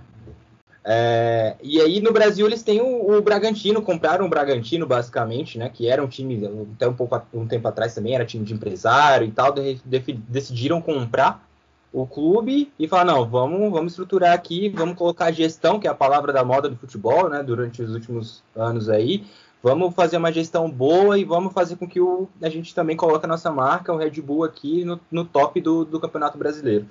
É, 0.87 1.57
e 1.63 1.81
aí 1.81 1.99
no 1.99 2.13
Brasil 2.13 2.47
eles 2.47 2.63
têm 2.63 2.83
o, 2.83 3.17
o, 3.17 3.23
Bragantino, 3.23 3.81
compraram 3.81 4.27
o 4.27 4.29
Bragantino 4.29 4.87
basicamente, 4.87 5.59
né? 5.59 5.71
Que 5.71 5.89
era 5.89 6.03
um 6.03 6.07
time 6.07 6.47
até 6.75 6.87
um 6.87 6.93
pouco 6.93 7.21
um 7.33 7.47
tempo 7.47 7.67
atrás 7.67 7.95
também 7.95 8.15
era 8.15 8.27
time 8.27 8.45
de 8.45 8.53
empresário 8.53 9.27
e 9.27 9.31
tal. 9.31 9.51
De, 9.51 9.81
de, 9.83 10.13
decidiram 10.29 10.83
comprar 10.83 11.43
o 11.91 12.07
clube 12.07 12.71
e 12.79 12.87
falar 12.87 13.05
não, 13.05 13.27
vamos 13.27 13.71
vamos 13.71 13.93
estruturar 13.93 14.35
aqui, 14.35 14.69
vamos 14.69 14.97
colocar 14.97 15.33
gestão, 15.33 15.81
que 15.81 15.87
é 15.87 15.91
a 15.91 15.95
palavra 15.95 16.33
da 16.33 16.45
moda 16.45 16.69
do 16.69 16.77
futebol, 16.77 17.31
né? 17.31 17.43
Durante 17.43 17.83
os 17.83 17.95
últimos 17.95 18.43
anos 18.55 18.91
aí, 18.91 19.25
vamos 19.65 19.95
fazer 19.95 20.19
uma 20.19 20.31
gestão 20.31 20.71
boa 20.71 21.19
e 21.19 21.25
vamos 21.25 21.55
fazer 21.55 21.77
com 21.77 21.89
que 21.89 21.99
o, 21.99 22.29
a 22.43 22.51
gente 22.51 22.75
também 22.75 22.95
coloque 22.95 23.25
a 23.25 23.29
nossa 23.29 23.51
marca, 23.51 23.95
o 23.95 23.97
Red 23.97 24.21
Bull 24.21 24.45
aqui 24.45 24.85
no, 24.85 25.01
no 25.11 25.25
top 25.25 25.59
do, 25.59 25.87
do 25.87 25.99
Campeonato 25.99 26.37
Brasileiro. 26.37 26.87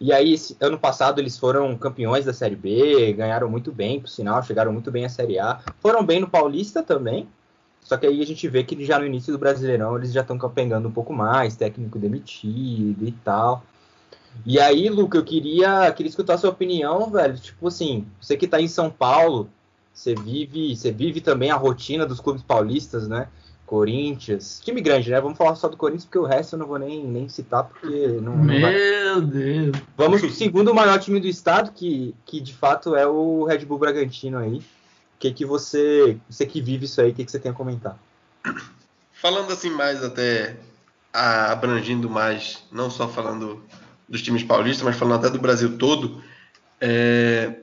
E 0.00 0.12
aí, 0.12 0.32
esse, 0.32 0.56
ano 0.60 0.76
passado, 0.76 1.20
eles 1.20 1.38
foram 1.38 1.78
campeões 1.78 2.24
da 2.24 2.32
Série 2.32 2.56
B, 2.56 3.12
ganharam 3.12 3.48
muito 3.48 3.70
bem, 3.70 4.00
por 4.00 4.08
sinal, 4.08 4.42
chegaram 4.42 4.72
muito 4.72 4.90
bem 4.90 5.04
à 5.04 5.08
Série 5.08 5.38
A. 5.38 5.60
Foram 5.78 6.04
bem 6.04 6.18
no 6.18 6.28
Paulista 6.28 6.82
também, 6.82 7.28
só 7.80 7.96
que 7.96 8.04
aí 8.04 8.20
a 8.20 8.26
gente 8.26 8.48
vê 8.48 8.64
que 8.64 8.84
já 8.84 8.98
no 8.98 9.06
início 9.06 9.32
do 9.32 9.38
Brasileirão 9.38 9.96
eles 9.96 10.12
já 10.12 10.22
estão 10.22 10.36
pegando 10.50 10.88
um 10.88 10.92
pouco 10.92 11.12
mais, 11.12 11.54
técnico 11.54 12.00
demitido 12.00 13.06
e 13.06 13.12
tal. 13.24 13.62
E 14.44 14.58
aí, 14.58 14.88
Luca, 14.88 15.18
eu 15.18 15.24
queria, 15.24 15.92
queria 15.92 16.10
escutar 16.10 16.34
a 16.34 16.38
sua 16.38 16.50
opinião, 16.50 17.08
velho. 17.12 17.38
Tipo 17.38 17.68
assim, 17.68 18.04
você 18.20 18.36
que 18.36 18.46
está 18.46 18.60
em 18.60 18.66
São 18.66 18.90
Paulo, 18.90 19.48
você 19.92 20.14
vive, 20.14 20.74
você 20.74 20.90
vive 20.90 21.20
também 21.20 21.50
a 21.50 21.56
rotina 21.56 22.06
dos 22.06 22.20
clubes 22.20 22.42
paulistas, 22.42 23.06
né? 23.06 23.28
Corinthians, 23.66 24.60
time 24.62 24.80
grande, 24.82 25.10
né? 25.10 25.20
Vamos 25.20 25.38
falar 25.38 25.54
só 25.54 25.66
do 25.66 25.76
Corinthians, 25.76 26.04
porque 26.04 26.18
o 26.18 26.26
resto 26.26 26.54
eu 26.54 26.58
não 26.58 26.66
vou 26.66 26.78
nem, 26.78 27.04
nem 27.04 27.28
citar, 27.28 27.64
porque 27.64 28.20
não. 28.20 28.36
Meu 28.36 28.60
vai... 28.60 29.20
Deus! 29.22 29.76
Vamos 29.96 30.20
pro 30.20 30.30
segundo 30.30 30.74
maior 30.74 30.98
time 30.98 31.18
do 31.18 31.26
estado, 31.26 31.72
que, 31.72 32.14
que 32.26 32.40
de 32.40 32.52
fato 32.52 32.94
é 32.94 33.06
o 33.06 33.44
Red 33.44 33.64
Bull 33.64 33.78
Bragantino 33.78 34.38
aí. 34.38 34.58
O 34.58 34.62
que, 35.18 35.32
que 35.32 35.46
você, 35.46 36.18
você 36.28 36.44
que 36.44 36.60
vive 36.60 36.84
isso 36.84 37.00
aí, 37.00 37.12
o 37.12 37.14
que, 37.14 37.24
que 37.24 37.30
você 37.30 37.38
tem 37.38 37.50
a 37.50 37.54
comentar? 37.54 37.96
Falando 39.12 39.52
assim 39.52 39.70
mais 39.70 40.02
até 40.02 40.56
abrangindo 41.12 42.10
mais, 42.10 42.64
não 42.72 42.90
só 42.90 43.08
falando 43.08 43.62
dos 44.08 44.20
times 44.20 44.42
paulistas, 44.42 44.84
mas 44.84 44.96
falando 44.96 45.20
até 45.20 45.30
do 45.30 45.38
Brasil 45.40 45.78
todo, 45.78 46.22
é, 46.80 47.61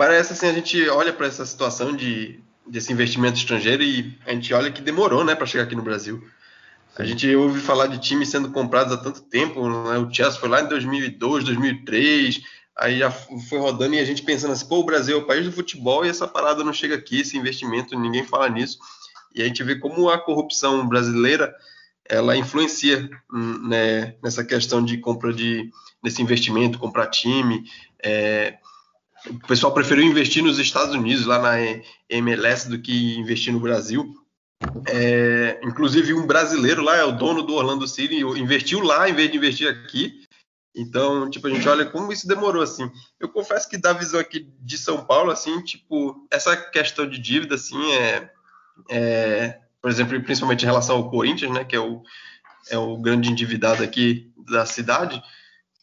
parece 0.00 0.32
assim, 0.32 0.46
a 0.46 0.52
gente 0.54 0.88
olha 0.88 1.12
para 1.12 1.26
essa 1.26 1.44
situação 1.44 1.94
de 1.94 2.40
desse 2.66 2.90
investimento 2.90 3.36
estrangeiro 3.36 3.82
e 3.82 4.16
a 4.24 4.30
gente 4.30 4.54
olha 4.54 4.72
que 4.72 4.80
demorou, 4.80 5.22
né, 5.22 5.34
para 5.34 5.44
chegar 5.44 5.64
aqui 5.64 5.76
no 5.76 5.82
Brasil. 5.82 6.26
A 6.96 7.04
gente 7.04 7.28
ouve 7.36 7.60
falar 7.60 7.86
de 7.86 7.98
times 7.98 8.30
sendo 8.30 8.50
comprados 8.50 8.94
há 8.94 8.96
tanto 8.96 9.20
tempo, 9.20 9.68
né? 9.68 9.98
o 9.98 10.10
Chelsea 10.10 10.40
foi 10.40 10.48
lá 10.48 10.62
em 10.62 10.68
2002, 10.68 11.44
2003, 11.44 12.40
aí 12.78 13.00
já 13.00 13.10
foi 13.10 13.58
rodando 13.58 13.94
e 13.94 13.98
a 13.98 14.04
gente 14.06 14.22
pensando 14.22 14.52
assim, 14.52 14.66
pô, 14.66 14.78
o 14.78 14.84
Brasil 14.84 15.18
é 15.18 15.20
o 15.20 15.26
país 15.26 15.44
do 15.44 15.52
futebol 15.52 16.02
e 16.02 16.08
essa 16.08 16.26
parada 16.26 16.64
não 16.64 16.72
chega 16.72 16.94
aqui, 16.94 17.20
esse 17.20 17.36
investimento, 17.36 17.98
ninguém 17.98 18.24
fala 18.24 18.48
nisso. 18.48 18.78
E 19.34 19.42
a 19.42 19.44
gente 19.44 19.62
vê 19.62 19.76
como 19.76 20.08
a 20.08 20.18
corrupção 20.18 20.88
brasileira 20.88 21.54
ela 22.08 22.34
influencia 22.38 23.10
né, 23.68 24.14
nessa 24.22 24.42
questão 24.42 24.82
de 24.82 24.96
compra 24.96 25.30
de 25.30 25.70
desse 26.02 26.22
investimento, 26.22 26.78
comprar 26.78 27.08
time, 27.08 27.64
é, 28.02 28.56
o 29.26 29.46
pessoal 29.46 29.72
preferiu 29.72 30.04
investir 30.04 30.42
nos 30.42 30.58
Estados 30.58 30.94
Unidos, 30.94 31.26
lá 31.26 31.38
na 31.38 31.54
MLS, 32.08 32.68
do 32.68 32.78
que 32.80 33.16
investir 33.18 33.52
no 33.52 33.60
Brasil. 33.60 34.14
É, 34.86 35.60
inclusive, 35.62 36.14
um 36.14 36.26
brasileiro 36.26 36.82
lá 36.82 36.96
é 36.96 37.04
o 37.04 37.12
dono 37.12 37.42
do 37.42 37.54
Orlando 37.54 37.86
City, 37.86 38.16
investiu 38.16 38.80
lá 38.80 39.08
em 39.08 39.14
vez 39.14 39.30
de 39.30 39.36
investir 39.36 39.68
aqui. 39.68 40.26
Então, 40.74 41.28
tipo, 41.28 41.46
a 41.46 41.50
gente 41.50 41.68
olha 41.68 41.84
como 41.84 42.12
isso 42.12 42.28
demorou, 42.28 42.62
assim. 42.62 42.90
Eu 43.18 43.28
confesso 43.28 43.68
que 43.68 43.76
da 43.76 43.92
visão 43.92 44.20
aqui 44.20 44.48
de 44.60 44.78
São 44.78 45.04
Paulo, 45.04 45.30
assim, 45.30 45.60
tipo, 45.62 46.26
essa 46.30 46.56
questão 46.56 47.08
de 47.08 47.18
dívida, 47.18 47.56
assim, 47.56 47.92
é, 47.92 48.30
é 48.88 49.60
por 49.80 49.90
exemplo, 49.90 50.20
principalmente 50.22 50.62
em 50.62 50.66
relação 50.66 50.96
ao 50.96 51.10
Corinthians, 51.10 51.50
né, 51.50 51.64
que 51.64 51.74
é 51.74 51.80
o, 51.80 52.02
é 52.68 52.78
o 52.78 52.96
grande 52.98 53.30
endividado 53.30 53.82
aqui 53.82 54.30
da 54.48 54.66
cidade, 54.66 55.22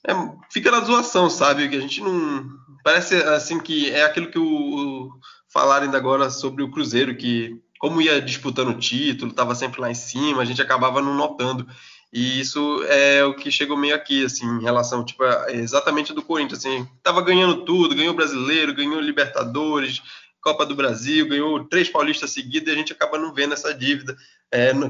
é, 0.07 0.13
fica 0.51 0.71
na 0.71 0.81
zoação, 0.81 1.29
sabe? 1.29 1.67
Que 1.67 1.75
a 1.75 1.81
gente 1.81 2.01
não, 2.01 2.47
Parece 2.87 3.15
assim 3.15 3.59
que 3.59 3.91
é 3.91 4.05
aquilo 4.05 4.31
que 4.31 4.39
o, 4.39 4.45
o 4.45 5.19
falaram 5.49 5.83
ainda 5.83 5.97
agora 5.97 6.29
sobre 6.29 6.63
o 6.63 6.71
Cruzeiro, 6.71 7.17
que 7.17 7.61
como 7.77 8.01
ia 8.01 8.21
disputando 8.21 8.69
o 8.69 8.79
título, 8.79 9.29
estava 9.29 9.53
sempre 9.55 9.81
lá 9.81 9.91
em 9.91 9.93
cima, 9.93 10.41
a 10.41 10.45
gente 10.45 10.61
acabava 10.61 11.01
não 11.01 11.13
notando. 11.13 11.67
E 12.13 12.39
isso 12.39 12.81
é 12.87 13.25
o 13.25 13.35
que 13.35 13.51
chegou 13.51 13.75
meio 13.75 13.93
aqui, 13.93 14.23
assim, 14.23 14.45
em 14.45 14.61
relação, 14.61 15.03
tipo, 15.03 15.21
exatamente 15.49 16.13
do 16.13 16.21
Corinthians, 16.21 16.59
assim, 16.59 16.87
tava 17.03 17.21
ganhando 17.21 17.65
tudo, 17.65 17.93
ganhou 17.93 18.13
Brasileiro, 18.13 18.73
ganhou 18.73 19.01
Libertadores, 19.01 20.01
Copa 20.39 20.65
do 20.65 20.73
Brasil, 20.73 21.27
ganhou 21.27 21.65
três 21.65 21.89
paulistas 21.89 22.31
seguidos 22.31 22.69
e 22.69 22.71
a 22.71 22.77
gente 22.77 22.93
acaba 22.93 23.17
não 23.17 23.33
vendo 23.33 23.53
essa 23.53 23.73
dívida, 23.73 24.15
é, 24.49 24.71
não, 24.71 24.89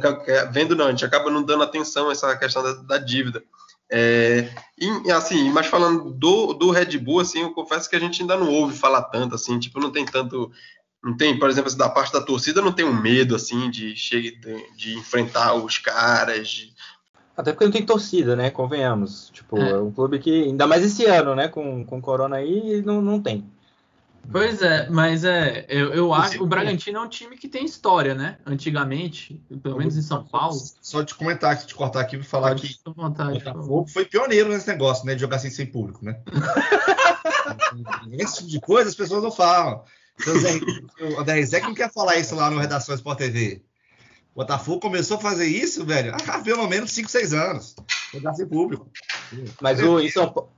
vendo 0.51 0.75
não, 0.75 0.86
a 0.86 0.91
gente 0.91 1.03
acaba 1.03 1.31
não 1.31 1.41
dando 1.41 1.63
atenção 1.63 2.10
a 2.10 2.12
essa 2.12 2.38
questão 2.38 2.62
da, 2.62 2.73
da 2.73 2.97
dívida. 2.99 3.43
É, 3.89 4.50
e, 4.78 5.12
assim, 5.12 5.50
mas 5.50 5.67
falando 5.67 6.12
do, 6.12 6.54
do 6.54 6.71
Red 6.71 6.97
Bull, 6.97 7.21
assim, 7.21 7.41
eu 7.41 7.54
confesso 7.54 7.89
que 7.89 7.95
a 7.95 8.00
gente 8.00 8.21
ainda 8.21 8.36
não 8.36 8.52
ouve 8.52 8.76
falar 8.76 9.04
tanto, 9.04 9.36
assim, 9.36 9.58
tipo, 9.60 9.80
não 9.80 9.91
tem 9.91 10.06
tanto, 10.06 10.52
não 11.04 11.15
tem, 11.15 11.39
por 11.39 11.50
exemplo, 11.50 11.73
da 11.76 11.89
parte 11.89 12.12
da 12.12 12.21
torcida 12.21 12.62
não 12.62 12.73
tem 12.73 12.86
um 12.86 13.02
medo, 13.02 13.36
assim, 13.36 13.69
de, 13.69 13.93
de, 13.93 14.38
de 14.76 14.97
enfrentar 14.97 15.54
os 15.54 15.78
caras. 15.78 16.50
De... 16.50 16.73
Até 17.36 17.54
porque 17.54 17.65
não 17.65 17.71
tem 17.71 17.86
torcida, 17.86 18.36
né, 18.36 18.50
convenhamos, 18.50 19.30
tipo, 19.34 19.58
é. 19.58 19.71
é 19.71 19.78
um 19.78 19.91
clube 19.91 20.19
que, 20.19 20.43
ainda 20.43 20.67
mais 20.67 20.84
esse 20.84 21.06
ano, 21.06 21.34
né, 21.34 21.47
com, 21.47 21.86
com 21.86 22.02
Corona 22.02 22.38
aí, 22.38 22.82
não, 22.86 23.02
não 23.02 23.21
tem. 23.21 23.50
Pois 24.32 24.62
é, 24.62 24.90
mas 24.90 25.24
é, 25.24 25.66
eu, 25.70 25.94
eu 25.94 26.13
acho 26.13 26.38
que 26.38 26.44
o 26.44 26.48
Bragantino 26.48 27.00
é 27.00 27.02
um 27.02 27.08
time 27.08 27.38
que 27.38 27.48
tem 27.48 27.66
história, 27.66 28.13
né? 28.13 28.38
Antigamente, 28.46 29.42
pelo 29.63 29.78
menos 29.78 29.96
em 29.96 30.02
São 30.02 30.24
Paulo. 30.24 30.58
Só 30.82 31.04
te 31.04 31.16
comentar, 31.16 31.58
te 31.58 31.74
cortar 31.74 32.02
aqui 32.02 32.18
e 32.18 32.24
falar 32.24 32.50
Pode 32.50 32.68
que 32.68 32.80
vontade, 32.96 33.40
Botafogo 33.40 33.88
foi 33.88 34.06
pioneiro 34.06 34.50
nesse 34.50 34.68
negócio, 34.68 35.06
né? 35.06 35.16
De 35.16 35.22
jogar 35.22 35.38
assim 35.38 35.50
sem 35.50 35.66
público, 35.66 36.04
né? 36.04 36.20
Esse 38.12 38.38
tipo 38.38 38.50
de 38.50 38.60
coisa 38.60 38.90
as 38.90 38.96
pessoas 38.96 39.24
não 39.24 39.32
falam. 39.32 39.84
O 41.16 41.20
André 41.22 41.46
Zé 41.46 41.62
não 41.62 41.74
quer 41.74 41.92
falar 41.92 42.18
isso 42.18 42.36
lá 42.36 42.50
no 42.50 42.60
Redação 42.60 42.96
Sport 42.96 43.18
TV. 43.18 43.63
O 44.34 44.42
Botafogo 44.42 44.80
começou 44.80 45.18
a 45.18 45.22
fazer 45.22 45.48
isso, 45.48 45.86
velho, 45.86 46.13
há 46.28 46.40
pelo 46.40 46.68
menos 46.68 46.92
5, 46.92 47.10
6 47.10 47.34
anos. 47.34 47.76
Jogar 48.13 48.34
sem 48.34 48.48
público. 48.48 48.90
Mas 49.62 49.82
o, 49.82 50.00
em 50.00 50.10
São 50.10 50.32
Paulo 50.32 50.52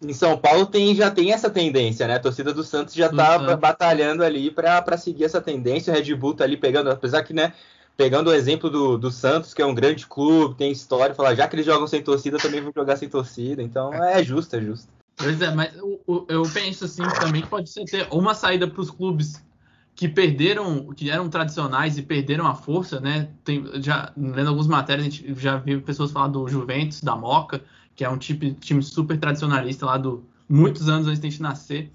em 0.00 0.12
São 0.12 0.38
Paulo 0.38 0.66
tem, 0.66 0.94
já 0.94 1.10
tem 1.10 1.32
essa 1.32 1.50
tendência, 1.50 2.06
né? 2.06 2.16
A 2.16 2.20
torcida 2.20 2.52
do 2.52 2.62
Santos 2.62 2.94
já 2.94 3.06
está 3.06 3.38
uhum. 3.38 3.56
batalhando 3.56 4.22
ali 4.22 4.50
para 4.50 4.96
seguir 4.96 5.24
essa 5.24 5.40
tendência. 5.40 5.92
O 5.92 5.96
Red 5.96 6.14
Bull 6.14 6.34
tá 6.34 6.44
ali 6.44 6.56
pegando, 6.56 6.90
apesar 6.90 7.22
que, 7.22 7.34
né? 7.34 7.52
Pegando 7.96 8.30
o 8.30 8.32
exemplo 8.32 8.70
do, 8.70 8.96
do 8.96 9.10
Santos, 9.10 9.52
que 9.52 9.60
é 9.60 9.66
um 9.66 9.74
grande 9.74 10.06
clube, 10.06 10.54
tem 10.54 10.70
história, 10.70 11.16
falar, 11.16 11.34
já 11.34 11.48
que 11.48 11.56
eles 11.56 11.66
jogam 11.66 11.86
sem 11.88 12.00
torcida, 12.00 12.38
também 12.38 12.60
vão 12.60 12.72
jogar 12.72 12.96
sem 12.96 13.08
torcida. 13.08 13.60
Então 13.60 13.92
é 13.92 14.22
justo, 14.22 14.54
é 14.54 14.60
justo. 14.60 14.88
Pois 15.16 15.42
é, 15.42 15.52
mas 15.52 15.74
eu, 15.76 16.26
eu 16.28 16.42
penso 16.54 16.84
assim 16.84 17.02
também 17.20 17.42
que 17.42 17.48
pode 17.48 17.68
ser 17.68 17.84
ter 17.84 18.06
uma 18.12 18.34
saída 18.34 18.68
para 18.68 18.80
os 18.80 18.88
clubes 18.88 19.44
que 19.96 20.08
perderam, 20.08 20.92
que 20.94 21.10
eram 21.10 21.28
tradicionais 21.28 21.98
e 21.98 22.02
perderam 22.02 22.46
a 22.46 22.54
força, 22.54 23.00
né? 23.00 23.30
Tem, 23.42 23.68
já 23.82 24.12
lendo 24.16 24.46
algumas 24.46 24.68
matérias, 24.68 25.08
a 25.08 25.10
gente 25.10 25.34
já 25.34 25.56
viu 25.56 25.82
pessoas 25.82 26.12
falar 26.12 26.28
do 26.28 26.46
Juventus, 26.46 27.00
da 27.00 27.16
Moca, 27.16 27.64
que 27.98 28.04
é 28.04 28.08
um 28.08 28.16
tipo, 28.16 28.54
time 28.60 28.80
super 28.80 29.18
tradicionalista 29.18 29.84
lá 29.84 29.98
do 29.98 30.24
muitos 30.48 30.88
anos 30.88 31.08
antes 31.08 31.20
de 31.20 31.26
a 31.26 31.30
gente 31.30 31.42
nascer. 31.42 31.90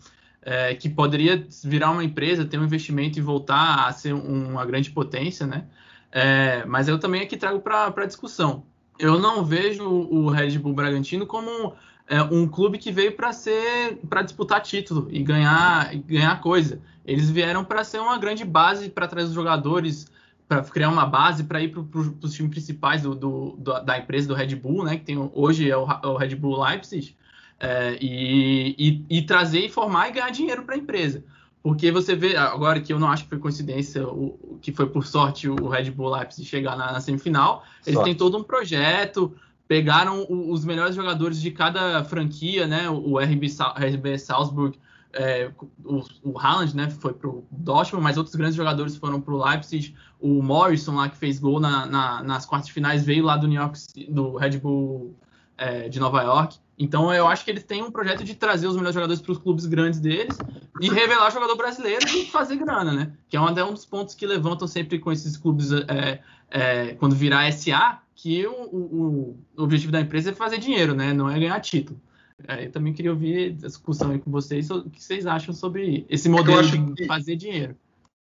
é, 0.46 0.76
que 0.76 0.90
poderia 0.90 1.48
virar 1.64 1.92
uma 1.92 2.04
empresa, 2.04 2.46
ter 2.46 2.60
um 2.60 2.66
investimento 2.66 3.18
e 3.18 3.22
voltar 3.22 3.88
a 3.88 3.94
ser 3.94 4.14
uma 4.14 4.66
grande 4.66 4.92
potência, 4.92 5.48
né? 5.48 5.66
É, 6.12 6.66
mas 6.66 6.88
eu 6.88 7.00
também 7.00 7.22
aqui 7.22 7.38
trago 7.38 7.60
para 7.60 8.06
discussão. 8.06 8.64
Eu 9.00 9.18
não 9.18 9.44
vejo 9.44 9.84
o 9.84 10.30
Red 10.30 10.60
Bull 10.60 10.74
Bragantino 10.74 11.26
como 11.26 11.74
é, 12.08 12.22
um 12.22 12.48
clube 12.48 12.78
que 12.78 12.92
veio 12.92 13.14
para 13.14 13.32
ser 13.32 13.98
para 14.10 14.22
disputar 14.22 14.62
título 14.62 15.08
e 15.10 15.24
ganhar 15.24 15.96
ganhar 15.96 16.40
coisa. 16.42 16.80
Eles 17.06 17.30
vieram 17.30 17.64
para 17.64 17.84
ser 17.84 18.00
uma 18.00 18.18
grande 18.18 18.46
base 18.46 18.90
para 18.90 19.08
trazer 19.08 19.30
os 19.30 19.34
jogadores, 19.34 20.08
para 20.48 20.62
criar 20.64 20.90
uma 20.90 21.06
base 21.06 21.44
para 21.44 21.62
ir 21.62 21.70
para 21.70 21.82
os 21.82 22.34
times 22.34 22.52
principais 22.52 23.02
do, 23.02 23.16
do, 23.16 23.56
da 23.82 23.98
empresa 23.98 24.28
do 24.28 24.34
Red 24.34 24.56
Bull, 24.56 24.84
né? 24.84 24.98
Que 24.98 25.06
tem 25.06 25.30
hoje 25.34 25.70
é 25.70 25.78
o, 25.78 25.86
é 25.90 26.08
o 26.08 26.18
Red 26.18 26.36
Bull 26.36 26.62
Leipzig 26.62 27.16
é, 27.60 27.98
e, 28.02 28.76
e, 28.78 29.18
e, 29.18 29.22
trazer, 29.22 29.70
formar 29.70 30.10
e 30.10 30.12
ganhar 30.12 30.30
dinheiro 30.30 30.64
para 30.64 30.76
a 30.76 30.78
empresa. 30.78 31.24
Porque 31.62 31.92
você 31.92 32.14
vê, 32.14 32.36
agora 32.36 32.82
que 32.82 32.92
eu 32.92 33.00
não 33.00 33.08
acho 33.08 33.24
que 33.24 33.30
foi 33.30 33.40
coincidência, 33.40 34.06
o, 34.06 34.60
que 34.62 34.74
foi 34.74 34.86
por 34.86 35.06
sorte 35.06 35.48
o 35.48 35.70
Red 35.70 35.92
Bull 35.92 36.10
Leipzig 36.10 36.46
chegar 36.46 36.76
na, 36.76 36.92
na 36.92 37.00
semifinal, 37.00 37.64
eles 37.88 38.02
têm 38.02 38.14
todo 38.14 38.38
um 38.38 38.44
projeto, 38.44 39.34
pegaram 39.66 40.26
os 40.30 40.66
melhores 40.66 40.94
jogadores 40.94 41.42
de 41.42 41.52
cada 41.52 42.04
franquia, 42.04 42.68
né? 42.68 42.90
O 42.90 43.18
RB, 43.18 43.48
RB 43.78 44.20
Salzburg, 44.20 44.78
é, 45.14 45.52
o, 45.86 46.04
o 46.24 46.40
Haaland, 46.40 46.76
né? 46.76 46.90
Foi 46.90 47.14
pro 47.14 47.46
Dortmund, 47.52 48.04
mas 48.04 48.18
outros 48.18 48.36
grandes 48.36 48.56
jogadores 48.56 48.96
foram 48.96 49.22
pro 49.22 49.38
Leipzig. 49.38 49.96
O 50.20 50.42
Morrison 50.42 50.96
lá 50.96 51.10
que 51.10 51.18
fez 51.18 51.40
gol 51.40 51.60
na, 51.60 51.86
na, 51.86 52.24
nas 52.24 52.46
quartas 52.46 52.70
finais 52.70 53.06
veio 53.06 53.24
lá 53.24 53.38
do 53.38 53.48
New 53.48 53.62
York, 53.62 53.80
do 54.10 54.36
Red 54.36 54.58
Bull 54.58 55.16
é, 55.58 55.88
de 55.88 56.00
Nova 56.00 56.22
York. 56.22 56.58
Então 56.78 57.14
eu 57.14 57.28
acho 57.28 57.46
que 57.46 57.52
eles 57.52 57.64
têm 57.64 57.84
um 57.84 57.92
projeto 57.92 58.24
de 58.24 58.34
trazer 58.34 58.68
os 58.68 58.76
melhores 58.76 58.96
jogadores 58.96 59.22
para 59.22 59.32
os 59.32 59.38
clubes 59.38 59.66
grandes 59.66 60.00
deles 60.00 60.38
e 60.82 60.90
revelar 60.90 61.30
jogador 61.32 61.56
brasileiro 61.56 62.06
e 62.10 62.26
fazer 62.26 62.56
grana, 62.56 62.92
né? 62.92 63.14
Que 63.30 63.38
é 63.38 63.42
um, 63.42 63.48
um 63.48 63.74
dos 63.74 63.86
pontos 63.86 64.16
que 64.16 64.26
levantam 64.26 64.68
sempre 64.68 64.98
com 64.98 65.12
esses 65.12 65.38
clubes 65.38 65.72
é, 65.72 66.20
é, 66.50 66.94
quando 66.96 67.16
virar 67.16 67.52
SA, 67.52 68.02
que 68.16 68.46
o, 68.48 68.52
o, 68.52 69.38
o, 69.56 69.64
objetivo 69.64 69.92
da 69.92 70.02
empresa 70.02 70.32
é 70.32 70.34
fazer 70.34 70.58
dinheiro, 70.58 70.96
né? 70.96 71.14
Não 71.14 71.30
é 71.30 71.40
ganhar 71.40 71.60
título. 71.60 72.00
É, 72.48 72.66
eu 72.66 72.72
também 72.72 72.94
queria 72.94 73.12
ouvir 73.12 73.52
a 73.52 73.68
discussão 73.68 74.12
aí 74.12 74.20
com 74.20 74.32
vocês 74.32 74.70
o 74.70 74.90
que 74.90 75.02
vocês 75.02 75.26
acham 75.26 75.54
sobre 75.54 76.06
esse 76.10 76.28
modelo 76.28 76.62
de 76.64 76.94
que, 76.94 77.06
fazer 77.06 77.36
dinheiro. 77.36 77.76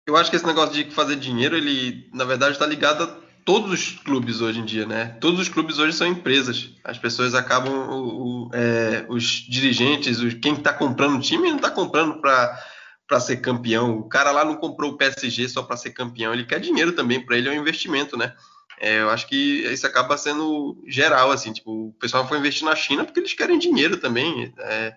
Eu 0.07 0.16
acho 0.16 0.30
que 0.30 0.36
esse 0.36 0.46
negócio 0.46 0.72
de 0.72 0.90
fazer 0.92 1.16
dinheiro, 1.16 1.57
ele 1.57 2.09
na 2.12 2.24
verdade 2.24 2.52
está 2.52 2.66
ligado 2.66 3.02
a 3.02 3.26
todos 3.44 3.72
os 3.72 3.90
clubes 4.00 4.40
hoje 4.40 4.59
em 4.59 4.64
dia, 4.64 4.86
né? 4.86 5.16
Todos 5.20 5.40
os 5.40 5.48
clubes 5.48 5.78
hoje 5.78 5.96
são 5.96 6.07
empresas. 6.07 6.70
As 6.82 6.98
pessoas 6.98 7.34
acabam, 7.34 7.72
o, 7.90 8.48
o, 8.48 8.50
é, 8.52 9.07
os 9.09 9.22
dirigentes, 9.48 10.18
os, 10.18 10.34
quem 10.34 10.54
está 10.54 10.72
comprando 10.72 11.16
o 11.16 11.20
time 11.20 11.48
não 11.48 11.57
está 11.57 11.70
comprando 11.70 12.20
para 12.20 13.20
ser 13.20 13.36
campeão. 13.38 13.98
O 13.98 14.09
cara 14.09 14.32
lá 14.32 14.44
não 14.44 14.57
comprou 14.57 14.92
o 14.92 14.96
PSG 14.96 15.48
só 15.48 15.62
para 15.62 15.76
ser 15.76 15.90
campeão. 15.90 16.32
Ele 16.32 16.44
quer 16.44 16.59
dinheiro 16.59 16.92
também. 16.92 17.24
Para 17.24 17.38
ele 17.38 17.48
é 17.48 17.52
um 17.52 17.61
investimento, 17.61 18.16
né? 18.16 18.34
É, 18.81 19.01
eu 19.01 19.11
acho 19.11 19.27
que 19.27 19.64
isso 19.72 19.87
acaba 19.87 20.16
sendo 20.18 20.83
geral, 20.87 21.31
assim. 21.31 21.53
Tipo, 21.53 21.89
o 21.89 21.93
pessoal 21.95 22.27
foi 22.27 22.39
investir 22.39 22.64
na 22.64 22.77
China 22.77 23.05
porque 23.05 23.20
eles 23.20 23.33
querem 23.33 23.59
dinheiro 23.59 23.97
também. 23.97 24.53
É, 24.59 24.95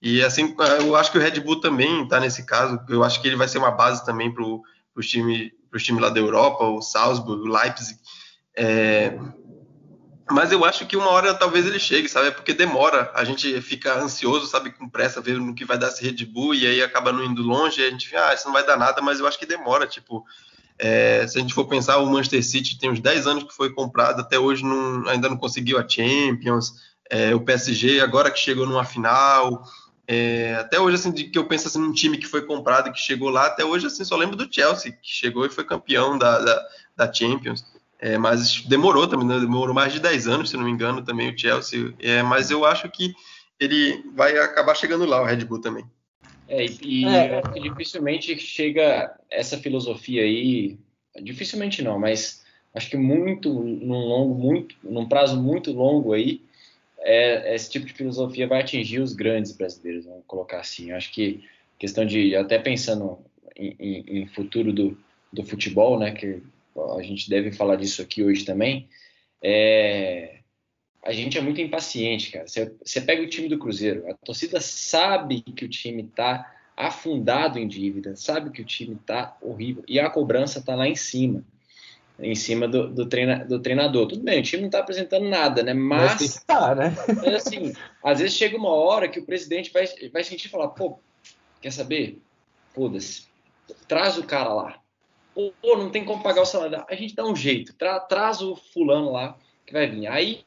e 0.00 0.22
assim, 0.22 0.54
eu 0.80 0.96
acho 0.96 1.12
que 1.12 1.18
o 1.18 1.20
Red 1.20 1.40
Bull 1.40 1.60
também 1.60 2.02
está 2.02 2.20
nesse 2.20 2.44
caso. 2.44 2.80
Eu 2.88 3.02
acho 3.04 3.20
que 3.20 3.28
ele 3.28 3.36
vai 3.36 3.48
ser 3.48 3.58
uma 3.58 3.70
base 3.70 4.04
também 4.04 4.32
para 4.32 4.44
os 4.44 5.08
times 5.08 5.50
times 5.78 6.02
lá 6.02 6.10
da 6.10 6.20
Europa, 6.20 6.64
o 6.64 6.82
Salzburg, 6.82 7.42
o 7.42 7.52
Leipzig. 7.52 7.98
É, 8.54 9.18
mas 10.30 10.52
eu 10.52 10.64
acho 10.64 10.86
que 10.86 10.96
uma 10.96 11.08
hora 11.08 11.34
talvez 11.34 11.66
ele 11.66 11.78
chegue, 11.78 12.08
sabe? 12.08 12.28
É 12.28 12.30
porque 12.30 12.52
demora, 12.52 13.10
a 13.14 13.24
gente 13.24 13.60
fica 13.60 13.94
ansioso, 13.98 14.46
sabe, 14.46 14.70
com 14.70 14.88
pressa, 14.88 15.20
ver 15.20 15.38
no 15.38 15.54
que 15.54 15.64
vai 15.64 15.78
dar 15.78 15.88
esse 15.88 16.04
Red 16.04 16.24
Bull 16.26 16.54
e 16.54 16.66
aí 16.66 16.82
acaba 16.82 17.12
não 17.12 17.24
indo 17.24 17.42
longe, 17.42 17.80
e 17.80 17.86
a 17.86 17.90
gente 17.90 18.06
fica, 18.06 18.28
ah, 18.28 18.34
isso 18.34 18.46
não 18.46 18.52
vai 18.52 18.64
dar 18.64 18.76
nada, 18.76 19.00
mas 19.02 19.20
eu 19.20 19.26
acho 19.26 19.38
que 19.38 19.46
demora, 19.46 19.86
tipo, 19.86 20.24
é, 20.82 21.24
se 21.28 21.38
a 21.38 21.40
gente 21.40 21.54
for 21.54 21.64
pensar, 21.66 21.98
o 21.98 22.06
Manchester 22.06 22.44
City 22.44 22.76
tem 22.76 22.90
uns 22.90 22.98
10 22.98 23.28
anos 23.28 23.44
que 23.44 23.54
foi 23.54 23.72
comprado, 23.72 24.20
até 24.20 24.36
hoje 24.36 24.64
não, 24.64 25.06
ainda 25.08 25.28
não 25.28 25.36
conseguiu 25.36 25.78
a 25.78 25.88
Champions, 25.88 26.74
é, 27.08 27.32
o 27.32 27.40
PSG 27.40 28.00
agora 28.00 28.32
que 28.32 28.38
chegou 28.40 28.66
numa 28.66 28.84
final, 28.84 29.62
é, 30.08 30.56
até 30.56 30.80
hoje, 30.80 30.96
assim, 30.96 31.12
de 31.12 31.24
que 31.24 31.38
eu 31.38 31.46
penso 31.46 31.68
assim, 31.68 31.78
num 31.78 31.92
time 31.92 32.18
que 32.18 32.26
foi 32.26 32.42
comprado 32.42 32.92
que 32.92 32.98
chegou 32.98 33.30
lá, 33.30 33.46
até 33.46 33.64
hoje, 33.64 33.86
assim, 33.86 34.04
só 34.04 34.16
lembro 34.16 34.34
do 34.34 34.52
Chelsea, 34.52 34.90
que 34.90 35.08
chegou 35.08 35.46
e 35.46 35.50
foi 35.50 35.62
campeão 35.62 36.18
da, 36.18 36.40
da, 36.40 36.66
da 36.96 37.12
Champions. 37.12 37.64
É, 38.00 38.18
mas 38.18 38.62
demorou 38.62 39.06
também, 39.06 39.24
né? 39.24 39.38
demorou 39.38 39.72
mais 39.72 39.92
de 39.92 40.00
10 40.00 40.26
anos, 40.26 40.50
se 40.50 40.56
não 40.56 40.64
me 40.64 40.72
engano, 40.72 41.04
também 41.04 41.32
o 41.32 41.38
Chelsea. 41.38 41.94
É, 42.00 42.24
mas 42.24 42.50
eu 42.50 42.64
acho 42.64 42.90
que 42.90 43.14
ele 43.60 44.02
vai 44.16 44.36
acabar 44.36 44.74
chegando 44.74 45.04
lá, 45.04 45.22
o 45.22 45.24
Red 45.24 45.44
Bull 45.44 45.60
também. 45.60 45.84
É, 46.52 46.66
e 46.82 47.04
é. 47.06 47.40
dificilmente 47.62 48.38
chega 48.38 49.18
essa 49.30 49.56
filosofia 49.56 50.22
aí, 50.22 50.76
dificilmente 51.22 51.80
não, 51.80 51.98
mas 51.98 52.44
acho 52.74 52.90
que 52.90 52.96
muito, 52.98 53.50
num 53.50 53.98
longo, 53.98 54.34
muito, 54.34 54.76
num 54.82 55.08
prazo 55.08 55.40
muito 55.40 55.72
longo 55.72 56.12
aí, 56.12 56.42
é, 56.98 57.54
esse 57.54 57.70
tipo 57.70 57.86
de 57.86 57.94
filosofia 57.94 58.46
vai 58.46 58.60
atingir 58.60 59.00
os 59.00 59.14
grandes 59.14 59.52
brasileiros, 59.52 60.04
vamos 60.04 60.24
colocar 60.26 60.60
assim. 60.60 60.92
Acho 60.92 61.10
que 61.12 61.42
questão 61.78 62.04
de, 62.04 62.36
até 62.36 62.58
pensando 62.58 63.18
em, 63.56 63.74
em, 63.80 64.20
em 64.20 64.26
futuro 64.26 64.74
do, 64.74 64.96
do 65.32 65.42
futebol, 65.42 65.98
né, 65.98 66.12
que 66.12 66.42
a 66.98 67.02
gente 67.02 67.30
deve 67.30 67.50
falar 67.50 67.76
disso 67.76 68.02
aqui 68.02 68.22
hoje 68.22 68.44
também, 68.44 68.88
é, 69.42 70.41
a 71.04 71.12
gente 71.12 71.36
é 71.36 71.40
muito 71.40 71.60
impaciente, 71.60 72.30
cara. 72.30 72.46
Você, 72.46 72.74
você 72.82 73.00
pega 73.00 73.22
o 73.22 73.28
time 73.28 73.48
do 73.48 73.58
Cruzeiro, 73.58 74.08
a 74.08 74.14
torcida 74.14 74.60
sabe 74.60 75.42
que 75.42 75.64
o 75.64 75.68
time 75.68 76.02
está 76.02 76.54
afundado 76.76 77.58
em 77.58 77.68
dívida, 77.68 78.16
sabe 78.16 78.50
que 78.50 78.62
o 78.62 78.64
time 78.64 78.94
está 78.94 79.36
horrível 79.40 79.84
e 79.86 80.00
a 80.00 80.08
cobrança 80.08 80.58
está 80.58 80.74
lá 80.74 80.88
em 80.88 80.94
cima 80.94 81.44
em 82.22 82.34
cima 82.34 82.68
do, 82.68 82.88
do, 82.88 83.06
treina, 83.06 83.44
do 83.44 83.60
treinador. 83.60 84.06
Tudo 84.06 84.22
bem, 84.22 84.40
o 84.40 84.42
time 84.42 84.62
não 84.62 84.68
está 84.68 84.78
apresentando 84.80 85.28
nada, 85.28 85.62
né? 85.62 85.74
Mas, 85.74 86.20
Mas 86.20 86.44
tá, 86.44 86.74
né? 86.74 86.94
Assim, 87.34 87.72
às 88.02 88.20
vezes 88.20 88.36
chega 88.36 88.56
uma 88.56 88.70
hora 88.70 89.08
que 89.08 89.18
o 89.18 89.24
presidente 89.26 89.72
vai, 89.72 89.84
vai 90.12 90.22
sentir 90.22 90.48
falar, 90.48 90.68
pô, 90.68 90.98
quer 91.60 91.72
saber? 91.72 92.20
Foda-se, 92.74 93.26
traz 93.88 94.18
o 94.18 94.24
cara 94.24 94.52
lá. 94.52 94.78
Pô, 95.34 95.52
não 95.76 95.90
tem 95.90 96.04
como 96.04 96.22
pagar 96.22 96.42
o 96.42 96.46
salário. 96.46 96.84
A 96.88 96.94
gente 96.94 97.14
dá 97.14 97.24
um 97.24 97.34
jeito, 97.34 97.74
tra, 97.74 97.98
traz 98.00 98.42
o 98.42 98.54
fulano 98.54 99.10
lá 99.10 99.36
que 99.66 99.72
vai 99.72 99.88
vir. 99.88 100.06
Aí 100.06 100.44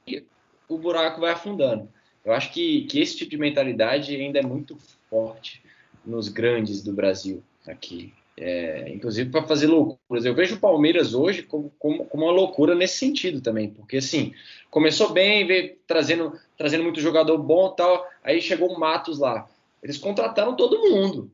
o 0.68 0.78
buraco 0.78 1.22
vai 1.22 1.32
afundando. 1.32 1.90
Eu 2.24 2.34
acho 2.34 2.52
que, 2.52 2.86
que 2.86 3.00
esse 3.00 3.18
tipo 3.18 3.32
de 3.32 3.38
mentalidade 3.38 4.16
ainda 4.16 4.40
é 4.40 4.42
muito 4.42 4.78
forte 5.10 5.62
nos 6.04 6.28
grandes 6.28 6.82
do 6.84 6.94
Brasil 6.94 7.44
aqui. 7.68 8.14
É, 8.38 8.90
inclusive 8.90 9.30
para 9.30 9.48
fazer 9.48 9.68
loucuras. 9.68 10.26
Eu 10.26 10.36
vejo 10.36 10.56
o 10.56 10.60
Palmeiras 10.60 11.14
hoje 11.14 11.44
como, 11.44 11.72
como, 11.80 12.06
como, 12.06 12.26
uma 12.26 12.34
loucura 12.34 12.76
nesse 12.76 12.98
sentido 12.98 13.40
também, 13.40 13.70
porque 13.70 13.98
assim, 13.98 14.34
começou 14.70 15.14
bem, 15.14 15.48
veio 15.48 15.78
trazendo, 15.88 16.34
trazendo 16.58 16.84
muito 16.84 17.00
jogador 17.00 17.38
bom 17.38 17.70
tal, 17.70 18.06
aí 18.22 18.42
chegou 18.42 18.70
o 18.70 18.80
Matos 18.80 19.20
lá. 19.20 19.48
Eles 19.82 19.98
contrataram 19.98 20.56
todo 20.56 20.90
mundo. 20.90 21.32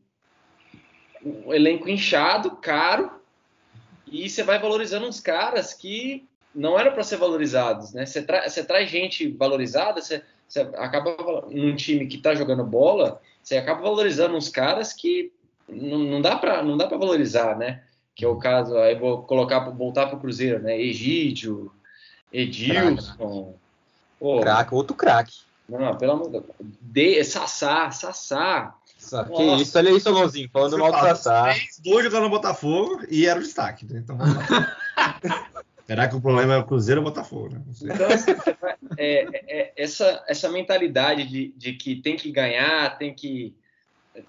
O 1.24 1.54
elenco 1.54 1.90
inchado, 1.90 2.52
caro, 2.58 3.10
e 4.12 4.30
você 4.30 4.44
vai 4.44 4.60
valorizando 4.60 5.08
uns 5.08 5.20
caras 5.20 5.74
que 5.74 6.28
não 6.54 6.78
eram 6.78 6.92
para 6.94 7.04
ser 7.04 7.18
valorizados, 7.18 7.94
né? 7.94 8.06
Você, 8.06 8.22
tra 8.22 8.48
você 8.48 8.64
traz 8.64 8.90
gente 8.90 9.28
valorizada, 9.30 10.02
você, 10.02 10.22
você 10.48 10.62
acaba 10.76 11.16
num 11.50 11.76
time 11.76 12.08
que 12.08 12.18
está 12.18 12.36
jogando 12.36 12.64
bola, 12.64 13.22
você 13.42 13.58
acaba 13.58 13.82
valorizando 13.82 14.36
uns 14.36 14.50
caras 14.50 14.94
que 14.94 15.32
não, 15.68 16.00
não 16.00 16.22
dá 16.22 16.36
para 16.36 16.62
não 16.64 16.78
dá 16.78 16.88
para 16.88 16.98
valorizar, 16.98 17.58
né? 17.58 17.84
Que 18.14 18.26
é 18.26 18.28
o 18.28 18.38
caso, 18.38 18.78
aí 18.78 18.96
vou 18.96 19.24
colocar 19.24 19.60
voltar 19.70 20.08
para 20.08 20.18
o 20.18 20.20
Cruzeiro, 20.20 20.62
né? 20.62 20.80
Egídio, 20.80 21.72
Edilson, 22.32 23.56
craque, 24.42 24.74
outro 24.74 24.96
craque. 24.96 25.40
Não, 25.70 25.96
pelo 25.96 26.12
amor 26.12 26.26
de 26.26 26.32
Deus. 26.32 26.46
De, 26.82 27.24
Sassá, 27.24 27.90
Sassá. 27.92 28.76
Que 29.36 29.44
isso, 29.62 29.78
olha 29.78 29.90
isso, 29.90 30.10
Alonzinho, 30.10 30.50
falando 30.52 30.78
mal 30.78 30.92
do 30.92 31.00
Sassá. 31.00 31.56
Dois 31.84 32.04
jogando 32.04 32.24
no 32.24 32.30
Botafogo 32.30 33.04
e 33.10 33.26
era 33.26 33.40
o 33.40 33.42
destaque, 33.42 33.86
né? 33.86 34.00
Então 34.04 34.18
vamos 34.18 34.36
lá. 34.36 34.78
Será 35.92 36.08
que 36.08 36.16
o 36.16 36.22
problema 36.22 36.54
é 36.54 36.58
o 36.58 36.64
Cruzeiro 36.64 37.02
ou 37.02 37.06
o 37.06 37.10
Botafogo? 37.10 37.50
Né? 37.50 37.62
Então, 37.82 38.08
assim, 38.08 38.32
é, 38.98 39.28
é, 39.46 39.74
essa, 39.76 40.24
essa 40.26 40.48
mentalidade 40.50 41.28
de, 41.28 41.54
de 41.58 41.74
que 41.74 41.98
tem 41.98 42.16
que 42.16 42.32
ganhar, 42.32 42.98
tem 42.98 43.14
que 43.14 43.54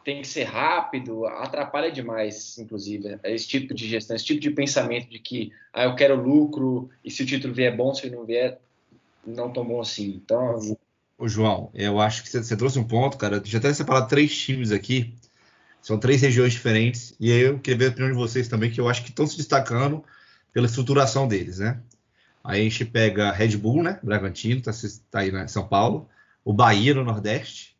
tem 0.02 0.22
que 0.22 0.26
ser 0.26 0.42
rápido, 0.42 1.24
atrapalha 1.24 1.90
demais, 1.90 2.58
inclusive, 2.58 3.16
esse 3.22 3.46
tipo 3.46 3.74
de 3.74 3.88
gestão, 3.88 4.16
esse 4.16 4.24
tipo 4.24 4.40
de 4.40 4.50
pensamento 4.50 5.08
de 5.08 5.20
que 5.20 5.52
ah, 5.72 5.84
eu 5.84 5.94
quero 5.94 6.20
lucro 6.20 6.90
e 7.04 7.10
se 7.12 7.22
o 7.22 7.26
título 7.26 7.54
vier 7.54 7.76
bom, 7.76 7.94
se 7.94 8.06
ele 8.06 8.16
não 8.16 8.24
vier, 8.24 8.58
não 9.24 9.52
tão 9.52 9.64
bom 9.64 9.80
assim. 9.80 10.20
Então. 10.24 10.58
Ô, 11.16 11.28
João, 11.28 11.70
eu 11.74 12.00
acho 12.00 12.24
que 12.24 12.28
você 12.28 12.56
trouxe 12.56 12.76
um 12.76 12.84
ponto, 12.84 13.16
cara. 13.16 13.40
Já 13.44 13.58
até 13.58 13.72
separado 13.72 14.08
três 14.08 14.36
times 14.36 14.72
aqui, 14.72 15.14
são 15.80 15.96
três 15.96 16.22
regiões 16.22 16.52
diferentes, 16.52 17.14
e 17.20 17.30
aí 17.30 17.42
eu 17.42 17.60
queria 17.60 17.78
ver 17.78 17.86
a 17.86 17.90
opinião 17.90 18.10
de 18.10 18.18
vocês 18.18 18.48
também, 18.48 18.68
que 18.68 18.80
eu 18.80 18.88
acho 18.88 19.04
que 19.04 19.10
estão 19.10 19.28
se 19.28 19.36
destacando 19.36 20.02
pela 20.52 20.66
estruturação 20.66 21.26
deles, 21.26 21.58
né? 21.58 21.80
Aí 22.44 22.60
a 22.60 22.64
gente 22.64 22.84
pega 22.84 23.32
Red 23.32 23.56
Bull, 23.56 23.82
né? 23.82 23.98
Bragantino, 24.02 24.60
tá, 24.60 24.72
tá 25.10 25.20
aí 25.20 25.30
em 25.30 25.48
São 25.48 25.66
Paulo, 25.66 26.08
o 26.44 26.52
Bahia 26.52 26.94
no 26.94 27.04
Nordeste 27.04 27.76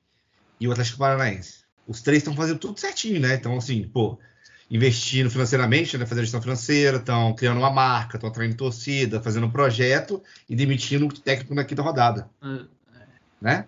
e 0.60 0.68
o 0.68 0.72
Atlético 0.72 0.98
Paranaense. 0.98 1.62
Os 1.86 2.00
três 2.00 2.18
estão 2.18 2.34
fazendo 2.34 2.58
tudo 2.58 2.78
certinho, 2.78 3.20
né? 3.20 3.34
Então, 3.34 3.56
assim, 3.56 3.82
pô, 3.82 4.18
investindo 4.70 5.28
financeiramente, 5.30 5.98
né? 5.98 6.06
Fazendo 6.06 6.24
gestão 6.24 6.40
financeira, 6.40 6.98
estão 6.98 7.34
criando 7.34 7.58
uma 7.58 7.70
marca, 7.70 8.16
estão 8.16 8.30
atraindo 8.30 8.56
torcida, 8.56 9.20
fazendo 9.20 9.46
um 9.46 9.50
projeto 9.50 10.22
e 10.48 10.54
demitindo 10.54 11.06
o 11.06 11.12
técnico 11.12 11.54
na 11.54 11.64
quinta 11.64 11.82
rodada. 11.82 12.30
É. 12.42 12.64
Né? 13.40 13.64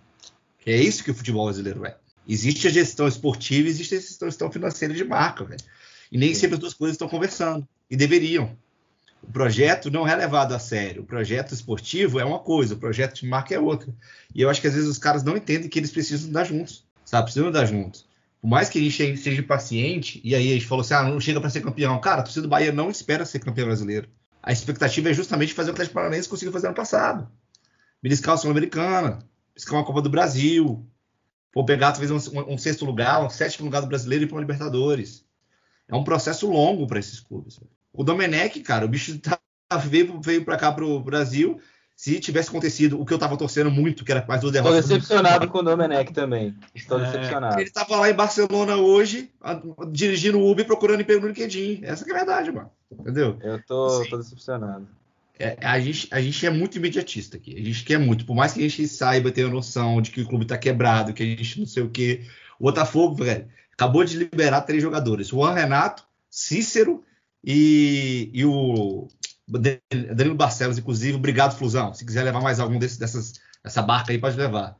Que 0.61 0.71
é 0.71 0.77
isso 0.81 1.03
que 1.03 1.11
o 1.11 1.15
futebol 1.15 1.47
brasileiro 1.47 1.85
é. 1.85 1.97
Existe 2.27 2.69
a 2.69 2.71
gestão 2.71 3.07
esportiva, 3.07 3.69
existe 3.69 3.97
a 3.97 4.27
gestão 4.27 4.51
financeira 4.51 4.95
de 4.95 5.05
marca, 5.05 5.45
velho. 5.45 5.61
E 6.11 6.17
nem 6.17 6.35
sempre 6.35 6.55
as 6.55 6.61
duas 6.61 6.73
coisas 6.73 6.95
estão 6.95 7.09
conversando. 7.09 7.67
E 7.91 7.97
deveriam. 7.97 8.57
O 9.27 9.33
projeto 9.33 9.91
não 9.91 10.07
é 10.07 10.15
levado 10.15 10.53
a 10.53 10.59
sério. 10.59 11.03
O 11.03 11.07
projeto 11.07 11.53
esportivo 11.53 12.21
é 12.21 12.25
uma 12.25 12.39
coisa, 12.39 12.75
o 12.75 12.79
projeto 12.79 13.15
de 13.15 13.27
marca 13.27 13.55
é 13.55 13.59
outra. 13.59 13.93
E 14.35 14.43
eu 14.43 14.51
acho 14.51 14.61
que 14.61 14.67
às 14.67 14.75
vezes 14.75 14.89
os 14.89 14.99
caras 14.99 15.23
não 15.23 15.37
entendem 15.37 15.69
que 15.69 15.79
eles 15.79 15.91
precisam 15.91 16.29
andar 16.29 16.45
juntos. 16.45 16.85
Sabe? 17.05 17.25
Precisam 17.25 17.49
andar 17.49 17.65
juntos. 17.65 18.07
Por 18.41 18.49
mais 18.49 18.69
que 18.69 18.79
a 18.79 18.83
gente 18.83 19.17
seja 19.17 19.43
paciente, 19.43 20.21
e 20.23 20.35
aí 20.35 20.51
a 20.51 20.53
gente 20.55 20.67
falou 20.67 20.83
assim: 20.83 20.93
ah, 20.95 21.03
não 21.03 21.19
chega 21.19 21.41
para 21.41 21.49
ser 21.49 21.63
campeão. 21.63 21.99
Cara, 22.01 22.21
a 22.21 22.23
torcida 22.23 22.43
do 22.43 22.49
Bahia 22.49 22.71
não 22.71 22.91
espera 22.91 23.25
ser 23.25 23.39
campeão 23.39 23.67
brasileiro. 23.67 24.09
A 24.43 24.53
expectativa 24.53 25.09
é 25.09 25.15
justamente 25.15 25.55
fazer 25.55 25.71
o 25.71 25.75
que 25.75 25.81
Atlético 25.81 25.95
Paranaense 25.95 26.29
conseguiu 26.29 26.53
fazer 26.53 26.67
ano 26.67 26.77
passado. 26.77 27.27
Beliscar 28.03 28.35
o 28.35 28.39
Sul-Americana, 28.39 29.21
beliscar 29.55 29.79
uma 29.79 29.87
Copa 29.87 30.03
do 30.03 30.11
Brasil. 30.11 30.87
Pô, 31.51 31.65
pegar 31.65 31.93
talvez 31.93 32.11
um, 32.11 32.39
um, 32.39 32.53
um, 32.53 32.59
sexto 32.59 32.85
lugar, 32.85 33.25
um 33.25 33.31
sétimo 33.31 33.65
lugar 33.65 33.81
do 33.81 33.87
brasileiro 33.87 34.25
e 34.25 34.27
ir 34.27 34.29
para 34.29 34.35
uma 34.35 34.43
Libertadores. 34.43 35.25
É 35.89 35.97
um 35.97 36.05
processo 36.05 36.51
longo 36.51 36.87
para 36.87 36.99
esses 36.99 37.21
clubes. 37.21 37.59
O 37.95 38.03
Domenech, 38.03 38.59
cara, 38.61 38.85
o 38.85 38.89
bicho 38.89 39.17
tá, 39.21 39.39
veio, 39.79 40.21
veio 40.21 40.45
para 40.45 40.57
cá 40.57 40.73
pro 40.73 40.99
Brasil. 41.01 41.61
Se 41.97 42.19
tivesse 42.19 42.49
acontecido 42.49 43.01
o 43.01 43.07
que 43.07 43.15
eu 43.15 43.19
tava 43.19 43.37
torcendo 43.37 43.71
muito, 43.71 44.05
que 44.05 44.11
era 44.11 44.25
mais 44.27 44.41
do 44.41 44.51
derrota. 44.51 44.77
Estou 44.81 44.97
decepcionado 44.97 45.47
com 45.47 45.59
o 45.59 45.63
Domenech 45.63 46.13
também. 46.13 46.53
Estou 46.75 46.99
é, 46.99 47.05
decepcionado. 47.05 47.61
Ele 47.61 47.71
tava 47.71 47.97
lá 47.97 48.11
em 48.11 48.15
Barcelona 48.15 48.77
hoje, 48.77 49.31
a, 49.41 49.61
dirigindo 49.93 50.41
o 50.41 50.51
Uber 50.51 50.67
procurando 50.67 51.03
emprego 51.03 51.21
no 51.21 51.29
LinkedIn. 51.29 51.83
Essa 51.85 52.05
é 52.05 52.11
a 52.11 52.17
verdade, 52.17 52.51
mano. 52.51 52.69
Entendeu? 52.91 53.39
Eu 53.41 53.63
tô, 53.63 53.87
assim, 53.87 54.11
tô 54.11 54.17
decepcionado. 54.17 54.89
É, 55.39 55.57
a, 55.63 55.79
gente, 55.79 56.09
a 56.11 56.21
gente 56.21 56.45
é 56.45 56.51
muito 56.51 56.79
imediatista 56.79 57.37
aqui. 57.37 57.55
A 57.57 57.63
gente 57.63 57.85
quer 57.85 57.99
muito. 57.99 58.27
Por 58.27 58.35
mais 58.35 58.53
que 58.53 58.59
a 58.59 58.69
gente 58.69 58.89
saiba 58.89 59.31
ter 59.31 59.47
a 59.47 59.49
noção 59.49 60.03
de 60.03 60.11
que 60.11 60.21
o 60.21 60.27
clube 60.27 60.47
tá 60.47 60.59
quebrado, 60.59 61.13
que 61.15 61.23
a 61.23 61.27
gente 61.27 61.61
não 61.61 61.67
sei 61.67 61.85
o 61.85 61.91
quê. 61.91 62.23
O 62.59 62.65
Botafogo, 62.65 63.23
velho, 63.23 63.47
acabou 63.73 64.05
de 64.05 64.17
liberar 64.17 64.63
três 64.63 64.83
jogadores: 64.83 65.29
Juan 65.29 65.55
Renato, 65.55 66.05
Cícero 66.29 67.05
e, 67.45 68.31
e 68.33 68.45
o 68.45 69.09
Danilo 69.47 70.35
Barcelos, 70.35 70.79
inclusive. 70.79 71.17
Obrigado, 71.17 71.57
Flusão. 71.57 71.93
Se 71.93 72.05
quiser 72.05 72.23
levar 72.23 72.41
mais 72.41 72.59
algum 72.59 72.79
desses, 72.79 72.97
dessas, 72.97 73.35
dessa 73.63 73.83
barca 73.83 74.13
aí, 74.13 74.19
pode 74.19 74.37
levar. 74.37 74.77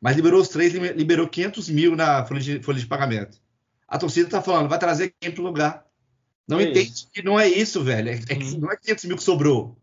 Mas 0.00 0.16
liberou 0.16 0.40
os 0.40 0.48
três, 0.48 0.72
liberou 0.72 1.28
500 1.28 1.68
mil 1.68 1.94
na 1.94 2.24
folha 2.24 2.40
de, 2.40 2.62
folha 2.62 2.80
de 2.80 2.86
pagamento. 2.86 3.38
A 3.86 3.98
torcida 3.98 4.28
tá 4.28 4.42
falando, 4.42 4.68
vai 4.68 4.78
trazer 4.78 5.14
quem 5.20 5.30
pro 5.30 5.42
lugar. 5.42 5.86
Não 6.48 6.58
é 6.58 6.64
entende 6.64 6.90
isso. 6.90 7.08
que 7.12 7.22
não 7.22 7.38
é 7.38 7.46
isso, 7.46 7.84
velho. 7.84 8.08
É, 8.08 8.14
é, 8.14 8.34
uhum. 8.36 8.60
não 8.60 8.72
é 8.72 8.76
500 8.76 9.04
mil 9.04 9.16
que 9.16 9.22
sobrou. 9.22 9.78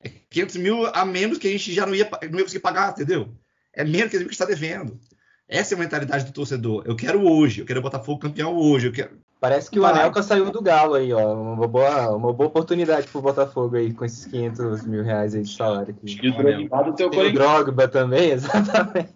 É 0.00 0.10
500 0.30 0.56
mil 0.56 0.86
a 0.86 1.04
menos 1.04 1.36
que 1.36 1.48
a 1.48 1.50
gente 1.50 1.74
já 1.74 1.84
não 1.84 1.94
ia, 1.94 2.08
não 2.30 2.38
ia 2.38 2.44
conseguir 2.44 2.60
pagar, 2.60 2.92
entendeu? 2.92 3.34
É 3.72 3.84
menos 3.84 4.10
que 4.10 4.16
a 4.16 4.20
gente 4.20 4.30
está 4.30 4.46
devendo. 4.46 4.98
Essa 5.46 5.74
é 5.74 5.76
a 5.76 5.80
mentalidade 5.80 6.24
do 6.24 6.32
torcedor. 6.32 6.84
Eu 6.86 6.96
quero 6.96 7.26
hoje, 7.26 7.60
eu 7.60 7.66
quero 7.66 7.80
o 7.80 7.82
Botafogo 7.82 8.20
campeão 8.20 8.54
hoje. 8.56 8.86
Eu 8.86 8.92
quero... 8.92 9.18
Parece 9.44 9.70
que 9.70 9.78
o 9.78 9.84
Anelka 9.84 10.22
saiu 10.22 10.50
do 10.50 10.62
Galo 10.62 10.94
aí, 10.94 11.12
ó. 11.12 11.34
Uma 11.34 11.68
boa, 11.68 12.16
uma 12.16 12.32
boa 12.32 12.48
oportunidade 12.48 13.08
pro 13.08 13.20
Botafogo 13.20 13.76
aí, 13.76 13.92
com 13.92 14.02
esses 14.02 14.24
500 14.24 14.86
mil 14.86 15.04
reais 15.04 15.34
aí 15.34 15.42
de 15.42 15.54
salário. 15.54 15.94
Aqui. 15.94 16.18
E 16.22 16.30
o 16.30 16.34
Drogba 16.34 16.82
do 16.84 16.94
teu 16.94 17.10
Tem 17.10 17.28
o 17.28 17.32
Drogba 17.34 17.86
também, 17.86 18.30
exatamente. 18.32 19.12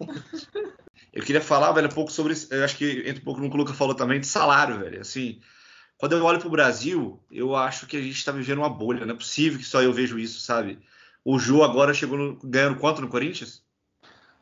Eu 1.14 1.22
queria 1.22 1.41
falar, 1.41 1.72
velho, 1.72 1.87
um 1.87 1.93
pouco 1.93 2.12
sobre. 2.12 2.35
Eu 2.51 2.62
acho 2.62 2.76
que 2.76 3.05
entra 3.07 3.22
um 3.22 3.24
pouco 3.24 3.41
no 3.41 3.49
que 3.49 3.55
o 3.55 3.59
Luca 3.59 3.72
falou 3.72 3.95
também, 3.95 4.20
de 4.20 4.26
salário, 4.26 4.81
velho. 4.81 5.01
Assim, 5.01 5.41
quando 5.97 6.14
eu 6.14 6.22
olho 6.22 6.39
pro 6.39 6.51
Brasil, 6.51 7.18
eu 7.33 7.57
acho 7.57 7.87
que 7.87 7.97
a 7.97 8.03
gente 8.03 8.22
tá 8.22 8.31
vivendo 8.31 8.59
uma 8.59 8.68
bolha. 8.68 9.07
Não 9.07 9.14
é 9.14 9.16
possível 9.16 9.59
que 9.59 9.64
só 9.64 9.81
eu 9.81 9.95
vejo 9.95 10.18
isso, 10.18 10.43
sabe? 10.43 10.79
O 11.24 11.39
Ju 11.39 11.62
agora 11.62 11.95
chegou 11.95 12.18
no, 12.18 12.39
ganhando 12.45 12.79
quanto 12.79 13.01
no 13.01 13.09
Corinthians? 13.09 13.62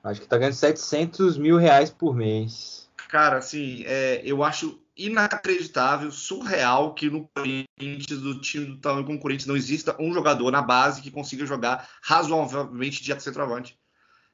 Acho 0.02 0.20
que 0.20 0.26
tá 0.26 0.36
ganhando 0.36 0.54
700 0.54 1.38
mil 1.38 1.56
reais 1.56 1.90
por 1.90 2.12
mês. 2.12 2.90
Cara, 3.08 3.38
assim, 3.38 3.84
é, 3.86 4.20
eu 4.24 4.42
acho 4.42 4.80
inacreditável, 4.96 6.10
surreal 6.10 6.94
que 6.94 7.10
no 7.10 7.28
Corinthians, 7.28 8.20
do 8.20 8.40
time 8.40 8.66
do 8.66 8.78
tamanho 8.78 9.04
como 9.04 9.18
o 9.18 9.20
Corinthians, 9.20 9.46
não 9.46 9.56
exista 9.56 9.96
um 10.00 10.12
jogador 10.12 10.50
na 10.50 10.62
base 10.62 11.02
que 11.02 11.10
consiga 11.10 11.44
jogar 11.44 11.88
razoavelmente 12.02 13.02
de 13.02 13.20
centroavante. 13.20 13.78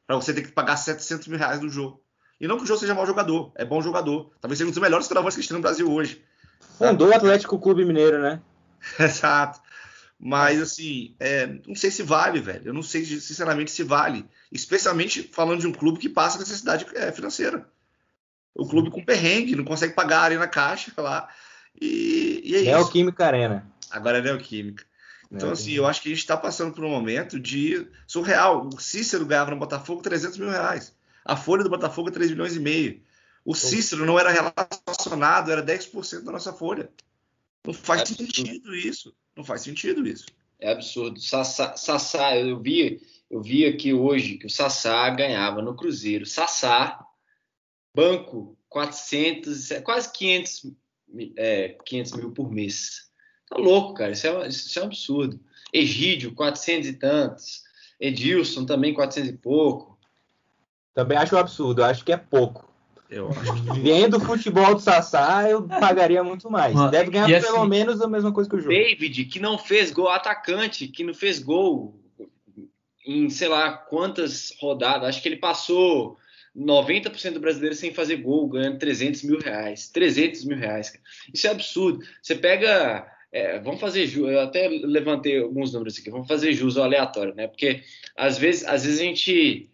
Para 0.06 0.16
você 0.16 0.32
ter 0.32 0.42
que 0.42 0.52
pagar 0.52 0.76
700 0.76 1.26
mil 1.28 1.38
reais 1.38 1.60
no 1.60 1.68
jogo. 1.68 2.02
E 2.40 2.46
não 2.46 2.56
que 2.56 2.64
o 2.64 2.66
jogo 2.66 2.80
seja 2.80 2.94
mau 2.94 3.06
jogador, 3.06 3.52
é 3.54 3.64
bom 3.64 3.80
jogador. 3.80 4.32
Talvez 4.40 4.58
seja 4.58 4.68
um 4.68 4.72
dos 4.72 4.82
melhores 4.82 5.06
centroavantes 5.06 5.36
que 5.36 5.40
a 5.40 5.42
gente 5.42 5.48
tem 5.48 5.58
no 5.58 5.62
Brasil 5.62 5.90
hoje. 5.90 6.24
Fundou 6.78 7.08
o 7.08 7.14
Atlético 7.14 7.58
Clube 7.58 7.84
Mineiro, 7.84 8.20
né? 8.20 8.40
Exato. 8.98 9.60
Mas, 10.18 10.60
assim, 10.60 11.16
é, 11.18 11.46
não 11.66 11.74
sei 11.74 11.90
se 11.90 12.02
vale, 12.02 12.40
velho. 12.40 12.68
Eu 12.68 12.72
não 12.72 12.82
sei, 12.82 13.04
sinceramente, 13.04 13.72
se 13.72 13.82
vale. 13.82 14.24
Especialmente 14.52 15.28
falando 15.32 15.60
de 15.60 15.66
um 15.66 15.72
clube 15.72 15.98
que 15.98 16.08
passa 16.08 16.38
necessidade 16.38 16.86
é, 16.94 17.10
financeira. 17.10 17.68
O 18.54 18.66
clube 18.66 18.90
com 18.90 19.04
perrengue, 19.04 19.56
não 19.56 19.64
consegue 19.64 19.94
pagar 19.94 20.18
a 20.18 20.22
arena 20.22 20.46
caixa 20.46 20.92
lá. 20.98 21.28
E, 21.80 22.42
e 22.44 22.54
é 22.54 22.60
isso. 22.60 22.70
Neoquímica 22.70 23.26
Arena. 23.26 23.66
Agora 23.90 24.18
é 24.18 24.22
Neoquímica. 24.22 24.84
Então, 25.30 25.50
assim, 25.50 25.72
eu 25.72 25.86
acho 25.86 26.02
que 26.02 26.08
a 26.08 26.12
gente 26.12 26.20
está 26.20 26.36
passando 26.36 26.74
por 26.74 26.84
um 26.84 26.90
momento 26.90 27.40
de 27.40 27.86
surreal. 28.06 28.68
O 28.68 28.78
Cícero 28.78 29.24
ganhava 29.24 29.50
no 29.50 29.56
Botafogo 29.56 30.02
300 30.02 30.36
mil 30.36 30.50
reais. 30.50 30.94
A 31.24 31.36
folha 31.36 31.64
do 31.64 31.70
Botafogo 31.70 32.10
é 32.10 32.12
3 32.12 32.32
milhões 32.32 32.54
e 32.54 32.60
meio. 32.60 33.00
O 33.44 33.54
Cícero 33.54 34.04
não 34.04 34.18
era 34.18 34.30
relacionado, 34.30 35.50
era 35.50 35.64
10% 35.64 36.22
da 36.22 36.32
nossa 36.32 36.52
folha. 36.52 36.90
Não 37.66 37.72
faz 37.72 38.02
é 38.02 38.06
sentido 38.06 38.74
isso. 38.74 39.14
Não 39.34 39.42
faz 39.42 39.62
sentido 39.62 40.06
isso. 40.06 40.26
É 40.60 40.70
absurdo. 40.70 41.18
Sassá, 41.18 41.76
Sassá, 41.76 42.36
eu 42.36 42.60
vi, 42.60 43.00
eu 43.30 43.40
vi 43.40 43.64
aqui 43.64 43.92
hoje 43.94 44.36
que 44.36 44.46
o 44.46 44.50
Sassá 44.50 45.08
ganhava 45.10 45.62
no 45.62 45.74
Cruzeiro. 45.74 46.26
Sassá, 46.26 47.04
banco, 47.94 48.56
400, 48.68 49.70
é 49.70 49.80
quase 49.80 50.12
500, 50.12 50.72
é, 51.36 51.76
500 51.84 52.12
mil 52.12 52.30
por 52.32 52.50
mês. 52.50 53.10
Tá 53.48 53.56
louco, 53.56 53.94
cara. 53.94 54.12
Isso 54.12 54.26
é, 54.26 54.48
isso 54.48 54.78
é 54.78 54.82
um 54.82 54.86
absurdo. 54.86 55.38
Egídio, 55.72 56.34
400 56.34 56.88
e 56.88 56.92
tantos. 56.94 57.62
Edilson 58.00 58.64
também, 58.64 58.94
400 58.94 59.30
e 59.30 59.36
pouco. 59.36 59.98
Também 60.94 61.16
acho 61.16 61.34
um 61.34 61.38
absurdo. 61.38 61.84
Acho 61.84 62.04
que 62.04 62.12
é 62.12 62.16
pouco. 62.16 62.70
Eu 63.08 63.28
acho 63.30 63.62
que... 63.62 63.80
Vendo 63.80 64.16
o 64.16 64.20
futebol 64.20 64.74
do 64.74 64.80
Sassá, 64.80 65.48
eu 65.48 65.62
pagaria 65.68 66.24
muito 66.24 66.50
mais. 66.50 66.74
Mano, 66.74 66.90
Deve 66.90 67.10
ganhar 67.10 67.26
pelo 67.42 67.58
assim, 67.58 67.68
menos 67.68 68.00
a 68.00 68.08
mesma 68.08 68.32
coisa 68.32 68.48
que 68.48 68.56
o 68.56 68.58
jogo. 68.58 68.70
David, 68.70 69.26
que 69.26 69.38
não 69.38 69.58
fez 69.58 69.90
gol, 69.90 70.08
atacante, 70.08 70.88
que 70.88 71.04
não 71.04 71.12
fez 71.12 71.38
gol 71.38 71.94
em 73.04 73.28
sei 73.28 73.48
lá 73.48 73.72
quantas 73.72 74.54
rodadas. 74.58 75.10
Acho 75.10 75.22
que 75.22 75.28
ele 75.28 75.36
passou 75.36 76.18
90% 76.56 77.32
do 77.32 77.40
brasileiro 77.40 77.74
sem 77.74 77.94
fazer 77.94 78.16
gol, 78.16 78.48
ganhando 78.48 78.78
300 78.78 79.22
mil 79.22 79.38
reais. 79.38 79.88
300 79.88 80.44
mil 80.44 80.58
reais. 80.58 80.90
Cara. 80.90 81.02
Isso 81.32 81.46
é 81.46 81.50
absurdo. 81.50 82.04
Você 82.20 82.34
pega. 82.34 83.06
É, 83.32 83.58
vamos 83.60 83.80
fazer 83.80 84.06
jus. 84.06 84.30
Eu 84.30 84.40
até 84.40 84.68
levantei 84.68 85.40
alguns 85.40 85.72
números 85.72 85.98
aqui. 85.98 86.10
Vamos 86.10 86.28
fazer 86.28 86.52
jus 86.52 86.76
ao 86.76 86.84
aleatório, 86.84 87.34
né? 87.34 87.48
Porque 87.48 87.82
às 88.14 88.36
vezes, 88.36 88.64
às 88.66 88.84
vezes 88.84 89.00
a 89.00 89.04
gente 89.04 89.70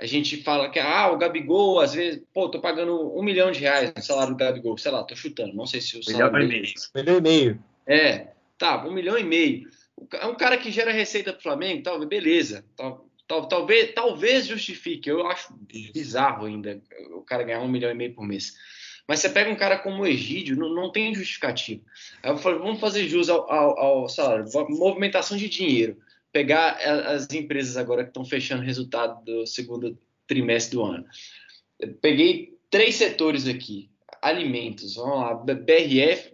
a 0.00 0.06
gente 0.06 0.38
fala 0.42 0.70
que 0.70 0.78
ah, 0.78 1.12
o 1.12 1.18
Gabigol, 1.18 1.78
às 1.78 1.92
vezes, 1.92 2.22
pô, 2.32 2.48
tô 2.48 2.58
pagando 2.58 3.14
um 3.14 3.22
milhão 3.22 3.50
de 3.50 3.60
reais 3.60 3.92
no 3.94 4.02
salário 4.02 4.32
do 4.32 4.38
Gabigol, 4.38 4.78
sei 4.78 4.90
lá, 4.90 5.04
tô 5.04 5.14
chutando, 5.14 5.54
não 5.54 5.66
sei 5.66 5.82
se 5.82 5.98
o 5.98 6.02
salário. 6.02 6.32
Milhão 6.32 6.46
e 6.46 6.48
meio. 6.48 6.74
Milhão 6.94 7.18
e 7.18 7.20
meio. 7.20 7.64
É, 7.86 8.28
tá, 8.56 8.86
um 8.86 8.92
milhão 8.92 9.18
e 9.18 9.24
meio. 9.24 9.68
É 10.14 10.24
um 10.24 10.34
cara 10.34 10.56
que 10.56 10.70
gera 10.70 10.90
receita 10.90 11.34
pro 11.34 11.42
Flamengo, 11.42 11.82
talvez, 11.82 12.08
beleza. 12.08 12.64
Tal, 12.76 13.09
tal, 13.30 13.46
talvez, 13.46 13.94
talvez 13.94 14.46
justifique. 14.46 15.08
Eu 15.08 15.24
acho 15.24 15.54
bizarro 15.94 16.46
ainda 16.46 16.82
o 17.12 17.22
cara 17.22 17.44
ganhar 17.44 17.60
um 17.60 17.68
milhão 17.68 17.90
e 17.90 17.94
meio 17.94 18.12
por 18.12 18.26
mês. 18.26 18.56
Mas 19.06 19.20
você 19.20 19.28
pega 19.28 19.50
um 19.50 19.56
cara 19.56 19.78
como 19.78 20.02
o 20.02 20.06
Egídio, 20.06 20.56
não, 20.56 20.74
não 20.74 20.90
tem 20.90 21.14
justificativo. 21.14 21.84
Aí 22.22 22.30
eu 22.30 22.36
falei, 22.36 22.58
vamos 22.58 22.80
fazer 22.80 23.08
jus 23.08 23.28
ao, 23.28 23.50
ao, 23.50 23.78
ao 23.78 24.08
salário, 24.08 24.46
movimentação 24.68 25.36
de 25.36 25.48
dinheiro 25.48 25.96
pegar 26.32 26.72
as 26.76 27.28
empresas 27.32 27.76
agora 27.76 28.04
que 28.04 28.10
estão 28.10 28.24
fechando 28.24 28.62
resultado 28.62 29.24
do 29.24 29.46
segundo 29.46 29.98
trimestre 30.26 30.76
do 30.76 30.84
ano. 30.84 31.04
Eu 31.78 31.94
peguei 31.94 32.56
três 32.68 32.96
setores 32.96 33.48
aqui. 33.48 33.90
Alimentos, 34.22 34.96
vamos 34.96 35.18
lá, 35.18 35.34
BRF, 35.34 36.32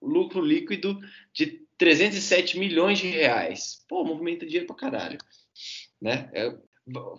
lucro 0.00 0.40
líquido 0.40 1.00
de 1.32 1.64
307 1.78 2.58
milhões 2.58 2.98
de 2.98 3.08
reais. 3.08 3.84
Pô, 3.88 4.04
movimenta 4.04 4.46
dinheiro 4.46 4.66
pra 4.66 4.76
caralho. 4.76 5.18
Né? 6.04 6.28
É, 6.34 6.54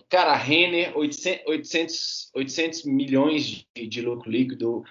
cara, 0.08 0.30
a 0.30 0.36
Renner, 0.36 0.96
800, 0.96 1.44
800, 1.48 2.30
800 2.32 2.84
milhões 2.84 3.66
de, 3.74 3.86
de, 3.88 4.00
lucro 4.00 4.30
líquido, 4.30 4.84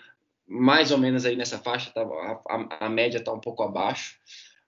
mais 0.46 0.92
ou 0.92 0.98
menos 0.98 1.26
aí 1.26 1.38
nessa 1.38 1.58
faixa, 1.58 1.92
tá, 1.92 2.02
a, 2.02 2.42
a, 2.50 2.86
a 2.88 2.90
média 2.90 3.20
está 3.20 3.32
um 3.32 3.40
pouco 3.40 3.64
abaixo. 3.64 4.18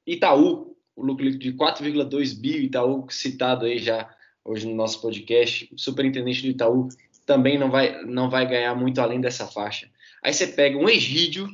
Itaú, 0.05 0.77
o 0.95 1.05
lucro 1.05 1.25
líquido 1.25 1.43
de 1.43 1.53
4,2 1.57 2.39
bi, 2.39 2.67
Itaú 2.67 3.05
citado 3.09 3.65
aí 3.65 3.79
já 3.79 4.09
hoje 4.45 4.65
no 4.65 4.73
nosso 4.73 5.01
podcast, 5.01 5.69
superintendente 5.75 6.41
do 6.41 6.47
Itaú, 6.47 6.87
também 7.25 7.57
não 7.57 7.69
vai, 7.69 8.01
não 8.05 8.29
vai 8.29 8.47
ganhar 8.47 8.73
muito 8.75 9.01
além 9.01 9.19
dessa 9.19 9.45
faixa. 9.45 9.91
Aí 10.23 10.33
você 10.33 10.47
pega 10.47 10.77
um 10.77 10.87
Egídio 10.87 11.49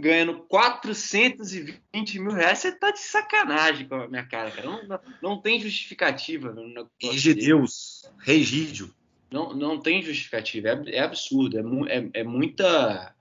ganhando 0.00 0.40
420 0.48 2.18
mil 2.18 2.32
reais, 2.32 2.58
você 2.58 2.72
tá 2.72 2.90
de 2.90 3.00
sacanagem 3.00 3.86
com 3.86 3.94
a 3.94 4.08
minha 4.08 4.26
cara, 4.26 4.50
cara. 4.50 4.68
Não, 4.68 4.88
não, 4.88 5.00
não 5.22 5.40
tem 5.40 5.60
justificativa. 5.60 6.54
Egidius, 7.00 8.10
Regídio. 8.18 8.94
Não, 9.30 9.54
não 9.54 9.80
tem 9.80 10.02
justificativa, 10.02 10.68
é, 10.68 10.96
é 10.96 11.00
absurdo, 11.00 11.58
é, 11.58 11.96
é, 11.96 12.10
é, 12.14 12.24
muita. 12.24 13.14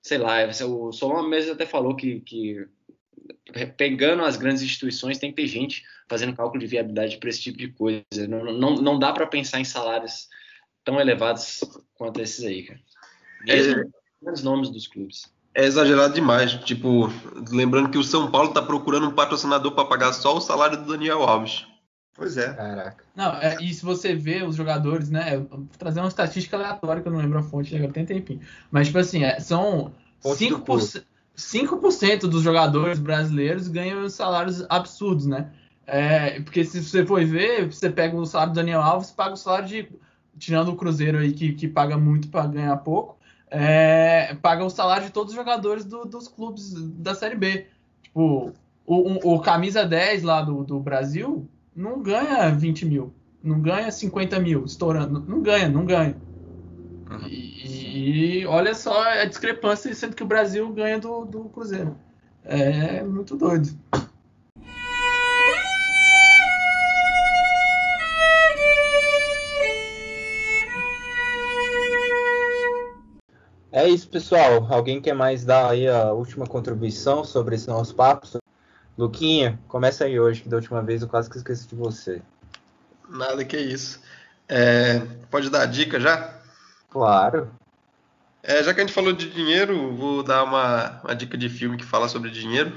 Sei 0.00 0.16
lá, 0.16 0.38
o 0.66 0.92
Solon 0.92 1.28
mesmo 1.28 1.52
até 1.52 1.66
falou 1.66 1.94
que, 1.94 2.20
que 2.20 2.66
pegando 3.76 4.22
as 4.22 4.36
grandes 4.36 4.62
instituições, 4.62 5.18
tem 5.18 5.30
que 5.30 5.36
ter 5.36 5.46
gente 5.46 5.82
fazendo 6.08 6.34
cálculo 6.34 6.60
de 6.60 6.66
viabilidade 6.66 7.18
para 7.18 7.28
esse 7.28 7.40
tipo 7.40 7.58
de 7.58 7.68
coisa. 7.68 8.28
Não, 8.28 8.44
não, 8.44 8.74
não 8.76 8.98
dá 8.98 9.12
para 9.12 9.26
pensar 9.26 9.60
em 9.60 9.64
salários 9.64 10.28
tão 10.82 11.00
elevados 11.00 11.60
quanto 11.94 12.20
esses 12.20 12.44
aí, 12.44 12.62
cara. 12.64 12.80
Mesmo 13.46 13.92
é, 14.26 14.30
os 14.32 14.42
nomes 14.42 14.70
dos 14.70 14.86
clubes. 14.86 15.32
É 15.54 15.64
exagerado 15.64 16.14
demais. 16.14 16.52
Tipo, 16.54 17.10
lembrando 17.50 17.88
que 17.88 17.98
o 17.98 18.02
São 18.02 18.30
Paulo 18.30 18.48
está 18.48 18.60
procurando 18.60 19.06
um 19.06 19.12
patrocinador 19.12 19.72
para 19.72 19.84
pagar 19.84 20.12
só 20.12 20.36
o 20.36 20.40
salário 20.40 20.78
do 20.78 20.92
Daniel 20.92 21.22
Alves. 21.22 21.64
Pois 22.14 22.36
é. 22.36 22.52
Caraca. 22.52 23.04
Não, 23.14 23.32
é, 23.34 23.56
e 23.60 23.74
se 23.74 23.84
você 23.84 24.14
vê 24.14 24.42
os 24.42 24.54
jogadores, 24.54 25.10
né? 25.10 25.38
Vou 25.38 25.66
trazer 25.78 26.00
uma 26.00 26.08
estatística 26.08 26.56
aleatória 26.56 27.02
que 27.02 27.08
eu 27.08 27.12
não 27.12 27.20
lembro 27.20 27.38
a 27.38 27.42
fonte, 27.42 27.74
agora 27.74 27.92
tem 27.92 28.04
tempinho. 28.04 28.40
Mas, 28.70 28.86
tipo 28.86 28.98
assim, 28.98 29.24
é, 29.24 29.40
são 29.40 29.92
5%, 30.24 31.04
5% 31.36 32.20
dos 32.20 32.42
jogadores 32.42 32.98
brasileiros 32.98 33.66
ganham 33.66 34.08
salários 34.08 34.64
absurdos, 34.68 35.26
né? 35.26 35.50
É, 35.86 36.40
porque 36.40 36.64
se 36.64 36.82
você 36.82 37.04
for 37.04 37.24
ver, 37.24 37.66
você 37.70 37.90
pega 37.90 38.16
o 38.16 38.24
salário 38.24 38.52
do 38.52 38.56
Daniel 38.56 38.80
Alves, 38.80 39.10
paga 39.10 39.34
o 39.34 39.36
salário 39.36 39.68
de. 39.68 39.88
Tirando 40.36 40.72
o 40.72 40.76
Cruzeiro 40.76 41.18
aí 41.18 41.32
que, 41.32 41.52
que 41.52 41.68
paga 41.68 41.96
muito 41.96 42.26
para 42.26 42.48
ganhar 42.48 42.76
pouco, 42.78 43.16
é, 43.54 44.34
paga 44.42 44.64
o 44.64 44.70
salário 44.70 45.06
de 45.06 45.12
todos 45.12 45.32
os 45.32 45.36
jogadores 45.36 45.84
do, 45.84 46.04
dos 46.04 46.26
clubes 46.26 46.72
da 46.74 47.14
Série 47.14 47.36
B. 47.36 47.66
Tipo, 48.02 48.52
o, 48.84 49.06
o, 49.06 49.34
o, 49.34 49.40
camisa 49.40 49.84
10 49.84 50.24
lá 50.24 50.42
do, 50.42 50.64
do 50.64 50.80
Brasil 50.80 51.48
não 51.74 52.02
ganha 52.02 52.50
20 52.50 52.84
mil, 52.86 53.14
não 53.42 53.60
ganha 53.60 53.90
50 53.92 54.40
mil, 54.40 54.64
estourando. 54.64 55.24
Não 55.26 55.40
ganha, 55.40 55.68
não 55.68 55.86
ganha. 55.86 56.16
Uhum. 57.08 57.28
E, 57.28 58.40
e, 58.40 58.46
olha 58.46 58.74
só 58.74 59.02
a 59.02 59.24
discrepância, 59.24 59.94
sendo 59.94 60.16
que 60.16 60.22
o 60.22 60.26
Brasil 60.26 60.68
ganha 60.72 60.98
do, 60.98 61.24
do 61.24 61.44
Cruzeiro. 61.44 61.96
É 62.44 63.04
muito 63.04 63.36
doido. 63.36 63.68
É 73.84 73.88
isso, 73.90 74.08
pessoal. 74.08 74.66
Alguém 74.70 74.98
quer 74.98 75.12
mais 75.12 75.44
dar 75.44 75.68
aí 75.68 75.86
a 75.86 76.10
última 76.10 76.46
contribuição 76.46 77.22
sobre 77.22 77.54
esse 77.54 77.68
nosso 77.68 77.94
papo? 77.94 78.26
Luquinha, 78.96 79.60
começa 79.68 80.06
aí 80.06 80.18
hoje, 80.18 80.40
que 80.40 80.48
da 80.48 80.56
última 80.56 80.80
vez 80.80 81.02
eu 81.02 81.08
quase 81.08 81.28
que 81.28 81.36
esqueci 81.36 81.68
de 81.68 81.74
você. 81.74 82.22
Nada 83.06 83.44
que 83.44 83.58
isso. 83.58 84.00
É, 84.48 85.00
pode 85.30 85.50
dar 85.50 85.64
a 85.64 85.66
dica 85.66 86.00
já? 86.00 86.34
Claro. 86.88 87.50
É, 88.42 88.62
já 88.62 88.72
que 88.72 88.80
a 88.80 88.84
gente 88.84 88.94
falou 88.94 89.12
de 89.12 89.28
dinheiro, 89.28 89.94
vou 89.94 90.22
dar 90.22 90.44
uma, 90.44 91.02
uma 91.02 91.14
dica 91.14 91.36
de 91.36 91.50
filme 91.50 91.76
que 91.76 91.84
fala 91.84 92.08
sobre 92.08 92.30
dinheiro. 92.30 92.72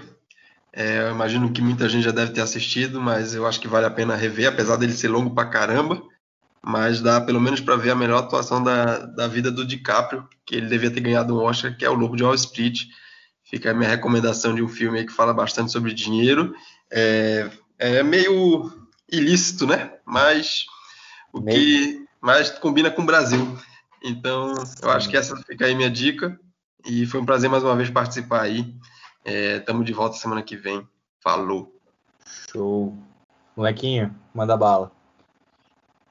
É, 0.73 1.03
eu 1.03 1.11
imagino 1.11 1.53
que 1.53 1.61
muita 1.61 1.87
gente 1.87 2.03
já 2.03 2.11
deve 2.11 2.33
ter 2.33 2.41
assistido, 2.41 2.99
mas 2.99 3.33
eu 3.33 3.47
acho 3.47 3.61
que 3.61 3.67
vale 3.69 3.85
a 3.85 3.91
pena 3.91 4.13
rever, 4.13 4.49
apesar 4.49 4.75
dele 4.75 4.91
ser 4.91 5.07
longo 5.07 5.33
pra 5.33 5.45
caramba. 5.45 6.03
Mas 6.67 6.99
dá 6.99 7.21
pelo 7.21 7.39
menos 7.39 7.61
para 7.61 7.77
ver 7.77 7.91
a 7.91 7.95
melhor 7.95 8.19
atuação 8.19 8.61
da, 8.61 8.97
da 8.97 9.25
vida 9.25 9.49
do 9.49 9.65
DiCaprio, 9.65 10.27
que 10.45 10.53
ele 10.53 10.67
devia 10.67 10.91
ter 10.91 10.99
ganhado 10.99 11.33
um 11.33 11.41
Oscar, 11.41 11.77
que 11.77 11.85
é 11.85 11.89
o 11.89 11.93
Lobo 11.93 12.17
de 12.17 12.25
Wall 12.25 12.35
Street. 12.35 12.87
Fica 13.41 13.71
a 13.71 13.73
minha 13.73 13.89
recomendação 13.89 14.53
de 14.53 14.61
um 14.61 14.67
filme 14.67 15.05
que 15.05 15.13
fala 15.13 15.33
bastante 15.33 15.71
sobre 15.71 15.93
dinheiro. 15.93 16.53
É, 16.91 17.49
é 17.79 18.03
meio 18.03 18.69
ilícito, 19.09 19.65
né? 19.65 19.93
Mas 20.05 20.65
o 21.31 21.39
meio. 21.39 21.57
que 21.57 22.05
mais 22.19 22.49
combina 22.49 22.91
com 22.91 23.03
o 23.03 23.05
Brasil. 23.05 23.57
Então, 24.03 24.53
eu 24.81 24.91
acho 24.91 25.07
que 25.07 25.15
essa 25.15 25.37
fica 25.37 25.67
aí 25.67 25.73
minha 25.73 25.89
dica. 25.89 26.37
E 26.85 27.05
foi 27.05 27.21
um 27.21 27.25
prazer 27.25 27.49
mais 27.49 27.63
uma 27.63 27.77
vez 27.77 27.89
participar 27.89 28.41
aí. 28.41 28.75
Estamos 29.23 29.83
é, 29.83 29.85
de 29.85 29.93
volta 29.93 30.17
semana 30.17 30.43
que 30.43 30.57
vem. 30.57 30.85
Falou. 31.23 31.73
Show. 32.51 32.93
Molequinho, 33.55 34.13
manda 34.33 34.57
bala. 34.57 34.96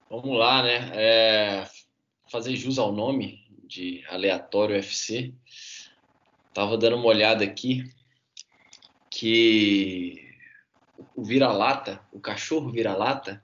Vamos 0.09 0.39
lá, 0.39 0.63
né? 0.63 0.91
É, 0.95 1.69
fazer 2.31 2.55
jus 2.55 2.79
ao 2.79 2.93
nome 2.93 3.45
de 3.65 4.05
Aleatório 4.09 4.77
FC. 4.77 5.35
Tava 6.55 6.79
dando 6.79 6.97
uma 6.97 7.07
olhada 7.07 7.45
aqui 7.45 7.85
que 9.11 10.27
o 11.15 11.25
vira-lata, 11.25 12.01
o 12.13 12.21
cachorro 12.21 12.71
vira-lata, 12.71 13.43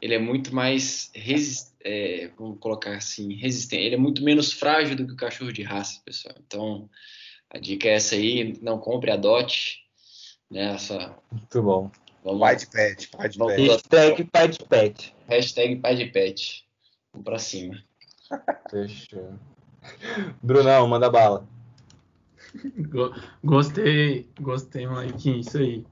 ele 0.00 0.14
é 0.14 0.18
muito 0.18 0.54
mais 0.54 1.10
resistente, 1.14 1.74
é, 1.84 2.28
vamos 2.38 2.58
colocar 2.58 2.96
assim, 2.96 3.34
resistente. 3.34 3.82
Ele 3.82 3.94
é 3.94 3.98
muito 3.98 4.24
menos 4.24 4.52
frágil 4.52 4.96
do 4.96 5.06
que 5.06 5.12
o 5.12 5.16
cachorro 5.16 5.52
de 5.52 5.62
raça, 5.62 6.00
pessoal. 6.04 6.34
Então, 6.46 6.88
a 7.50 7.58
dica 7.58 7.88
é 7.88 7.92
essa 7.92 8.14
aí, 8.14 8.58
não 8.62 8.78
compre, 8.78 9.10
adote, 9.10 9.80
né? 10.50 10.74
Essa, 10.74 11.16
muito 11.30 11.62
bom. 11.62 11.90
Vamos, 12.24 12.40
pai 12.40 12.56
de 12.56 12.66
pet, 12.66 13.08
pai 13.08 13.28
de 13.28 13.38
pet. 13.38 13.68
Hashtag 13.68 14.24
pai 14.24 14.48
de 14.48 14.58
pet. 14.64 15.14
Hashtag 15.28 15.76
pai 15.76 15.94
de 15.94 16.06
pet. 16.06 16.64
Vamos 17.12 17.24
pra 17.24 17.38
cima. 17.38 17.76
Fechou. 18.70 19.34
Brunão, 20.42 20.88
manda 20.88 21.10
bala. 21.10 21.46
Gostei, 23.44 24.26
gostei, 24.40 24.86
Maiquinho, 24.86 25.40
isso 25.40 25.58
aí. 25.58 25.84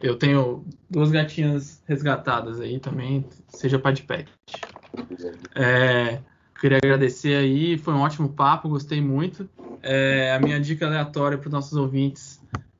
Eu 0.00 0.16
tenho 0.16 0.64
duas 0.88 1.10
gatinhas 1.10 1.82
resgatadas 1.88 2.60
aí 2.60 2.78
também, 2.78 3.24
seja 3.48 3.80
pai 3.80 3.94
de 3.94 4.02
pet. 4.02 4.30
É, 5.56 6.20
queria 6.60 6.78
agradecer 6.78 7.34
aí, 7.34 7.76
foi 7.76 7.94
um 7.94 8.02
ótimo 8.02 8.28
papo, 8.28 8.68
gostei 8.68 9.00
muito. 9.00 9.48
É, 9.82 10.32
a 10.32 10.38
minha 10.38 10.60
dica 10.60 10.86
aleatória 10.86 11.36
para 11.36 11.48
os 11.48 11.52
nossos 11.52 11.76
ouvintes 11.76 12.37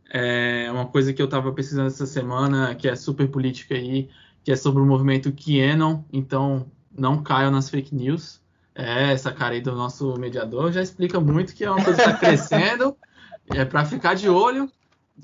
é 0.09 0.71
uma 0.73 0.87
coisa 0.87 1.13
que 1.13 1.21
eu 1.21 1.27
estava 1.27 1.53
pesquisando 1.53 1.89
essa 1.89 2.07
semana, 2.07 2.75
que 2.75 2.89
é 2.89 2.97
super 2.97 3.29
política 3.29 3.75
aí, 3.75 4.09
que 4.43 4.51
é 4.51 4.57
sobre 4.57 4.83
o 4.83 4.87
movimento 4.87 5.33
QAnon, 5.33 6.03
então 6.13 6.67
não 6.91 7.23
caiam 7.23 7.51
nas 7.51 7.69
fake 7.69 7.95
news. 7.95 8.41
É, 8.75 9.13
essa 9.13 9.33
cara 9.33 9.55
aí 9.55 9.61
do 9.61 9.75
nosso 9.75 10.15
mediador 10.19 10.73
já 10.73 10.81
explica 10.81 11.21
muito 11.21 11.55
que 11.55 11.65
é 11.65 11.71
uma 11.71 11.85
coisa 11.85 12.03
que 12.03 12.09
está 12.09 12.15
crescendo. 12.19 12.97
é 13.51 13.65
para 13.65 13.85
ficar 13.85 14.15
de 14.15 14.29
olho, 14.29 14.71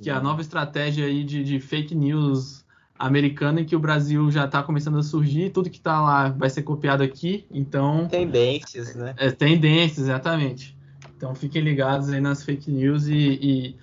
que 0.01 0.11
é 0.11 0.12
a 0.12 0.20
nova 0.20 0.41
estratégia 0.41 1.07
aí 1.07 1.24
de, 1.24 1.43
de 1.43 1.61
fake 1.61 1.95
news 1.95 2.64
americana 2.99 3.61
em 3.61 3.64
que 3.64 3.74
o 3.74 3.80
Brasil 3.80 4.30
já 4.30 4.45
está 4.45 4.62
começando 4.62 4.99
a 4.99 5.03
surgir, 5.03 5.51
tudo 5.51 5.70
que 5.70 5.78
está 5.78 6.01
lá 6.01 6.28
vai 6.28 6.49
ser 6.51 6.62
copiado 6.62 7.03
aqui, 7.03 7.47
então... 7.51 8.07
Tendências, 8.09 8.95
né? 8.95 9.14
É, 9.16 9.30
tendências, 9.30 10.07
exatamente. 10.07 10.76
Então 11.16 11.35
fiquem 11.35 11.62
ligados 11.62 12.09
aí 12.11 12.20
nas 12.20 12.45
fake 12.45 12.70
news 12.70 13.07
e, 13.07 13.16
e 13.16 13.76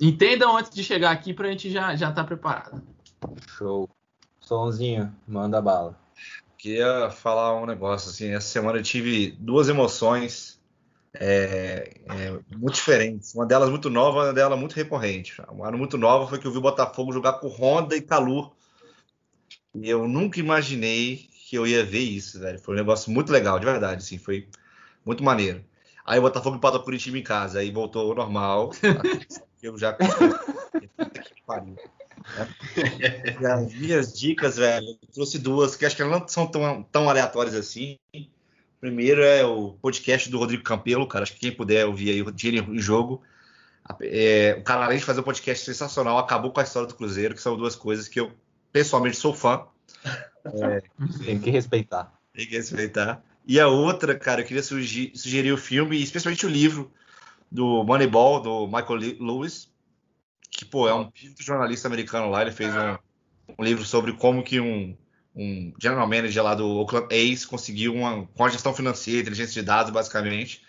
entendam 0.00 0.56
antes 0.56 0.74
de 0.74 0.82
chegar 0.82 1.10
aqui 1.10 1.32
para 1.32 1.48
a 1.48 1.50
gente 1.50 1.70
já 1.70 1.94
estar 1.94 1.96
já 1.96 2.12
tá 2.12 2.24
preparado. 2.24 2.82
Show. 3.56 3.88
Sonzinho, 4.40 5.14
manda 5.26 5.60
bala 5.60 5.98
queria 6.58 7.08
falar 7.10 7.54
um 7.60 7.64
negócio 7.64 8.10
assim. 8.10 8.34
Essa 8.34 8.48
semana 8.48 8.78
eu 8.78 8.82
tive 8.82 9.30
duas 9.38 9.68
emoções 9.68 10.60
é, 11.14 12.00
é, 12.10 12.56
muito 12.56 12.74
diferentes. 12.74 13.34
Uma 13.34 13.46
delas 13.46 13.70
muito 13.70 13.88
nova, 13.88 14.24
uma 14.24 14.32
delas 14.34 14.58
muito 14.58 14.74
recorrente. 14.74 15.40
Uma 15.48 15.70
muito 15.72 15.96
nova 15.96 16.28
foi 16.28 16.38
que 16.38 16.46
eu 16.46 16.52
vi 16.52 16.58
o 16.58 16.62
Botafogo 16.62 17.12
jogar 17.12 17.34
com 17.34 17.48
Honda 17.48 17.96
e 17.96 18.02
Calu. 18.02 18.52
E 19.74 19.88
eu 19.88 20.08
nunca 20.08 20.40
imaginei 20.40 21.28
que 21.48 21.56
eu 21.56 21.66
ia 21.66 21.84
ver 21.84 22.00
isso, 22.00 22.40
velho. 22.40 22.58
Foi 22.58 22.74
um 22.74 22.78
negócio 22.78 23.10
muito 23.10 23.32
legal, 23.32 23.58
de 23.58 23.64
verdade, 23.64 24.02
assim, 24.02 24.18
foi 24.18 24.48
muito 25.04 25.22
maneiro. 25.22 25.64
Aí 26.04 26.18
o 26.18 26.22
Botafogo 26.22 26.56
empatou 26.56 26.82
Curitiba 26.82 27.18
em 27.18 27.22
casa, 27.22 27.60
aí 27.60 27.70
voltou 27.70 28.10
ao 28.10 28.16
normal. 28.16 28.72
eu 29.62 29.78
já. 29.78 29.92
que 29.94 31.42
pariu. 31.46 31.76
E 33.40 33.46
as 33.46 33.74
minhas 33.74 34.18
dicas, 34.18 34.56
velho, 34.56 34.86
eu 34.86 35.08
trouxe 35.12 35.38
duas 35.38 35.76
que 35.76 35.86
acho 35.86 35.96
que 35.96 36.04
não 36.04 36.26
são 36.28 36.46
tão, 36.46 36.82
tão 36.84 37.08
aleatórias 37.08 37.54
assim. 37.54 37.98
Primeiro 38.80 39.22
é 39.22 39.44
o 39.44 39.72
podcast 39.72 40.30
do 40.30 40.38
Rodrigo 40.38 40.62
Campelo, 40.62 41.06
cara. 41.06 41.24
Acho 41.24 41.32
que 41.32 41.40
quem 41.40 41.52
puder 41.52 41.86
ouvir 41.86 42.10
aí 42.10 42.22
o 42.22 42.30
Dinheiro 42.30 42.74
em 42.74 42.78
Jogo. 42.78 43.22
É, 44.02 44.56
o 44.58 44.62
cara, 44.62 44.84
além 44.84 44.98
de 44.98 45.04
fazer 45.04 45.20
um 45.20 45.24
podcast 45.24 45.64
sensacional, 45.64 46.18
acabou 46.18 46.52
com 46.52 46.60
a 46.60 46.62
história 46.62 46.86
do 46.86 46.94
Cruzeiro, 46.94 47.34
que 47.34 47.40
são 47.40 47.56
duas 47.56 47.74
coisas 47.74 48.06
que 48.06 48.20
eu 48.20 48.30
pessoalmente 48.70 49.16
sou 49.16 49.34
fã. 49.34 49.64
É, 50.44 50.82
tem 51.24 51.40
que 51.40 51.50
respeitar. 51.50 52.12
Tem 52.32 52.46
que 52.46 52.56
respeitar. 52.56 53.22
E 53.46 53.58
a 53.58 53.66
outra, 53.66 54.14
cara, 54.14 54.42
eu 54.42 54.44
queria 54.44 54.62
sugerir, 54.62 55.12
sugerir 55.16 55.52
o 55.52 55.58
filme, 55.58 56.00
especialmente 56.00 56.44
o 56.44 56.50
livro 56.50 56.92
do 57.50 57.82
Moneyball, 57.84 58.40
do 58.40 58.66
Michael 58.66 59.16
Lewis, 59.20 59.70
que, 60.50 60.64
pô, 60.64 60.88
é 60.88 60.94
um 60.94 61.10
jornalista 61.38 61.88
americano 61.88 62.30
lá, 62.30 62.42
ele 62.42 62.52
fez 62.52 62.74
um, 62.74 62.96
um 63.58 63.64
livro 63.64 63.84
sobre 63.84 64.12
como 64.12 64.42
que 64.42 64.60
um, 64.60 64.96
um 65.34 65.72
general 65.80 66.08
manager 66.08 66.42
lá 66.42 66.54
do 66.54 66.66
Oakland 66.66 67.06
A's, 67.14 67.44
conseguiu 67.44 67.94
uma, 67.94 68.26
com 68.26 68.44
a 68.44 68.48
gestão 68.48 68.74
financeira, 68.74 69.22
inteligência 69.22 69.60
de 69.60 69.66
dados, 69.66 69.92
basicamente, 69.92 70.62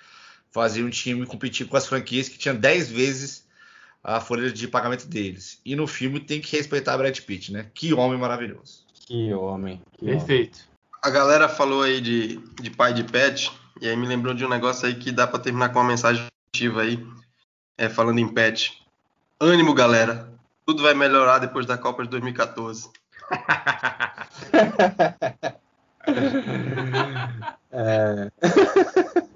fazer 0.51 0.83
um 0.83 0.89
time 0.89 1.25
competir 1.25 1.67
com 1.67 1.77
as 1.77 1.87
franquias 1.87 2.29
que 2.29 2.37
tinham 2.37 2.55
10 2.55 2.91
vezes 2.91 3.47
a 4.03 4.21
folha 4.21 4.51
de 4.51 4.67
pagamento 4.67 5.07
deles. 5.07 5.59
E 5.65 5.75
no 5.75 5.85
filme 5.85 6.19
tem 6.19 6.39
que 6.39 6.55
respeitar 6.55 6.97
Brad 6.97 7.17
Pitt, 7.19 7.51
né? 7.51 7.67
Que 7.73 7.93
homem 7.93 8.17
maravilhoso. 8.17 8.85
Que 9.05 9.33
homem. 9.33 9.81
Que 9.97 10.05
Perfeito. 10.05 10.59
Homem. 10.59 10.69
A 11.01 11.09
galera 11.09 11.49
falou 11.49 11.83
aí 11.83 12.01
de, 12.01 12.37
de 12.61 12.69
pai 12.69 12.93
de 12.93 13.03
pet, 13.03 13.51
e 13.81 13.87
aí 13.87 13.95
me 13.95 14.07
lembrou 14.07 14.33
de 14.33 14.45
um 14.45 14.49
negócio 14.49 14.87
aí 14.87 14.95
que 14.95 15.11
dá 15.11 15.25
para 15.25 15.39
terminar 15.39 15.69
com 15.69 15.79
uma 15.79 15.87
mensagem 15.87 16.25
coletiva 16.49 16.81
aí, 16.81 17.07
é, 17.77 17.87
falando 17.89 18.19
em 18.19 18.27
pet. 18.27 18.85
Ânimo, 19.39 19.73
galera. 19.73 20.29
Tudo 20.65 20.83
vai 20.83 20.93
melhorar 20.93 21.39
depois 21.39 21.65
da 21.65 21.77
Copa 21.77 22.03
de 22.03 22.09
2014. 22.09 22.89
é... 27.71 28.29